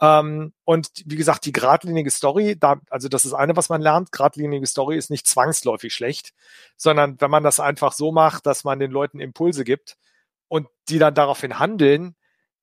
[0.00, 4.12] Ähm, und wie gesagt, die geradlinige Story, da, also das ist eine, was man lernt.
[4.12, 6.32] Geradlinige Story ist nicht zwangsläufig schlecht,
[6.76, 9.96] sondern wenn man das einfach so macht, dass man den Leuten Impulse gibt,
[10.48, 12.14] und die dann daraufhin handeln,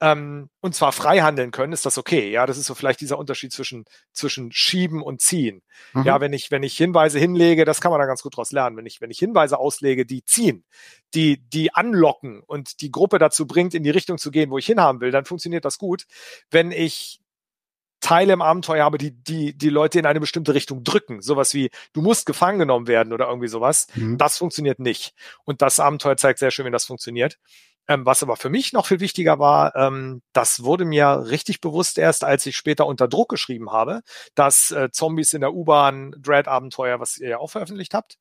[0.04, 2.30] ähm, und zwar frei handeln können, ist das okay.
[2.30, 5.62] Ja, das ist so vielleicht dieser Unterschied zwischen, zwischen schieben und ziehen.
[5.94, 6.04] Mhm.
[6.04, 8.76] Ja, wenn ich, wenn ich Hinweise hinlege, das kann man da ganz gut draus lernen.
[8.76, 10.66] Wenn ich, wenn ich Hinweise auslege, die ziehen,
[11.14, 14.66] die, die anlocken und die Gruppe dazu bringt, in die Richtung zu gehen, wo ich
[14.66, 16.06] hinhaben will, dann funktioniert das gut.
[16.52, 17.22] Wenn ich
[18.02, 21.22] Teile im Abenteuer habe, die, die, die Leute in eine bestimmte Richtung drücken.
[21.22, 23.88] Sowas wie, du musst gefangen genommen werden oder irgendwie sowas.
[23.96, 24.18] Mhm.
[24.18, 25.14] Das funktioniert nicht.
[25.46, 27.40] Und das Abenteuer zeigt sehr schön, wie das funktioniert.
[27.88, 31.98] Ähm, was aber für mich noch viel wichtiger war, ähm, das wurde mir richtig bewusst
[31.98, 34.02] erst, als ich später unter Druck geschrieben habe,
[34.36, 38.18] dass äh, Zombies in der U-Bahn, Dread-Abenteuer, was ihr ja auch veröffentlicht habt.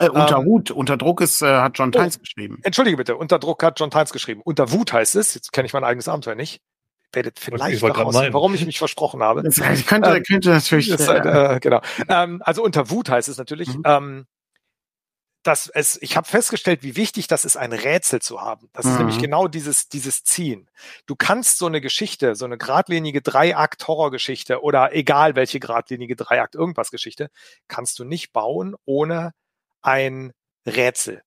[0.00, 2.58] Äh, unter ähm, Wut, unter Druck ist, äh, hat John Tynes oh, geschrieben.
[2.62, 4.40] Entschuldige bitte, unter Druck hat John Tynes geschrieben.
[4.44, 6.60] Unter Wut heißt es, jetzt kenne ich mein eigenes Abenteuer nicht.
[7.12, 9.44] Werdet vielleicht noch aussehen, warum ich mich versprochen habe.
[9.44, 9.56] Das
[9.86, 10.88] könnte, ähm, könnte natürlich.
[10.88, 11.80] Das, äh, genau.
[12.08, 13.72] Ähm, also unter Wut heißt es natürlich.
[13.72, 13.82] Mhm.
[13.84, 14.26] Ähm,
[15.46, 18.68] dass es, ich habe festgestellt, wie wichtig das ist, ein Rätsel zu haben.
[18.72, 18.90] Das mhm.
[18.90, 19.22] ist nämlich mhm.
[19.22, 20.68] genau dieses, dieses Ziehen.
[21.06, 26.90] Du kannst so eine Geschichte, so eine geradlinige Dreiakt-Horrorgeschichte oder egal welche geradlinige Dreiakt irgendwas
[26.90, 27.30] Geschichte,
[27.68, 29.32] kannst du nicht bauen ohne
[29.82, 30.32] ein
[30.66, 31.22] Rätsel.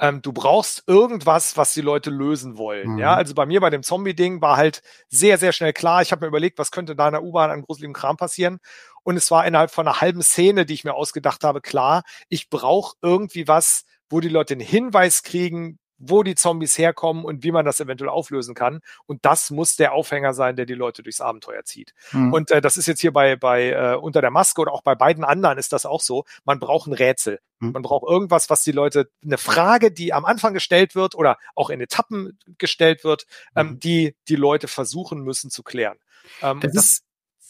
[0.00, 2.92] Ähm, du brauchst irgendwas, was die Leute lösen wollen.
[2.92, 2.98] Mhm.
[2.98, 6.02] Ja, also bei mir bei dem Zombie-Ding war halt sehr, sehr schnell klar.
[6.02, 8.60] Ich habe mir überlegt, was könnte da in der U-Bahn an gruseligem Kram passieren.
[9.08, 12.50] Und es war innerhalb von einer halben Szene, die ich mir ausgedacht habe, klar, ich
[12.50, 17.50] brauche irgendwie was, wo die Leute einen Hinweis kriegen, wo die Zombies herkommen und wie
[17.50, 18.80] man das eventuell auflösen kann.
[19.06, 21.94] Und das muss der Aufhänger sein, der die Leute durchs Abenteuer zieht.
[22.12, 22.34] Mhm.
[22.34, 24.94] Und äh, das ist jetzt hier bei, bei äh, Unter der Maske oder auch bei
[24.94, 26.24] beiden anderen ist das auch so.
[26.44, 27.40] Man braucht ein Rätsel.
[27.60, 27.72] Mhm.
[27.72, 31.70] Man braucht irgendwas, was die Leute, eine Frage, die am Anfang gestellt wird oder auch
[31.70, 33.24] in Etappen gestellt wird,
[33.56, 33.80] ähm, mhm.
[33.80, 35.96] die die Leute versuchen müssen zu klären.
[36.42, 37.07] Ähm, das, das ist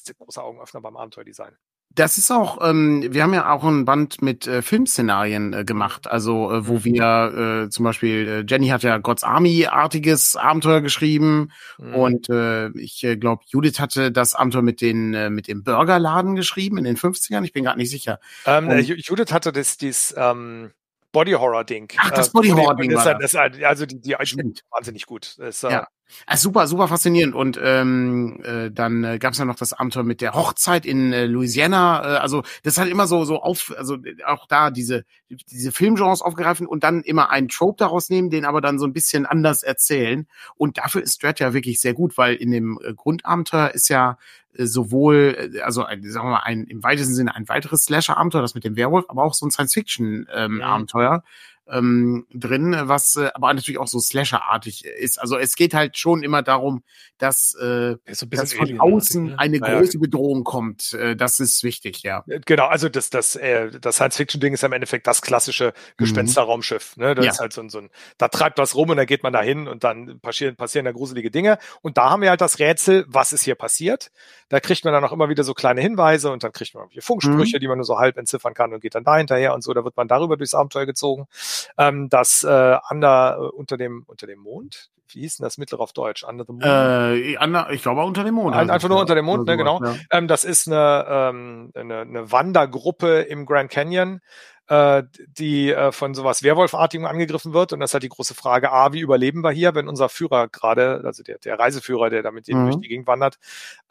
[0.09, 1.57] der große Augenöffner beim Abenteuerdesign.
[1.91, 6.07] Das ist auch, ähm, wir haben ja auch ein Band mit äh, Filmszenarien äh, gemacht,
[6.07, 6.85] also äh, wo mhm.
[6.85, 11.95] wir äh, zum Beispiel, äh, Jenny hat ja God's Army-artiges Abenteuer geschrieben mhm.
[11.95, 16.37] und äh, ich äh, glaube, Judith hatte das Abenteuer mit den äh, mit dem Burgerladen
[16.37, 18.21] geschrieben in den 50ern, ich bin gerade nicht sicher.
[18.47, 20.71] Ähm, und, Judith hatte das, dies, ähm,
[21.11, 21.91] Body Horror Ding.
[21.97, 22.91] Ach, das Body Horror Ding.
[22.91, 23.35] Ist, war das.
[23.35, 25.37] Also die, die wahnsinnig gut.
[25.39, 25.89] Das, äh, ja.
[26.27, 27.35] Also super, super faszinierend.
[27.35, 31.13] Und ähm, äh, dann äh, gab es ja noch das Abenteuer mit der Hochzeit in
[31.13, 32.03] äh, Louisiana.
[32.03, 36.67] Äh, also das hat immer so so auf, also auch da diese diese Filmgenres aufgreifen
[36.67, 40.27] und dann immer einen Trope daraus nehmen, den aber dann so ein bisschen anders erzählen.
[40.57, 44.19] Und dafür ist Dread ja wirklich sehr gut, weil in dem äh, Grundabenteuer ist ja
[44.55, 48.43] äh, sowohl, äh, also ein, sagen wir mal, ein im weitesten Sinne ein weiteres Slasher-Abenteuer,
[48.43, 51.15] das mit dem Werwolf, aber auch so ein Science-Fiction-Abenteuer.
[51.15, 51.23] Ähm,
[51.71, 55.21] ähm, drin, was äh, aber natürlich auch so Slasher-artig ist.
[55.21, 56.83] Also es geht halt schon immer darum,
[57.19, 59.39] dass, äh, so dass von außen ne?
[59.39, 59.79] eine naja.
[59.79, 60.95] große Bedrohung kommt.
[60.95, 62.25] Äh, das ist wichtig, ja.
[62.29, 66.05] Äh, genau, also das, das, äh, das Science-Fiction-Ding ist im Endeffekt das klassische mhm.
[66.05, 66.97] Gespensterraumschiff.
[66.97, 67.15] Ne?
[67.15, 67.33] Das ja.
[67.33, 69.43] ist halt so ein, so ein, da treibt was rum und da geht man da
[69.43, 71.59] hin und dann passieren, passieren da gruselige Dinge.
[71.83, 74.11] Und da haben wir halt das Rätsel, was ist hier passiert.
[74.49, 77.03] Da kriegt man dann auch immer wieder so kleine Hinweise und dann kriegt man hier
[77.03, 77.61] Funksprüche, mhm.
[77.61, 79.75] die man nur so halb entziffern kann und geht dann da hinterher und so.
[79.75, 81.27] Da wird man darüber durchs Abenteuer gezogen
[81.77, 85.81] ähm, das äh, under, äh, unter, dem, unter dem Mond, wie hieß denn das mittlere
[85.81, 86.25] auf Deutsch?
[86.25, 86.63] Under the Moon?
[86.63, 88.55] Äh, under, ich glaube unter dem Mond.
[88.55, 89.83] Ein, einfach nur unter dem Mond, ne, genau.
[89.83, 89.95] Ja.
[90.11, 94.21] Ähm, das ist eine, ähm, eine, eine Wandergruppe im Grand Canyon,
[94.69, 97.73] äh, die äh, von sowas Werwolfartigem angegriffen wird.
[97.73, 100.49] Und das ist halt die große Frage, A, wie überleben wir hier, wenn unser Führer
[100.49, 102.65] gerade, also der, der Reiseführer, der damit mhm.
[102.65, 103.39] durch die Gegend wandert,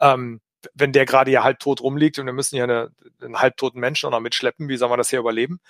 [0.00, 0.40] ähm,
[0.74, 2.90] wenn der gerade ja halb tot rumliegt und wir müssen hier eine,
[3.20, 5.60] einen halbtoten Menschen auch noch mitschleppen, wie soll man das hier überleben?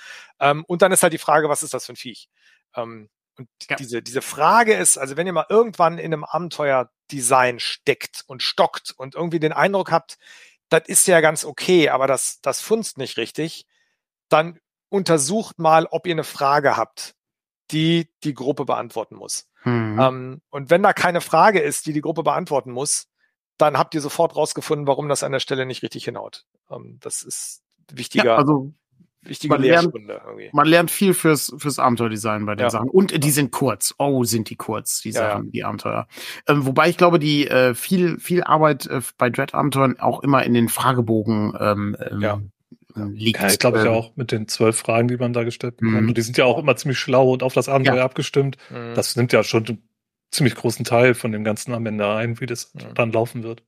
[0.40, 2.28] Ähm, und dann ist halt die Frage, was ist das für ein Viech?
[2.74, 3.76] Ähm, und ja.
[3.76, 8.92] diese, diese Frage ist, also wenn ihr mal irgendwann in einem Abenteuerdesign steckt und stockt
[8.96, 10.18] und irgendwie den Eindruck habt,
[10.70, 13.66] das ist ja ganz okay, aber das, das funzt nicht richtig,
[14.28, 14.58] dann
[14.88, 17.14] untersucht mal, ob ihr eine Frage habt,
[17.70, 19.48] die die Gruppe beantworten muss.
[19.64, 20.00] Mhm.
[20.00, 23.08] Ähm, und wenn da keine Frage ist, die die Gruppe beantworten muss,
[23.58, 26.44] dann habt ihr sofort rausgefunden, warum das an der Stelle nicht richtig hinhaut.
[26.70, 27.62] Ähm, das ist
[27.92, 28.24] wichtiger.
[28.24, 28.72] Ja, also
[29.22, 30.50] wichtige man Lehrstunde lernt, irgendwie.
[30.52, 32.70] Man lernt viel fürs, fürs Abenteuerdesign bei den ja.
[32.70, 32.88] Sachen.
[32.88, 33.94] Und die sind kurz.
[33.98, 36.06] Oh, sind die kurz, die Sachen, ja, die Abenteuer.
[36.46, 40.54] Ähm, wobei ich glaube, die äh, viel, viel Arbeit äh, bei Dread-Abenteuern auch immer in
[40.54, 42.40] den Fragebogen ähm, ähm ja.
[42.94, 43.40] liegt.
[43.40, 46.02] Ja, ich glaube ich ähm, auch mit den zwölf Fragen, die man da gestellt bekommt.
[46.02, 46.08] Mhm.
[46.08, 48.56] Und die sind ja auch immer ziemlich schlau und auf das Abenteuer abgestimmt.
[48.70, 48.94] Mhm.
[48.94, 49.78] Das nimmt ja schon
[50.30, 52.92] ziemlich großen Teil von dem Ganzen am Ende ein, wie das ja.
[52.92, 53.62] dann laufen wird.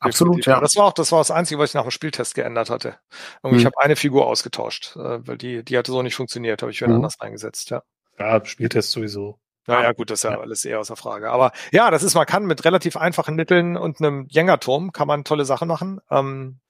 [0.00, 0.60] Absolut, ja.
[0.60, 2.96] Das war auch das war das Einzige, was ich nach dem Spieltest geändert hatte.
[3.42, 3.58] Und mhm.
[3.58, 6.80] ich habe eine Figur ausgetauscht, äh, weil die die hatte so nicht funktioniert, habe ich
[6.80, 6.96] wieder mhm.
[6.96, 7.82] anders eingesetzt, ja.
[8.18, 9.38] Ja, Spieltest sowieso.
[9.66, 11.30] Ja, ja, gut, das ist ja, ja, alles eher außer Frage.
[11.30, 15.22] Aber ja, das ist, man kann mit relativ einfachen Mitteln und einem Jenga-Turm kann man
[15.22, 16.00] tolle Sachen machen.
[16.10, 16.60] Ähm,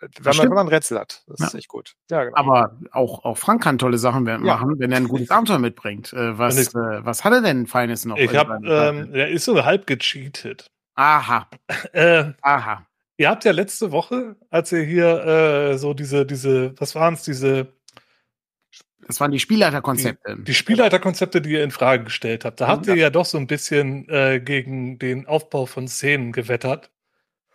[0.00, 1.22] wenn man, wenn man ein Rätsel hat.
[1.26, 1.46] Das ja.
[1.46, 1.94] ist echt gut.
[2.10, 2.36] Ja, genau.
[2.36, 4.78] Aber auch, auch Frank kann tolle Sachen machen, ja.
[4.78, 6.12] wenn er ein gutes Abenteuer mitbringt.
[6.12, 8.16] Äh, was, ich, äh, was hat er denn Feines noch?
[8.16, 10.70] Ich hab, ähm, er ist so halb gecheatet.
[10.94, 11.48] Aha.
[11.92, 12.86] Äh, Aha.
[13.16, 17.22] Ihr habt ja letzte Woche, als ihr hier äh, so diese, diese, was waren es,
[17.22, 17.68] diese
[19.06, 20.36] das waren die Spielleiterkonzepte.
[20.36, 22.60] Die, die Spielleiterkonzepte, die ihr in Frage gestellt habt.
[22.60, 26.90] Da habt ihr ja doch so ein bisschen äh, gegen den Aufbau von Szenen gewettert.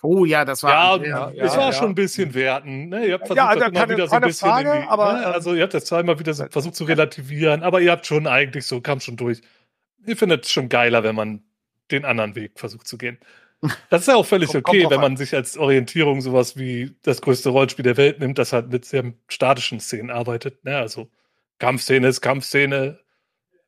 [0.01, 1.03] Oh ja, das war.
[1.05, 1.73] Ja, ja es war ja.
[1.73, 2.89] schon ein bisschen werten.
[2.89, 3.07] Ne?
[3.07, 4.49] Ihr habt versucht, ja, das immer wieder so ein bisschen.
[4.49, 5.25] Frage, aber, ne?
[5.27, 8.65] Also ihr habt das zweimal wieder so versucht zu relativieren, aber ihr habt schon eigentlich
[8.65, 9.41] so, kam schon durch.
[10.05, 11.43] Ich finde es schon geiler, wenn man
[11.91, 13.19] den anderen Weg versucht zu gehen.
[13.89, 16.95] Das ist ja auch völlig kommt, okay, kommt wenn man sich als Orientierung sowas wie
[17.03, 20.63] das größte Rollenspiel der Welt nimmt, das halt mit sehr statischen Szenen arbeitet.
[20.63, 20.77] Ne?
[20.77, 21.09] Also
[21.57, 22.99] Kampfszene ist Kampfszene,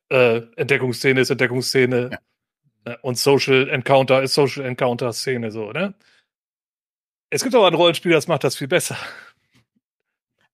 [0.08, 2.18] äh, Entdeckungsszene ist Entdeckungsszene ja.
[2.86, 2.98] Ne?
[3.02, 5.94] und Social Encounter ist Social Encounter Szene so, ne?
[7.34, 8.94] Es gibt aber ein Rollenspiel, das macht das viel besser.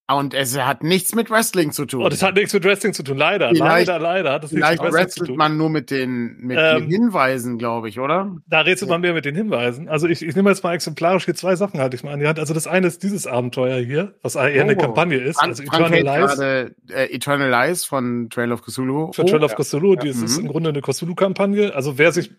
[0.06, 2.04] Und es hat nichts mit Wrestling zu tun.
[2.04, 3.48] Und es hat nichts mit Wrestling zu tun, leider.
[3.48, 5.36] Vielleicht, leider, leider hat es nichts mit Wrestling zu tun.
[5.36, 8.36] man nur mit den, mit ähm, den Hinweisen, glaube ich, oder?
[8.46, 9.88] Da rätselt man mehr mit den Hinweisen.
[9.88, 12.28] Also ich, ich nehme jetzt mal exemplarisch hier zwei Sachen hatte ich mal an die
[12.28, 12.38] Hand.
[12.38, 15.40] Also das eine ist dieses Abenteuer hier, was eher oh, eine Kampagne ist.
[15.40, 16.36] Frank, also Eternal Lies.
[16.36, 19.12] Gerade, äh, Eternal Lies von Trail of Cthulhu.
[19.12, 20.00] Für oh, Trail of Cthulhu, ja.
[20.00, 20.46] die ist, ist mhm.
[20.46, 21.74] im Grunde eine Cthulhu-Kampagne.
[21.74, 22.30] Also wer sich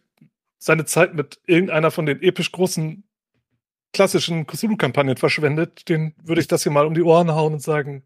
[0.60, 3.03] seine Zeit mit irgendeiner von den episch großen
[3.94, 8.03] klassischen Cthulhu-Kampagnen verschwendet, den würde ich das hier mal um die Ohren hauen und sagen,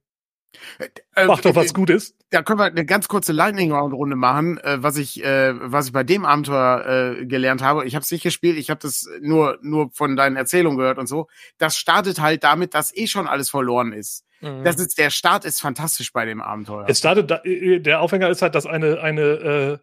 [1.16, 2.16] äh, Mach doch was äh, Gutes.
[2.30, 5.88] Da können wir eine ganz kurze Lightning Round Runde machen, äh, was ich äh, was
[5.88, 7.86] ich bei dem Abenteuer äh, gelernt habe.
[7.86, 11.08] Ich habe es nicht gespielt, ich habe das nur nur von deinen Erzählungen gehört und
[11.08, 11.28] so.
[11.58, 14.26] Das startet halt damit, dass eh schon alles verloren ist.
[14.42, 14.64] Mhm.
[14.64, 16.86] Das ist der Start ist fantastisch bei dem Abenteuer.
[16.88, 19.78] Es startet da, äh, der Aufhänger ist halt, dass eine eine äh,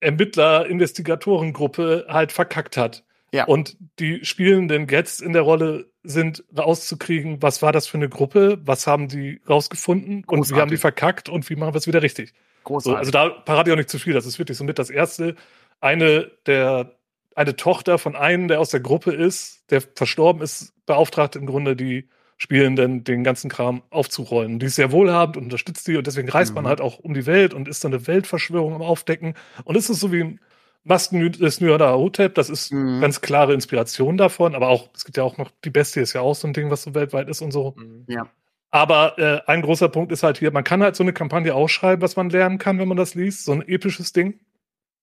[0.00, 3.04] Ermittler Investigatorengruppe halt verkackt hat.
[3.32, 3.44] Ja.
[3.44, 8.58] Und die Spielenden jetzt in der Rolle sind, rauszukriegen, was war das für eine Gruppe,
[8.64, 10.50] was haben die rausgefunden Großartig.
[10.50, 12.32] und wie haben die verkackt und wie machen wir es wieder richtig.
[12.64, 12.92] Großartig.
[12.92, 14.14] So, also da parade ich auch nicht zu viel.
[14.14, 15.36] Das ist wirklich so mit das erste.
[15.80, 16.96] Eine der,
[17.34, 21.76] eine Tochter von einem, der aus der Gruppe ist, der verstorben ist, beauftragt im Grunde
[21.76, 24.58] die Spielenden den ganzen Kram aufzurollen.
[24.58, 26.56] Die ist sehr wohlhabend und unterstützt die und deswegen reist mhm.
[26.56, 29.34] man halt auch um die Welt und ist dann eine Weltverschwörung am Aufdecken.
[29.64, 30.40] Und es ist so wie ein
[30.82, 33.00] Masken des Nürnberger Hotep, das ist mhm.
[33.00, 36.22] ganz klare Inspiration davon, aber auch, es gibt ja auch noch, die Bestie ist ja
[36.22, 37.74] auch so ein Ding, was so weltweit ist und so.
[37.76, 38.04] Mhm.
[38.08, 38.26] Ja.
[38.70, 42.02] Aber äh, ein großer Punkt ist halt hier, man kann halt so eine Kampagne ausschreiben,
[42.02, 44.40] was man lernen kann, wenn man das liest, so ein episches Ding.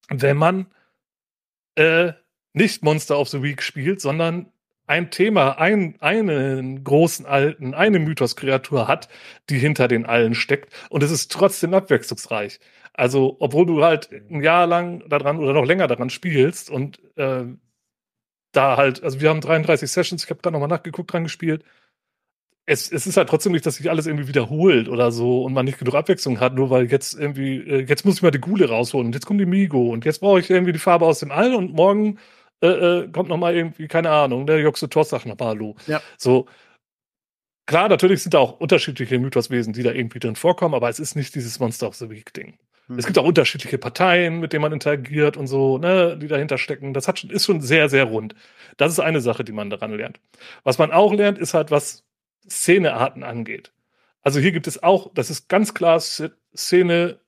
[0.10, 0.68] Wenn man
[1.76, 2.14] äh,
[2.54, 4.52] nicht Monster of the Week spielt, sondern
[4.88, 9.10] ein Thema, ein, einen großen alten, eine Mythos-Kreatur hat,
[9.50, 10.74] die hinter den allen steckt.
[10.90, 12.60] Und es ist trotzdem abwechslungsreich.
[12.94, 17.44] Also, obwohl du halt ein Jahr lang daran oder noch länger daran spielst und äh,
[18.54, 21.64] da halt, also wir haben 33 Sessions, ich habe gerade nochmal nachgeguckt, dran gespielt.
[22.66, 25.66] Es, es ist halt trotzdem nicht, dass sich alles irgendwie wiederholt oder so und man
[25.66, 28.68] nicht genug Abwechslung hat, nur weil jetzt irgendwie, äh, jetzt muss ich mal die Gule
[28.70, 31.32] rausholen und jetzt kommt die Migo und jetzt brauche ich irgendwie die Farbe aus dem
[31.32, 32.20] All und morgen
[32.62, 35.76] äh, äh, kommt nochmal irgendwie, keine Ahnung, der Joxe Toss sagt nochmal Hallo.
[35.88, 36.02] Ja.
[36.18, 36.48] So,
[37.68, 41.16] Klar, natürlich sind da auch unterschiedliche Mythoswesen, die da irgendwie drin vorkommen, aber es ist
[41.16, 42.58] nicht dieses Monster of the Week Ding.
[42.88, 42.98] Mhm.
[42.98, 46.94] Es gibt auch unterschiedliche Parteien, mit denen man interagiert und so, ne, die dahinter stecken.
[46.94, 48.36] Das hat schon, ist schon sehr, sehr rund.
[48.78, 50.22] Das ist eine Sache, die man daran lernt.
[50.64, 52.06] Was man auch lernt, ist halt, was
[52.50, 53.74] Szenearten angeht.
[54.22, 57.20] Also hier gibt es auch, das ist ganz klar Szene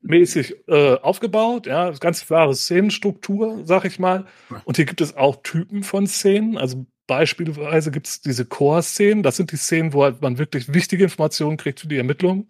[0.00, 4.26] mäßig äh, aufgebaut, ja, ganz klare Szenenstruktur, sag ich mal.
[4.64, 9.22] Und hier gibt es auch Typen von Szenen, also Beispielsweise gibt es diese Core-Szenen.
[9.22, 12.48] Das sind die Szenen, wo halt man wirklich wichtige Informationen kriegt für die Ermittlungen,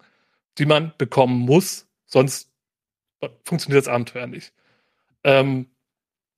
[0.57, 1.87] die man bekommen muss.
[2.05, 2.51] Sonst
[3.45, 4.53] funktioniert das Abenteuer nicht.
[5.23, 5.67] Ähm,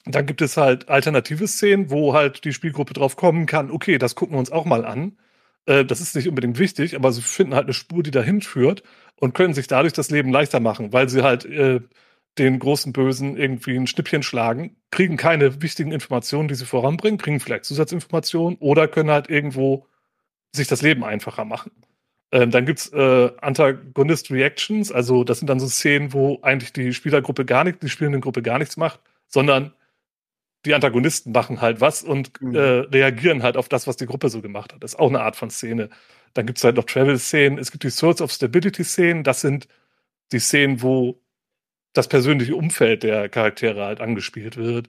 [0.06, 4.14] dann gibt es halt alternative Szenen, wo halt die Spielgruppe drauf kommen kann, okay, das
[4.14, 5.18] gucken wir uns auch mal an.
[5.66, 8.84] Äh, das ist nicht unbedingt wichtig, aber sie finden halt eine Spur, die dahin führt
[9.16, 11.82] und können sich dadurch das Leben leichter machen, weil sie halt äh,
[12.38, 17.40] den großen Bösen irgendwie ein Schnippchen schlagen, kriegen keine wichtigen Informationen, die sie voranbringen, kriegen
[17.40, 19.88] vielleicht Zusatzinformationen oder können halt irgendwo
[20.54, 21.72] sich das Leben einfacher machen.
[22.32, 26.94] Ähm, dann gibt's äh, Antagonist Reactions, also das sind dann so Szenen, wo eigentlich die
[26.94, 29.74] Spielergruppe gar nicht, die spielende Gruppe gar nichts macht, sondern
[30.66, 32.56] die Antagonisten machen halt was und mhm.
[32.56, 34.84] äh, reagieren halt auf das, was die Gruppe so gemacht hat.
[34.84, 35.90] Das ist auch eine Art von Szene.
[36.34, 39.68] Dann gibt's halt noch Travel-Szenen, es gibt die Source of Stability-Szenen, das sind
[40.32, 41.20] die Szenen, wo
[41.94, 44.88] das persönliche Umfeld der Charaktere halt angespielt wird.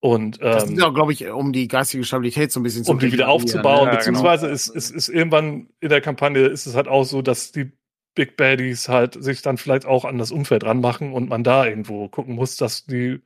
[0.00, 2.92] Und, ähm, das ist auch, glaube ich, um die geistige Stabilität so ein bisschen zu
[2.92, 4.54] Um die wieder aufzubauen, ja, beziehungsweise genau.
[4.54, 7.72] ist, ist, ist irgendwann in der Kampagne ist es halt auch so, dass die
[8.14, 12.08] Big Baddies halt sich dann vielleicht auch an das Umfeld ranmachen und man da irgendwo
[12.08, 13.20] gucken muss, dass die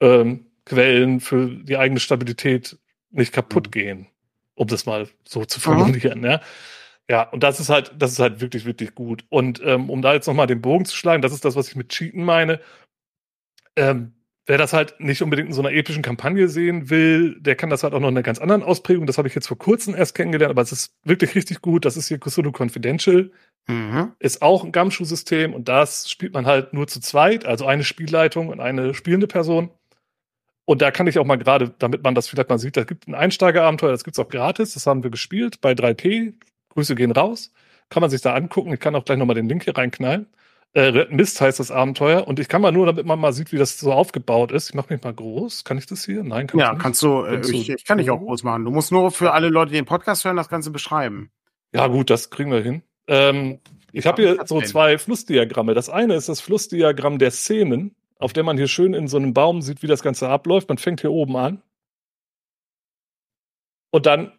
[0.00, 2.78] ähm, Quellen für die eigene Stabilität
[3.10, 3.70] nicht kaputt mhm.
[3.70, 4.06] gehen,
[4.54, 6.20] um das mal so zu formulieren.
[6.20, 6.26] Mhm.
[6.26, 6.40] Ja.
[7.08, 9.26] Ja, und das ist halt, das ist halt wirklich, wirklich gut.
[9.28, 11.76] Und ähm, um da jetzt nochmal den Bogen zu schlagen, das ist das, was ich
[11.76, 12.60] mit Cheaten meine.
[13.76, 14.14] Ähm,
[14.46, 17.82] wer das halt nicht unbedingt in so einer epischen Kampagne sehen will, der kann das
[17.82, 19.06] halt auch noch in einer ganz anderen Ausprägung.
[19.06, 21.84] Das habe ich jetzt vor kurzem erst kennengelernt, aber es ist wirklich richtig gut.
[21.84, 23.30] Das ist hier Cthulhu Confidential.
[23.66, 24.12] Mhm.
[24.18, 28.48] Ist auch ein Gumshoe-System und das spielt man halt nur zu zweit, also eine Spielleitung
[28.48, 29.70] und eine spielende Person.
[30.66, 33.06] Und da kann ich auch mal gerade, damit man das vielleicht mal sieht, da gibt
[33.06, 36.34] ein Einsteigerabenteuer, das gibt's auch gratis, das haben wir gespielt bei 3P,
[36.70, 37.52] Grüße gehen raus.
[37.90, 38.72] Kann man sich da angucken.
[38.72, 40.26] Ich kann auch gleich nochmal den Link hier reinknallen.
[40.72, 42.26] Äh, Mist heißt das Abenteuer.
[42.26, 44.70] Und ich kann mal nur, damit man mal sieht, wie das so aufgebaut ist.
[44.70, 45.64] Ich mache mich mal groß.
[45.64, 46.24] Kann ich das hier?
[46.24, 46.82] Nein, kann ja, ich nicht.
[46.82, 47.22] kannst du.
[47.22, 48.64] Äh, ich, ich, kann dich auch groß machen.
[48.64, 51.30] Du musst nur für alle Leute, die den Podcast hören, das Ganze beschreiben.
[51.72, 52.82] Ja, gut, das kriegen wir hin.
[53.06, 53.60] Ähm,
[53.92, 55.74] ich habe hier so zwei Flussdiagramme.
[55.74, 59.34] Das eine ist das Flussdiagramm der Szenen, auf der man hier schön in so einem
[59.34, 60.68] Baum sieht, wie das Ganze abläuft.
[60.68, 61.62] Man fängt hier oben an.
[63.90, 64.32] Und dann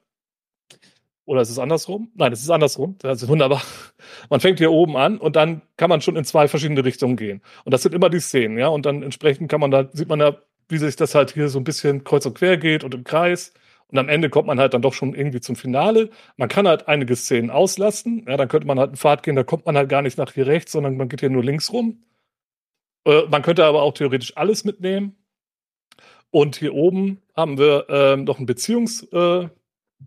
[1.26, 2.12] Oder ist es andersrum?
[2.16, 2.98] Nein, es ist andersrum.
[3.00, 3.62] Das ist wunderbar.
[4.30, 7.42] Man fängt hier oben an und dann kann man schon in zwei verschiedene Richtungen gehen.
[7.64, 8.68] Und das sind immer die Szenen, ja.
[8.68, 10.38] Und dann entsprechend kann man da, sieht man da,
[10.70, 13.54] wie sich das halt hier so ein bisschen kreuz und quer geht und im Kreis.
[13.88, 16.10] Und am Ende kommt man halt dann doch schon irgendwie zum Finale.
[16.38, 18.26] Man kann halt einige Szenen auslassen.
[18.28, 20.32] Ja, dann könnte man halt einen Pfad gehen, da kommt man halt gar nicht nach
[20.34, 22.04] hier rechts, sondern man geht hier nur links rum.
[23.06, 25.16] Äh, man könnte aber auch theoretisch alles mitnehmen.
[26.32, 29.48] Und hier oben haben wir äh, noch ein Beziehungs, äh,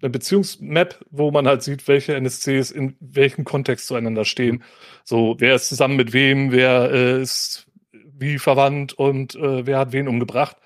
[0.01, 4.62] eine Beziehungsmap, wo man halt sieht, welche NSCs in welchem Kontext zueinander stehen.
[5.05, 9.93] So, wer ist zusammen mit wem, wer äh, ist wie verwandt und äh, wer hat
[9.93, 10.57] wen umgebracht.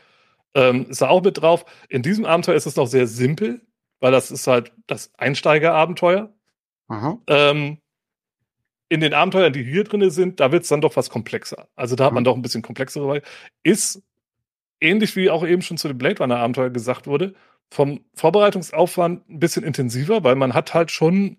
[0.54, 1.64] Ähm, ist da auch mit drauf.
[1.88, 3.62] In diesem Abenteuer ist es noch sehr simpel,
[4.00, 6.34] weil das ist halt das Einsteigerabenteuer.
[7.26, 7.78] Ähm,
[8.92, 11.66] in den Abenteuern, die hier drin sind, da wird es dann doch was komplexer.
[11.76, 13.22] Also da hat man doch ein bisschen komplexere.
[13.62, 14.02] Ist
[14.82, 17.32] ähnlich wie auch eben schon zu dem Blade Runner Abenteuer gesagt wurde,
[17.70, 21.38] vom Vorbereitungsaufwand ein bisschen intensiver, weil man hat halt schon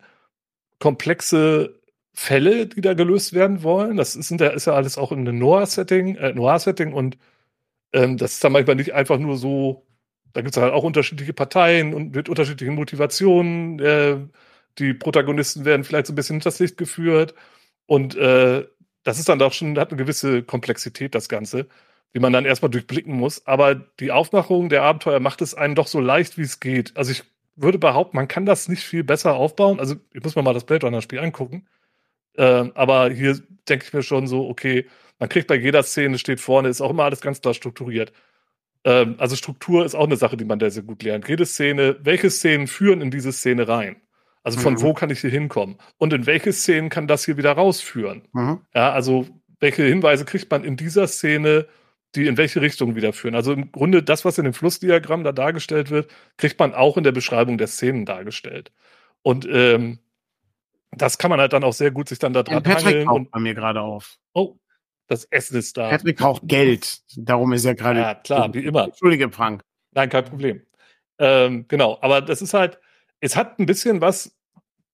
[0.79, 1.79] komplexe
[2.13, 3.97] Fälle, die da gelöst werden wollen.
[3.97, 7.19] Das ist, ist ja alles auch in einem Noir-Setting, äh, Noir-Setting und
[7.93, 9.85] ähm, das ist dann manchmal nicht einfach nur so,
[10.33, 13.79] da gibt es halt auch unterschiedliche Parteien und mit unterschiedlichen Motivationen.
[13.79, 14.17] Äh,
[14.79, 17.33] die Protagonisten werden vielleicht so ein bisschen hinters Licht geführt
[17.85, 18.65] und äh,
[19.03, 21.67] das ist dann doch schon, hat eine gewisse Komplexität, das Ganze
[22.13, 23.45] die man dann erstmal durchblicken muss.
[23.47, 26.95] Aber die Aufmachung der Abenteuer macht es einem doch so leicht, wie es geht.
[26.95, 27.23] Also ich
[27.55, 29.79] würde behaupten, man kann das nicht viel besser aufbauen.
[29.79, 31.67] Also ich muss mir mal das Blade Runner Spiel angucken.
[32.35, 33.39] Äh, aber hier
[33.69, 34.87] denke ich mir schon so, okay,
[35.19, 38.13] man kriegt bei jeder Szene, steht vorne, ist auch immer alles ganz klar strukturiert.
[38.83, 41.27] Ähm, also Struktur ist auch eine Sache, die man da sehr gut lernt.
[41.27, 43.97] Jede Szene, welche Szenen führen in diese Szene rein?
[44.43, 44.81] Also von mhm.
[44.81, 45.77] wo kann ich hier hinkommen?
[45.97, 48.27] Und in welche Szenen kann das hier wieder rausführen?
[48.33, 48.59] Mhm.
[48.75, 49.25] Ja, also
[49.59, 51.67] welche Hinweise kriegt man in dieser Szene,
[52.15, 53.35] die in welche Richtung wieder führen.
[53.35, 57.03] Also im Grunde das, was in dem Flussdiagramm da dargestellt wird, kriegt man auch in
[57.03, 58.71] der Beschreibung der Szenen dargestellt.
[59.21, 59.99] Und ähm,
[60.91, 63.39] das kann man halt dann auch sehr gut sich dann da dran Patrick und bei
[63.39, 64.17] mir gerade auf.
[64.33, 64.57] Oh,
[65.07, 65.89] das Essen ist da.
[65.89, 67.01] Patrick braucht Geld.
[67.15, 67.99] Darum ist er gerade.
[67.99, 68.85] Ja, klar, wie immer.
[68.85, 69.63] Entschuldige, Frank.
[69.91, 70.61] Nein, kein Problem.
[71.19, 72.79] Ähm, genau, aber das ist halt,
[73.23, 74.35] es hat ein bisschen was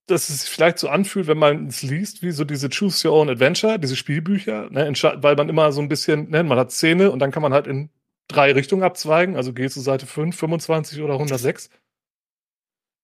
[0.09, 3.15] dass es sich vielleicht so anfühlt, wenn man es liest, wie so diese Choose Your
[3.15, 4.91] Own Adventure, diese Spielbücher, ne,
[5.21, 7.67] weil man immer so ein bisschen, ne, man hat Szene und dann kann man halt
[7.67, 7.89] in
[8.27, 11.69] drei Richtungen abzweigen, also gehst du Seite 5, 25 oder 106.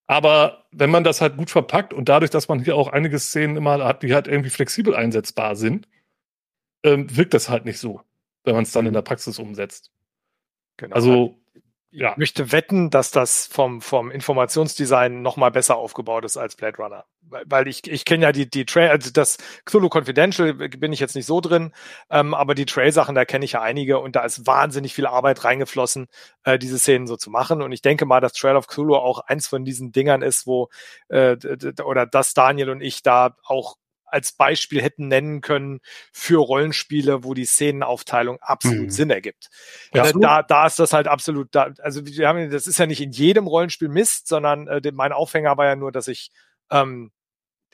[0.08, 3.58] Aber wenn man das halt gut verpackt und dadurch, dass man hier auch einige Szenen
[3.58, 5.88] immer hat, die halt irgendwie flexibel einsetzbar sind,
[6.84, 8.02] ähm, wirkt das halt nicht so,
[8.44, 9.92] wenn man es dann in der Praxis umsetzt.
[10.78, 10.96] Genau.
[10.96, 11.40] Also
[11.96, 12.14] ja.
[12.18, 17.06] Möchte wetten, dass das vom, vom Informationsdesign noch mal besser aufgebaut ist als Blade Runner.
[17.22, 21.16] Weil ich, ich kenne ja die, die Trail, also das Cthulhu Confidential bin ich jetzt
[21.16, 21.72] nicht so drin,
[22.10, 25.44] ähm, aber die Trail-Sachen, da kenne ich ja einige und da ist wahnsinnig viel Arbeit
[25.44, 26.08] reingeflossen,
[26.44, 27.62] äh, diese Szenen so zu machen.
[27.62, 30.70] Und ich denke mal, dass Trail of Cthulhu auch eins von diesen Dingern ist, wo
[31.08, 31.38] äh,
[31.84, 35.80] oder dass Daniel und ich da auch als Beispiel hätten nennen können
[36.12, 38.90] für Rollenspiele, wo die Szenenaufteilung absolut mhm.
[38.90, 39.50] Sinn ergibt.
[39.94, 43.02] Ja, da, da ist das halt absolut, da, also wir haben, das ist ja nicht
[43.02, 46.32] in jedem Rollenspiel Mist, sondern äh, mein Aufhänger war ja nur, dass ich
[46.72, 47.12] ähm,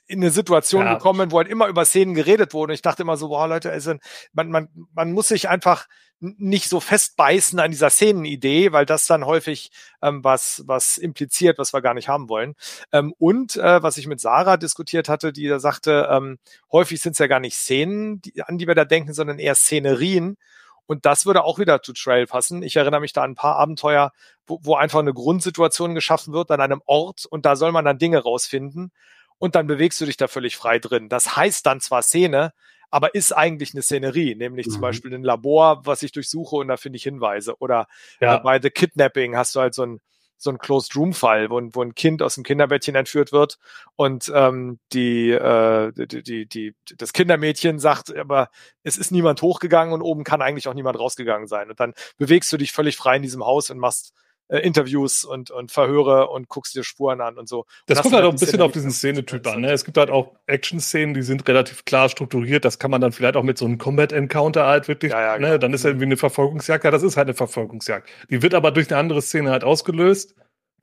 [0.07, 0.95] in eine Situation ja.
[0.95, 2.71] gekommen bin, wo halt immer über Szenen geredet wurde.
[2.71, 3.93] Und ich dachte immer so, boah, Leute, also
[4.33, 5.87] man, man, man muss sich einfach
[6.21, 9.71] nicht so festbeißen an dieser Szenenidee, weil das dann häufig
[10.01, 12.55] ähm, was, was impliziert, was wir gar nicht haben wollen.
[12.91, 16.37] Ähm, und äh, was ich mit Sarah diskutiert hatte, die da sagte, ähm,
[16.71, 19.55] häufig sind es ja gar nicht Szenen, die, an die wir da denken, sondern eher
[19.55, 20.37] Szenerien.
[20.85, 22.63] Und das würde auch wieder zu Trail passen.
[22.63, 24.11] Ich erinnere mich da an ein paar Abenteuer,
[24.45, 27.97] wo, wo einfach eine Grundsituation geschaffen wird an einem Ort und da soll man dann
[27.97, 28.91] Dinge rausfinden
[29.39, 31.09] und dann bewegst du dich da völlig frei drin.
[31.09, 32.53] Das heißt dann zwar Szene,
[32.91, 34.71] aber ist eigentlich eine Szenerie, nämlich mhm.
[34.71, 37.55] zum Beispiel ein Labor, was ich durchsuche und da finde ich Hinweise.
[37.59, 37.87] Oder
[38.19, 38.35] ja.
[38.35, 40.01] äh, bei The Kidnapping hast du halt so ein
[40.41, 43.59] so ein Closed Room Fall, wo, wo ein Kind aus dem Kinderbettchen entführt wird
[43.95, 48.49] und ähm, die, äh, die, die, die, das Kindermädchen sagt, aber
[48.81, 51.69] es ist niemand hochgegangen und oben kann eigentlich auch niemand rausgegangen sein.
[51.69, 54.13] Und dann bewegst du dich völlig frei in diesem Haus und machst
[54.51, 57.65] äh, Interviews und, und Verhöre und guckst dir Spuren an und so.
[57.85, 59.61] Das, das kommt halt auch ein bisschen auf diesen Szenetyp an.
[59.61, 59.71] Ne?
[59.71, 62.65] Es gibt halt auch Action-Szenen, die sind relativ klar strukturiert.
[62.65, 65.47] Das kann man dann vielleicht auch mit so einem Combat-Encounter halt wirklich, ja, ja, ne?
[65.47, 65.57] genau.
[65.57, 66.83] dann ist ja irgendwie eine Verfolgungsjagd.
[66.83, 68.09] Ja, das ist halt eine Verfolgungsjagd.
[68.29, 70.35] Die wird aber durch eine andere Szene halt ausgelöst.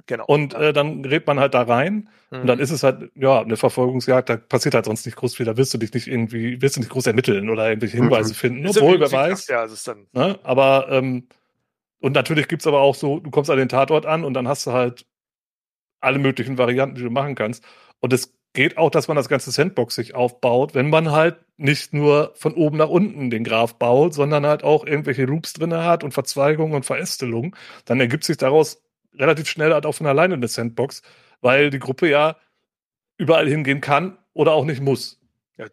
[0.07, 0.25] Genau.
[0.25, 2.41] Und äh, dann gerät man halt da rein mhm.
[2.41, 5.45] und dann ist es halt, ja, eine Verfolgungsjagd, da passiert halt sonst nicht groß viel,
[5.45, 8.35] da wirst du dich nicht irgendwie, wirst du nicht groß ermitteln oder irgendwelche Hinweise mhm.
[8.35, 9.49] finden, obwohl, wer weiß.
[9.49, 10.07] Ja, ist dann.
[10.15, 10.39] Ne?
[10.45, 11.29] Aber ähm,
[12.01, 14.67] und natürlich gibt's aber auch so, du kommst an den Tatort an und dann hast
[14.67, 15.07] du halt
[16.01, 17.65] alle möglichen Varianten, die du machen kannst.
[18.01, 21.93] Und es geht auch, dass man das ganze Sandbox sich aufbaut, wenn man halt nicht
[21.93, 26.05] nur von oben nach unten den Graph baut, sondern halt auch irgendwelche Loops drinne hat
[26.05, 27.55] und Verzweigungen und Verästelungen.
[27.85, 28.83] Dann ergibt sich daraus
[29.15, 31.03] relativ schnell halt auch von alleine eine Sandbox,
[31.41, 32.37] weil die Gruppe ja
[33.17, 35.21] überall hingehen kann oder auch nicht muss.
[35.57, 35.67] Ja,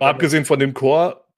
[0.00, 0.74] abgesehen von den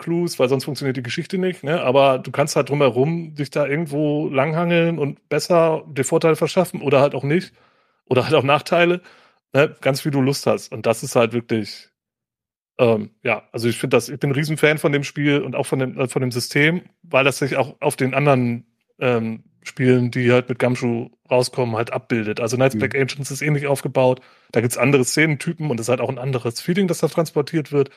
[0.03, 1.81] Core-Clues, weil sonst funktioniert die Geschichte nicht, ne?
[1.81, 7.01] Aber du kannst halt drumherum dich da irgendwo langhangeln und besser die Vorteile verschaffen oder
[7.01, 7.53] halt auch nicht.
[8.07, 9.01] Oder halt auch Nachteile,
[9.53, 9.75] ne?
[9.81, 10.73] Ganz wie du Lust hast.
[10.73, 11.89] Und das ist halt wirklich,
[12.79, 15.67] ähm, ja, also ich finde das, ich bin ein Riesenfan von dem Spiel und auch
[15.67, 18.67] von dem, äh, von dem System, weil das sich auch auf den anderen
[18.99, 22.41] ähm, Spielen, die halt mit Gumshoe rauskommen, halt abbildet.
[22.41, 22.81] Also Knights mhm.
[22.81, 24.21] Black Agents ist ähnlich aufgebaut.
[24.51, 27.71] Da gibt's andere Szenentypen und es ist halt auch ein anderes Feeling, das da transportiert
[27.71, 27.91] wird.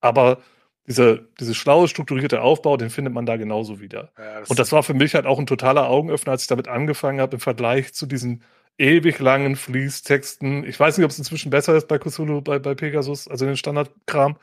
[0.00, 0.38] Aber
[0.86, 4.12] dieser, diese schlaue, strukturierte Aufbau, den findet man da genauso wieder.
[4.18, 6.68] Ja, das und das war für mich halt auch ein totaler Augenöffner, als ich damit
[6.68, 8.42] angefangen habe, im Vergleich zu diesen
[8.78, 10.64] ewig langen Fließtexten.
[10.64, 13.56] Ich weiß nicht, ob es inzwischen besser ist bei Cthulhu, bei, bei Pegasus, also den
[13.56, 14.36] Standardkram.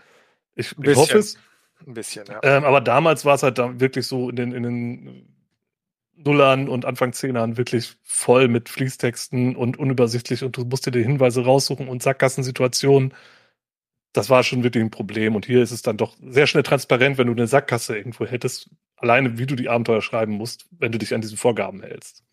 [0.55, 1.37] Ich, ich hoffe es.
[1.85, 2.39] Ein bisschen, ja.
[2.43, 5.33] Ähm, aber damals war es halt da wirklich so in den, in den
[6.15, 11.03] Nullern und Anfang Zehnern wirklich voll mit Fließtexten und unübersichtlich und du musst dir die
[11.03, 13.13] Hinweise raussuchen und Sackgassensituationen.
[14.13, 15.35] Das war schon wirklich ein Problem.
[15.35, 18.69] Und hier ist es dann doch sehr schnell transparent, wenn du eine Sackgasse irgendwo hättest,
[18.95, 22.23] alleine wie du die Abenteuer schreiben musst, wenn du dich an diesen Vorgaben hältst.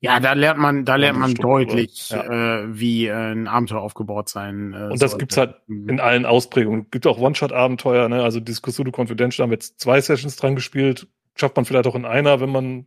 [0.00, 2.60] Ja, da lernt man, da lernt man deutlich, ja.
[2.60, 4.74] äh, wie äh, ein Abenteuer aufgebaut sein.
[4.74, 5.16] Äh, und das sollte.
[5.18, 6.82] gibt's halt in allen Ausprägungen.
[6.82, 8.22] Es gibt auch One-Shot-Abenteuer, ne?
[8.22, 11.08] Also dieses Cthulhu Confidential haben wir jetzt zwei Sessions dran gespielt.
[11.36, 12.86] Schafft man vielleicht auch in einer, wenn man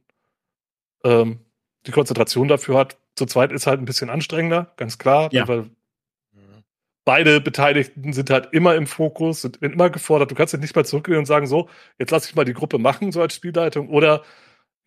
[1.03, 1.39] ähm,
[1.85, 2.97] die Konzentration dafür hat.
[3.15, 5.47] Zu zweit ist halt ein bisschen anstrengender, ganz klar, ja.
[5.47, 5.69] weil
[7.05, 10.31] beide Beteiligten sind halt immer im Fokus, sind immer gefordert.
[10.31, 11.69] Du kannst dich nicht mal zurückgehen und sagen, so,
[11.99, 14.23] jetzt lass ich mal die Gruppe machen, so als Spielleitung, oder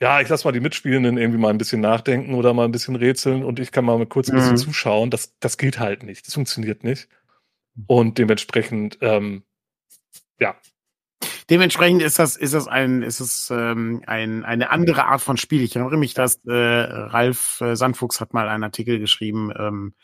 [0.01, 2.97] ja, ich lass mal die Mitspielenden irgendwie mal ein bisschen nachdenken oder mal ein bisschen
[2.97, 4.59] rätseln und ich kann mal kurz ein bisschen mhm.
[4.59, 5.11] zuschauen.
[5.11, 6.27] Das, das geht halt nicht.
[6.27, 7.09] Das funktioniert nicht.
[7.87, 9.45] Und dementsprechend, ähm,
[10.39, 10.57] ja,
[11.49, 15.63] Dementsprechend ist das, ist das ein, ist es ähm, ein, eine andere Art von Spiel.
[15.63, 19.95] Ich erinnere mich, dass äh, Ralf äh, Sandfuchs hat mal einen Artikel geschrieben ähm,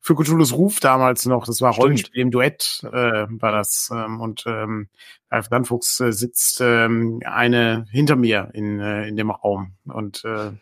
[0.00, 1.44] für Cthulhu's Ruf damals noch.
[1.44, 3.90] Das war Rollenspiel im Duett, äh, war das.
[3.92, 4.88] Ähm, und ähm,
[5.28, 10.52] Ralf Sandfuchs äh, sitzt ähm, eine hinter mir in, äh, in dem Raum und äh,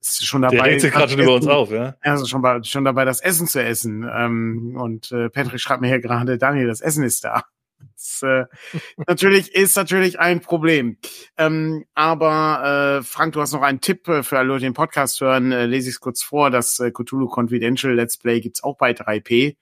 [0.00, 0.56] ist schon dabei.
[0.56, 1.94] Der regt sich gerade schon über uns auf, ja?
[2.00, 4.06] Er ist schon, bei, schon dabei, das Essen zu essen.
[4.10, 7.44] Ähm, und äh, Patrick schreibt mir hier gerade, Daniel, das Essen ist da.
[7.92, 8.44] Das, äh,
[9.06, 10.98] natürlich ist natürlich ein Problem.
[11.36, 14.74] Ähm, aber äh, Frank, du hast noch einen Tipp äh, für alle Leute, die den
[14.74, 15.52] Podcast hören.
[15.52, 16.50] Äh, lese ich es kurz vor.
[16.50, 19.56] Das äh, Cthulhu Confidential Let's Play gibt's auch bei 3P.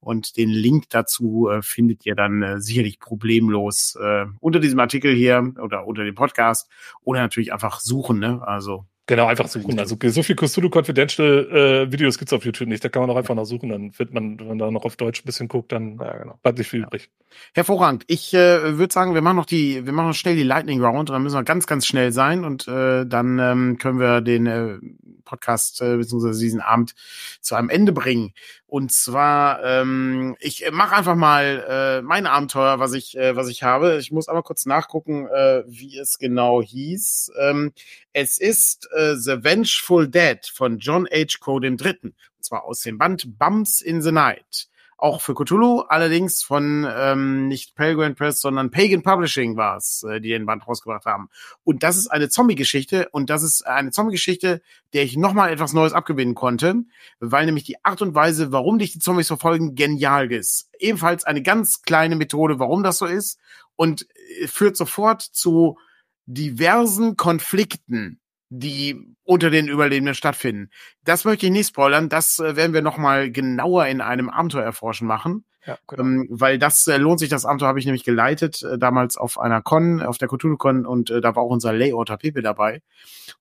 [0.00, 5.14] Und den Link dazu äh, findet ihr dann äh, sicherlich problemlos äh, unter diesem Artikel
[5.14, 6.70] hier oder unter dem Podcast
[7.02, 8.18] oder natürlich einfach suchen.
[8.18, 8.40] Ne?
[8.42, 9.76] Also Genau, einfach suchen.
[9.76, 12.84] Also so viel Cthulhu Confidential äh, Videos gibt's auf YouTube nicht.
[12.84, 13.70] Da kann man auch einfach noch suchen.
[13.70, 16.38] Dann wird man, wenn man da noch auf Deutsch ein bisschen guckt, dann ja, genau.
[16.44, 17.10] bleibt nicht viel übrig.
[17.52, 18.04] Hervorragend.
[18.06, 21.10] Ich äh, würde sagen, wir machen noch die, wir machen noch schnell die Lightning Round
[21.10, 24.46] und dann müssen wir ganz, ganz schnell sein und äh, dann ähm, können wir den
[24.46, 24.78] äh,
[25.24, 26.30] Podcast äh, bzw.
[26.38, 26.94] diesen Abend
[27.40, 28.32] zu einem Ende bringen.
[28.70, 33.64] Und zwar, ähm, ich mache einfach mal äh, mein Abenteuer, was ich, äh, was ich
[33.64, 33.98] habe.
[33.98, 37.32] Ich muss aber kurz nachgucken, äh, wie es genau hieß.
[37.40, 37.72] Ähm,
[38.12, 41.38] es ist äh, The Vengeful Dead von John H.
[41.40, 42.14] Code Dritten.
[42.36, 44.68] Und zwar aus dem Band Bumps in the Night
[45.02, 50.20] auch für Cthulhu, allerdings von ähm, nicht Pelgrim Press, sondern Pagan Publishing war es, äh,
[50.20, 51.28] die den Band rausgebracht haben.
[51.64, 54.62] Und das ist eine Zombie-Geschichte und das ist eine Zombie-Geschichte,
[54.92, 56.82] der ich nochmal etwas Neues abgewinnen konnte,
[57.18, 60.68] weil nämlich die Art und Weise, warum dich die Zombies verfolgen, genial ist.
[60.78, 63.38] Ebenfalls eine ganz kleine Methode, warum das so ist
[63.76, 64.06] und
[64.40, 65.78] äh, führt sofort zu
[66.26, 68.20] diversen Konflikten
[68.50, 70.70] die unter den Überlebenden stattfinden.
[71.04, 72.08] Das möchte ich nicht spoilern.
[72.08, 75.44] Das äh, werden wir noch mal genauer in einem Abenteuer erforschen machen.
[75.66, 76.02] Ja, genau.
[76.02, 77.28] ähm, weil das äh, lohnt sich.
[77.28, 81.10] Das Abenteuer habe ich nämlich geleitet, äh, damals auf einer Con, auf der Cthulhu-Con und
[81.10, 82.82] äh, da war auch unser Layouter Pepe dabei.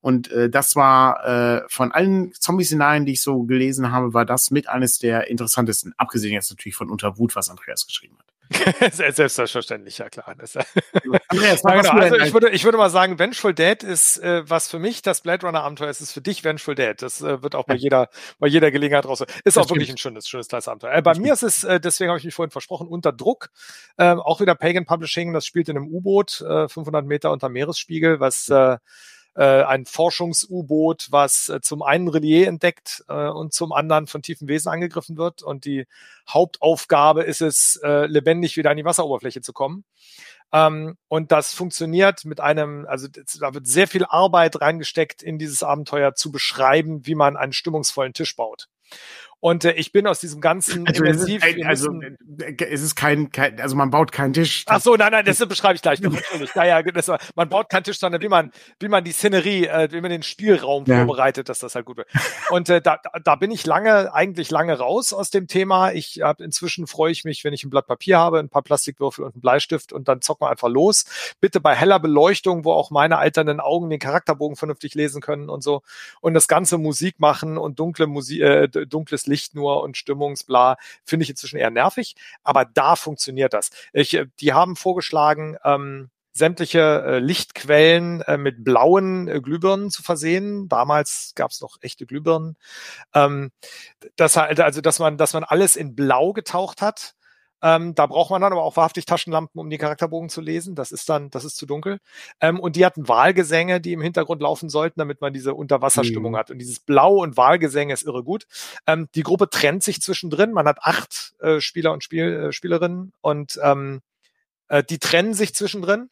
[0.01, 4.51] Und äh, das war äh, von allen Zombie-Szenarien, die ich so gelesen habe, war das
[4.51, 5.93] mit eines der interessantesten.
[5.97, 8.28] Abgesehen jetzt natürlich von Unterwut, was Andreas geschrieben hat.
[8.91, 10.27] Selbstverständlich, ja klar.
[11.27, 11.91] Andreas, ja, genau.
[11.91, 15.21] also ich würde, ich würde mal sagen, Vengeful Dead ist, äh, was für mich das
[15.21, 16.99] Blade Runner Abenteuer ist, ist für dich Vengeful Dead.
[16.99, 18.09] Das äh, wird auch bei jeder,
[18.39, 19.21] bei jeder Gelegenheit raus.
[19.21, 19.77] Ist das auch stimmt.
[19.77, 20.93] wirklich ein schönes, schönes kleines Abenteuer.
[20.93, 23.49] Äh, bei mir ist es, äh, deswegen habe ich mich vorhin versprochen, unter Druck.
[23.97, 28.19] Äh, auch wieder Pagan Publishing, das spielt in einem U-Boot, äh, 500 Meter unter Meeresspiegel,
[28.19, 28.51] was
[29.35, 34.47] äh, ein Forschungs-U-Boot, was äh, zum einen Relier entdeckt äh, und zum anderen von tiefen
[34.47, 35.43] Wesen angegriffen wird.
[35.43, 35.85] Und die
[36.27, 39.83] Hauptaufgabe ist es, lebendig wieder an die Wasseroberfläche zu kommen.
[40.51, 43.07] Ähm, und das funktioniert mit einem, also
[43.39, 48.13] da wird sehr viel Arbeit reingesteckt in dieses Abenteuer zu beschreiben, wie man einen stimmungsvollen
[48.13, 48.67] Tisch baut.
[49.41, 51.41] Und äh, ich bin aus diesem ganzen also immersiv.
[51.43, 51.91] Es ist, also
[52.57, 54.65] es ist kein, kein, also man baut keinen Tisch.
[54.67, 56.01] Ach so, nein, nein, das beschreibe ich gleich.
[56.01, 56.53] Natürlich.
[56.55, 60.01] Naja, das, man baut keinen Tisch, sondern wie man, wie man die Szenerie, äh, wie
[60.01, 60.97] man den Spielraum ja.
[60.97, 62.09] vorbereitet, dass das halt gut wird.
[62.49, 65.93] Und äh, da, da bin ich lange, eigentlich lange raus aus dem Thema.
[65.93, 69.23] Ich habe inzwischen freue ich mich, wenn ich ein Blatt Papier habe, ein paar Plastikwürfel
[69.23, 71.05] und einen Bleistift und dann zocken wir einfach los.
[71.39, 75.63] Bitte bei heller Beleuchtung, wo auch meine alternden Augen den Charakterbogen vernünftig lesen können und
[75.63, 75.81] so.
[76.19, 81.23] Und das ganze Musik machen und dunkle Musik, äh, dunkles Licht nur und Stimmungsbla, finde
[81.23, 82.15] ich inzwischen eher nervig.
[82.43, 83.69] Aber da funktioniert das.
[83.93, 90.03] Ich, äh, die haben vorgeschlagen, ähm, sämtliche äh, Lichtquellen äh, mit blauen äh, Glühbirnen zu
[90.03, 90.67] versehen.
[90.67, 92.57] Damals gab es noch echte Glühbirnen.
[93.13, 93.51] Ähm,
[94.15, 97.15] das, also, dass man, dass man alles in Blau getaucht hat.
[97.61, 100.75] Ähm, da braucht man dann aber auch wahrhaftig Taschenlampen, um die Charakterbogen zu lesen.
[100.75, 101.99] Das ist dann, das ist zu dunkel.
[102.39, 106.37] Ähm, und die hatten Wahlgesänge, die im Hintergrund laufen sollten, damit man diese Unterwasserstimmung mhm.
[106.37, 106.51] hat.
[106.51, 108.45] Und dieses Blau und Wahlgesänge ist irre gut.
[108.87, 110.51] Ähm, die Gruppe trennt sich zwischendrin.
[110.51, 114.01] Man hat acht äh, Spieler und Spiel, äh, Spielerinnen und ähm,
[114.69, 116.09] äh, die trennen sich zwischendrin.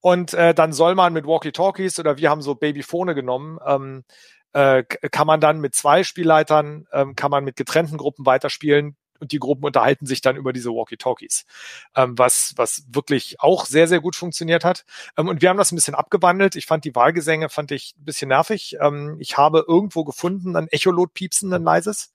[0.00, 4.04] Und äh, dann soll man mit Walkie-Talkies oder wir haben so Babyphone genommen, ähm,
[4.52, 9.32] äh, kann man dann mit zwei Spielleitern, ähm, kann man mit getrennten Gruppen weiterspielen und
[9.32, 11.46] die Gruppen unterhalten sich dann über diese Walkie-Talkies,
[11.94, 14.84] ähm, was, was wirklich auch sehr, sehr gut funktioniert hat.
[15.16, 16.56] Ähm, und wir haben das ein bisschen abgewandelt.
[16.56, 18.76] Ich fand die Wahlgesänge fand ich ein bisschen nervig.
[18.80, 22.12] Ähm, ich habe irgendwo gefunden ein Echolot-Piepsen, ein leises.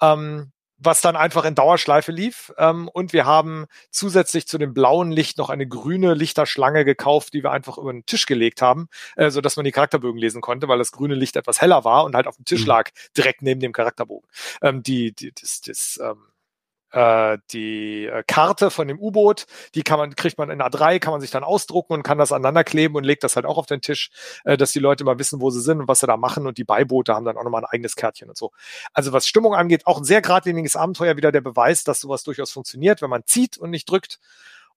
[0.00, 2.52] Ähm, was dann einfach in Dauerschleife lief.
[2.56, 7.42] Ähm, und wir haben zusätzlich zu dem blauen Licht noch eine grüne Lichterschlange gekauft, die
[7.42, 10.68] wir einfach über den Tisch gelegt haben, äh, so dass man die Charakterbögen lesen konnte,
[10.68, 12.68] weil das grüne Licht etwas heller war und halt auf dem Tisch mhm.
[12.68, 14.28] lag, direkt neben dem Charakterbogen.
[14.62, 16.37] Ähm, die, die, das, das, ähm, äh,
[17.52, 21.20] die äh, Karte von dem U-Boot, die kann man, kriegt man in A3, kann man
[21.20, 23.82] sich dann ausdrucken und kann das aneinander kleben und legt das halt auch auf den
[23.82, 24.10] Tisch,
[24.44, 26.56] äh, dass die Leute mal wissen, wo sie sind und was sie da machen und
[26.56, 28.52] die Beiboote haben dann auch nochmal ein eigenes Kärtchen und so.
[28.94, 32.52] Also was Stimmung angeht, auch ein sehr geradliniges Abenteuer, wieder der Beweis, dass sowas durchaus
[32.52, 34.18] funktioniert, wenn man zieht und nicht drückt.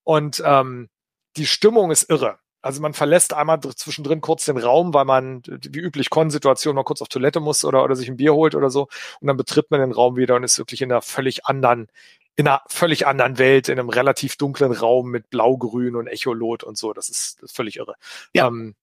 [0.04, 0.90] Und ähm,
[1.38, 2.40] die Stimmung ist irre.
[2.62, 7.02] Also man verlässt einmal zwischendrin kurz den Raum, weil man wie üblich Konnsituation mal kurz
[7.02, 8.88] auf Toilette muss oder, oder sich ein Bier holt oder so.
[9.20, 11.88] Und dann betritt man den Raum wieder und ist wirklich in einer völlig anderen,
[12.36, 16.78] in einer völlig anderen Welt, in einem relativ dunklen Raum mit Blau-Grün und Echolot und
[16.78, 16.94] so.
[16.94, 17.96] Das ist, das ist völlig irre.
[18.34, 18.48] Ja.
[18.48, 18.76] Ähm,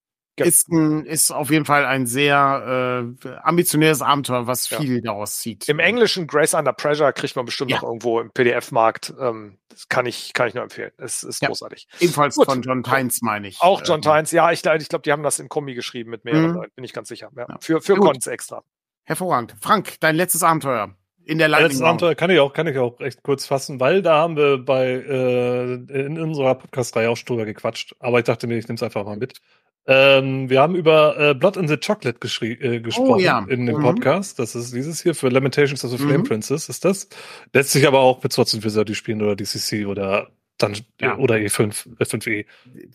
[0.45, 5.01] ist, ein, ist auf jeden Fall ein sehr äh, ambitioniertes Abenteuer, was viel ja.
[5.01, 5.67] daraus zieht.
[5.69, 7.77] Im Englischen Grace Under Pressure kriegt man bestimmt ja.
[7.77, 9.13] noch irgendwo im PDF-Markt.
[9.19, 10.91] Ähm, das kann ich, kann ich nur empfehlen.
[10.97, 11.87] Es ist großartig.
[11.99, 12.45] Ebenfalls Gut.
[12.45, 13.61] von John Tynes, meine ich.
[13.61, 14.01] Auch John ähm.
[14.01, 16.55] Tynes, ja, ich, ich glaube, die haben das in Kombi geschrieben mit mehreren mhm.
[16.55, 17.29] Leuten, bin ich ganz sicher.
[17.61, 18.63] Für, für Cons extra.
[19.03, 19.55] Hervorragend.
[19.59, 20.95] Frank, dein letztes Abenteuer
[21.29, 24.01] in der Lightning Letztes Abenteuer kann ich auch, kann ich auch echt kurz fassen, weil
[24.01, 27.95] da haben wir bei äh, in unserer Podcast-Reihe auch schon drüber gequatscht.
[27.99, 29.39] Aber ich dachte mir, ich nehme es einfach mal mit.
[29.85, 33.45] Ähm, wir haben über äh, Blood in the Chocolate äh, gesprochen oh, ja.
[33.47, 33.83] in dem mhm.
[33.83, 34.39] Podcast.
[34.39, 36.23] Das ist dieses hier für Lamentations of the Flame mhm.
[36.23, 37.07] Princess, ist das.
[37.53, 41.17] Lässt sich aber auch mit trotzdem für die spielen oder DCC oder dann ja.
[41.17, 42.45] oder E5, F5E,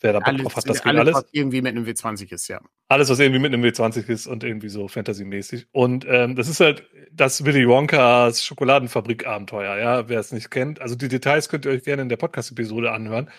[0.00, 1.14] wer da Bock drauf hat, das geht alles.
[1.14, 2.60] Was irgendwie mit einem W20 ist, ja.
[2.88, 5.66] Alles, was irgendwie mit einem W20 ist und irgendwie so Fantasy-mäßig.
[5.72, 10.80] Und ähm, das ist halt das Willy Wonkas Schokoladenfabrik-Abenteuer, ja, wer es nicht kennt.
[10.80, 13.30] Also die Details könnt ihr euch gerne in der Podcast-Episode anhören.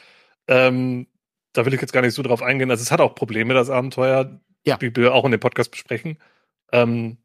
[0.48, 1.08] Ähm,
[1.54, 2.72] da will ich jetzt gar nicht so drauf eingehen.
[2.72, 4.78] Also es hat auch Probleme, das Abenteuer, ja.
[4.78, 6.18] die wir auch in dem Podcast besprechen.
[6.72, 7.18] Ähm,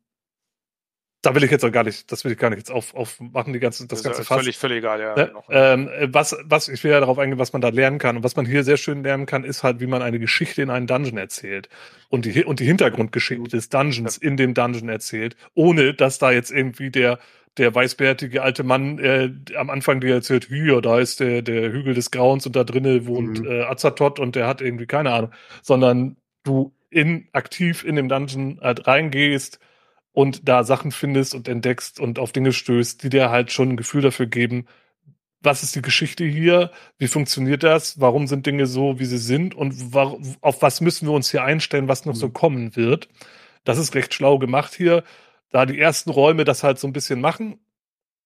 [1.23, 3.53] da will ich jetzt auch gar nicht, das will ich gar nicht jetzt auf, aufmachen,
[3.53, 4.39] die ganze, das, das ganze Fass.
[4.39, 5.15] Völlig, völlig egal, ja.
[5.15, 5.33] Ne?
[5.51, 8.17] Ähm, was, was, ich will ja darauf eingehen, was man da lernen kann.
[8.17, 10.71] Und was man hier sehr schön lernen kann, ist halt, wie man eine Geschichte in
[10.71, 11.69] einen Dungeon erzählt.
[12.09, 14.29] Und die, und die Hintergrundgeschichte des Dungeons ja.
[14.29, 17.19] in dem Dungeon erzählt, ohne dass da jetzt irgendwie der,
[17.59, 21.93] der weißbärtige alte Mann äh, am Anfang dir erzählt, hier, da ist der, der Hügel
[21.93, 23.47] des Grauens und da drinnen wohnt mhm.
[23.47, 28.59] äh, Azatot und der hat irgendwie keine Ahnung, sondern du in aktiv in dem Dungeon
[28.63, 29.61] halt reingehst
[30.13, 33.77] und da Sachen findest und entdeckst und auf Dinge stößt, die dir halt schon ein
[33.77, 34.67] Gefühl dafür geben,
[35.43, 39.55] was ist die Geschichte hier, wie funktioniert das, warum sind Dinge so, wie sie sind
[39.55, 39.75] und
[40.43, 42.33] auf was müssen wir uns hier einstellen, was noch so mhm.
[42.35, 43.09] kommen wird.
[43.65, 45.05] Das ist recht schlau gemacht hier
[45.51, 47.59] da die ersten Räume das halt so ein bisschen machen.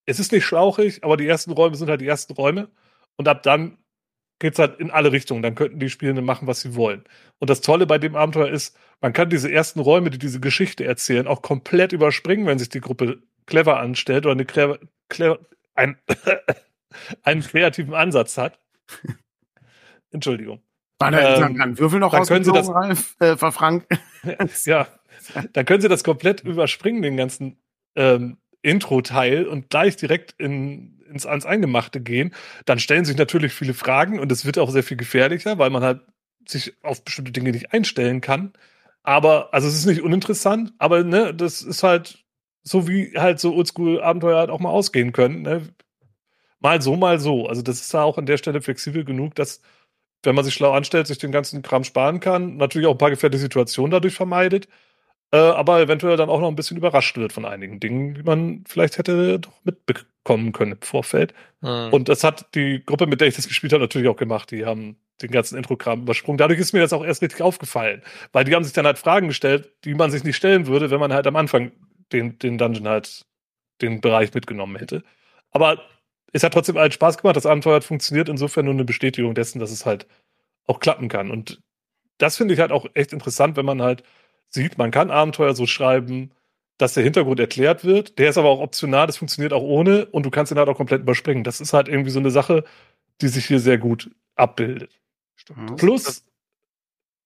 [0.06, 2.70] Es ist nicht schlauchig, aber die ersten Räume sind halt die ersten Räume.
[3.16, 3.78] Und ab dann
[4.38, 5.42] geht's halt in alle Richtungen.
[5.42, 7.04] Dann könnten die Spielenden machen, was sie wollen.
[7.38, 10.84] Und das Tolle bei dem Abenteuer ist, man kann diese ersten Räume, die diese Geschichte
[10.84, 15.38] erzählen, auch komplett überspringen, wenn sich die Gruppe clever anstellt oder eine clever, clever
[15.74, 15.98] ein,
[17.22, 18.58] einen kreativen Ansatz hat.
[20.10, 20.62] Entschuldigung.
[20.98, 23.36] War da ähm, ein Würfel noch dann können Sie das, Ralf, äh,
[24.64, 24.86] ja,
[25.52, 27.58] dann können Sie das komplett überspringen, den ganzen,
[27.96, 32.34] ähm, Intro-Teil und gleich direkt in, ins ans Eingemachte gehen,
[32.64, 35.84] dann stellen sich natürlich viele Fragen und es wird auch sehr viel gefährlicher, weil man
[35.84, 36.00] halt
[36.48, 38.54] sich auf bestimmte Dinge nicht einstellen kann.
[39.04, 42.24] Aber, also es ist nicht uninteressant, aber ne, das ist halt
[42.64, 45.42] so wie halt so Oldschool-Abenteuer halt auch mal ausgehen können.
[45.42, 45.68] Ne?
[46.60, 47.46] Mal so, mal so.
[47.46, 49.60] Also das ist ja auch an der Stelle flexibel genug, dass,
[50.22, 53.10] wenn man sich schlau anstellt, sich den ganzen Kram sparen kann, natürlich auch ein paar
[53.10, 54.68] gefährliche Situationen dadurch vermeidet,
[55.32, 58.64] äh, aber eventuell dann auch noch ein bisschen überrascht wird von einigen Dingen, die man
[58.66, 61.34] vielleicht hätte doch mitbekommen können im Vorfeld.
[61.60, 61.92] Mhm.
[61.92, 64.50] Und das hat die Gruppe, mit der ich das gespielt habe, natürlich auch gemacht.
[64.50, 66.38] Die haben den ganzen Intro-Kram übersprungen.
[66.38, 69.28] Dadurch ist mir das auch erst richtig aufgefallen, weil die haben sich dann halt Fragen
[69.28, 71.72] gestellt, die man sich nicht stellen würde, wenn man halt am Anfang
[72.12, 73.24] den, den Dungeon halt,
[73.80, 75.02] den Bereich mitgenommen hätte.
[75.50, 75.80] Aber
[76.32, 79.60] es hat trotzdem halt Spaß gemacht, das Abenteuer hat funktioniert, insofern nur eine Bestätigung dessen,
[79.60, 80.06] dass es halt
[80.66, 81.30] auch klappen kann.
[81.30, 81.60] Und
[82.18, 84.02] das finde ich halt auch echt interessant, wenn man halt
[84.48, 86.32] sieht, man kann Abenteuer so schreiben,
[86.78, 88.18] dass der Hintergrund erklärt wird.
[88.18, 90.76] Der ist aber auch optional, das funktioniert auch ohne und du kannst ihn halt auch
[90.76, 91.44] komplett überspringen.
[91.44, 92.64] Das ist halt irgendwie so eine Sache,
[93.20, 94.90] die sich hier sehr gut abbildet.
[95.44, 95.76] Stimmt.
[95.76, 96.24] Plus,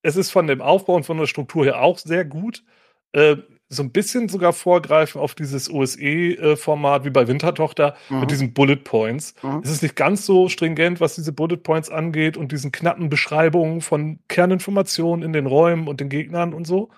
[0.02, 2.64] es ist von dem Aufbau und von der Struktur her auch sehr gut.
[3.12, 3.36] Äh,
[3.70, 8.20] so ein bisschen sogar vorgreifen auf dieses OSE-Format wie bei Wintertochter mhm.
[8.20, 9.34] mit diesen Bullet Points.
[9.42, 9.60] Mhm.
[9.62, 13.82] Es ist nicht ganz so stringent, was diese Bullet Points angeht und diesen knappen Beschreibungen
[13.82, 16.88] von Kerninformationen in den Räumen und den Gegnern und so.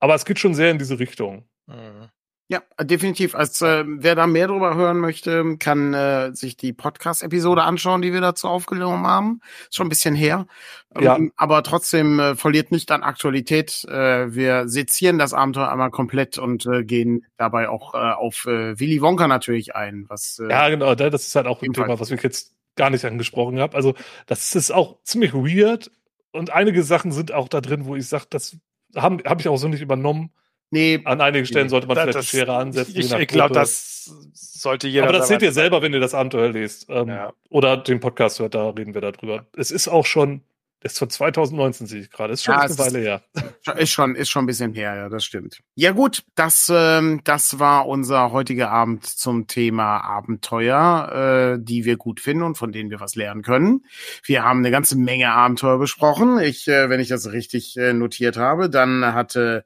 [0.00, 1.44] Aber es geht schon sehr in diese Richtung.
[1.66, 2.08] Mhm.
[2.48, 3.34] Ja, definitiv.
[3.34, 8.12] Also äh, wer da mehr drüber hören möchte, kann äh, sich die Podcast-Episode anschauen, die
[8.12, 9.40] wir dazu aufgenommen haben.
[9.62, 10.46] Ist schon ein bisschen her.
[10.96, 11.16] Ja.
[11.16, 13.84] Ähm, aber trotzdem äh, verliert nicht an Aktualität.
[13.88, 18.78] Äh, wir sezieren das Abenteuer einmal komplett und äh, gehen dabei auch äh, auf äh,
[18.78, 20.04] Willy Wonka natürlich ein.
[20.08, 23.04] Was, äh, ja, genau, das ist halt auch ein Thema, was ich jetzt gar nicht
[23.04, 23.74] angesprochen habe.
[23.74, 23.94] Also
[24.26, 25.90] das ist auch ziemlich weird
[26.30, 28.56] und einige Sachen sind auch da drin, wo ich sage, das
[28.94, 30.30] habe hab ich auch so nicht übernommen.
[30.70, 31.00] Nee.
[31.04, 32.98] An einigen Stellen sollte man das, vielleicht das, Schere ansetzen.
[32.98, 35.04] Ich, ich glaube, das sollte jeder.
[35.04, 36.86] Aber das seht ihr selber, wenn ihr das Abenteuer lest.
[36.88, 37.32] Ähm, ja.
[37.50, 39.46] Oder den Podcast hört, da reden wir darüber.
[39.56, 40.42] Es ist auch schon
[40.82, 42.32] ist von 2019, sehe ich gerade.
[42.32, 43.22] Ist schon ja, eine Weile her.
[43.76, 45.60] Ist schon, ist schon ein bisschen her, ja, das stimmt.
[45.74, 51.96] Ja, gut, das, ähm, das war unser heutiger Abend zum Thema Abenteuer, äh, die wir
[51.96, 53.84] gut finden und von denen wir was lernen können.
[54.22, 56.38] Wir haben eine ganze Menge Abenteuer besprochen.
[56.38, 59.64] Ich, äh, wenn ich das richtig äh, notiert habe, dann hatte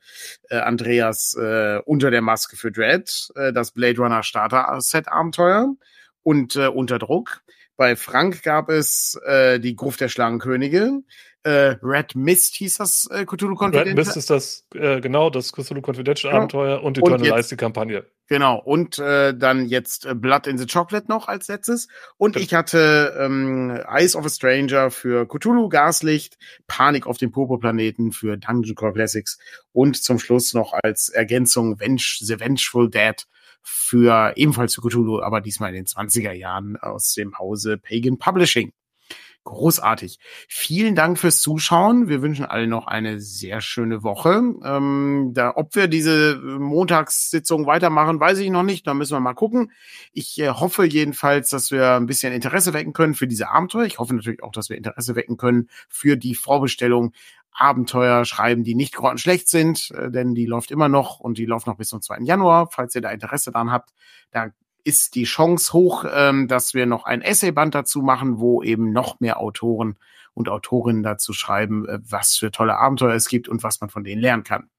[0.49, 5.75] äh, Andreas äh, unter der Maske für Dread äh, das Blade Runner Starter Set Abenteuer
[6.23, 7.43] und äh, unter Druck.
[7.81, 11.03] Bei Frank gab es äh, die Gruft der Schlangenkönige.
[11.45, 13.87] Äh, Red Mist hieß das äh, Cthulhu Confidential.
[13.87, 16.43] Red Mist ist das, äh, genau, das Cthulhu Confidential genau.
[16.43, 18.05] Abenteuer und Eternalize die Kampagne.
[18.27, 21.89] Genau, und äh, dann jetzt äh, Blood in the Chocolate noch als letztes.
[22.19, 22.45] Und Stimmt.
[22.45, 26.37] ich hatte ähm, Eyes of a Stranger für Cthulhu Gaslicht,
[26.67, 29.39] Panik auf dem Purpurplaneten für Dungeon Core Classics
[29.73, 33.27] und zum Schluss noch als Ergänzung Venge The Vengeful Dead
[33.63, 38.73] für ebenfalls für Cthulhu, aber diesmal in den 20er Jahren aus dem Hause Pagan Publishing.
[39.45, 40.19] Großartig.
[40.49, 42.09] Vielen Dank fürs Zuschauen.
[42.09, 44.43] Wir wünschen allen noch eine sehr schöne Woche.
[44.63, 48.87] Ähm, da, ob wir diese Montagssitzung weitermachen, weiß ich noch nicht.
[48.87, 49.73] Da müssen wir mal gucken.
[50.13, 53.87] Ich äh, hoffe jedenfalls, dass wir ein bisschen Interesse wecken können für diese Abenteuer.
[53.87, 57.15] Ich hoffe natürlich auch, dass wir Interesse wecken können für die Vorbestellung
[57.61, 61.67] Abenteuer schreiben, die nicht grottenschlecht sind, äh, denn die läuft immer noch und die läuft
[61.67, 62.21] noch bis zum 2.
[62.21, 62.69] Januar.
[62.71, 63.91] Falls ihr da Interesse dran habt,
[64.31, 64.51] da
[64.85, 69.21] ist die Chance hoch, ähm, dass wir noch ein Essayband dazu machen, wo eben noch
[69.21, 69.97] mehr Autoren
[70.33, 74.05] und Autorinnen dazu schreiben, äh, was für tolle Abenteuer es gibt und was man von
[74.05, 74.71] denen lernen kann.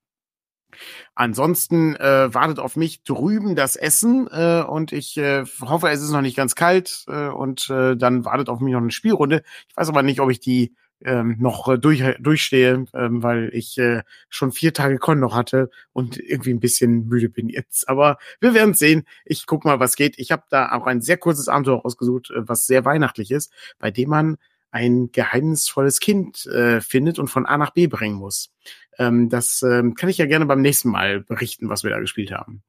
[1.15, 6.11] Ansonsten äh, wartet auf mich drüben das Essen äh, und ich äh, hoffe, es ist
[6.11, 9.43] noch nicht ganz kalt äh, und äh, dann wartet auf mich noch eine Spielrunde.
[9.67, 10.73] Ich weiß aber nicht, ob ich die
[11.05, 15.69] ähm, noch äh, durch, durchstehe, ähm, weil ich äh, schon vier Tage Con noch hatte
[15.93, 17.89] und irgendwie ein bisschen müde bin jetzt.
[17.89, 19.03] Aber wir werden sehen.
[19.25, 20.17] Ich guck mal, was geht.
[20.19, 23.91] Ich habe da auch ein sehr kurzes Abenteuer ausgesucht, äh, was sehr weihnachtlich ist, bei
[23.91, 24.37] dem man
[24.71, 28.51] ein geheimnisvolles Kind äh, findet und von A nach B bringen muss.
[28.97, 32.31] Ähm, das ähm, kann ich ja gerne beim nächsten Mal berichten, was wir da gespielt
[32.31, 32.63] haben.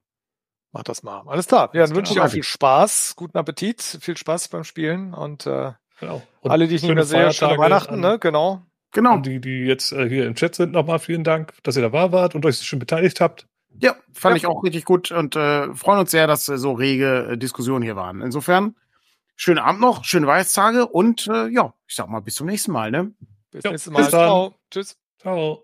[0.73, 1.21] Mach das mal.
[1.27, 1.69] Alles klar.
[1.73, 5.73] Ja, dann wünsche ich auch viel Spaß, guten Appetit, viel Spaß beim Spielen und äh,
[6.03, 6.21] Genau.
[6.41, 8.19] Und Alle, die ich nicht mehr sehe, schöne Weihnachten, ne?
[8.19, 8.61] Genau.
[8.91, 9.15] Genau.
[9.15, 12.11] Und die, die jetzt äh, hier im Chat sind, nochmal vielen Dank, dass ihr dabei
[12.11, 13.47] wart und euch schon beteiligt habt.
[13.79, 14.37] Ja, fand ja.
[14.37, 17.83] ich auch richtig gut und äh, freuen uns sehr, dass äh, so rege äh, Diskussionen
[17.83, 18.21] hier waren.
[18.21, 18.75] Insofern,
[19.35, 22.91] schönen Abend noch, schöne Weißtage und äh, ja, ich sag mal, bis zum nächsten Mal,
[22.91, 23.13] ne?
[23.49, 23.99] Bis ja, nächstes Mal.
[23.99, 24.55] Bis Ciao.
[24.69, 24.95] Tschüss.
[25.19, 25.61] Ciao.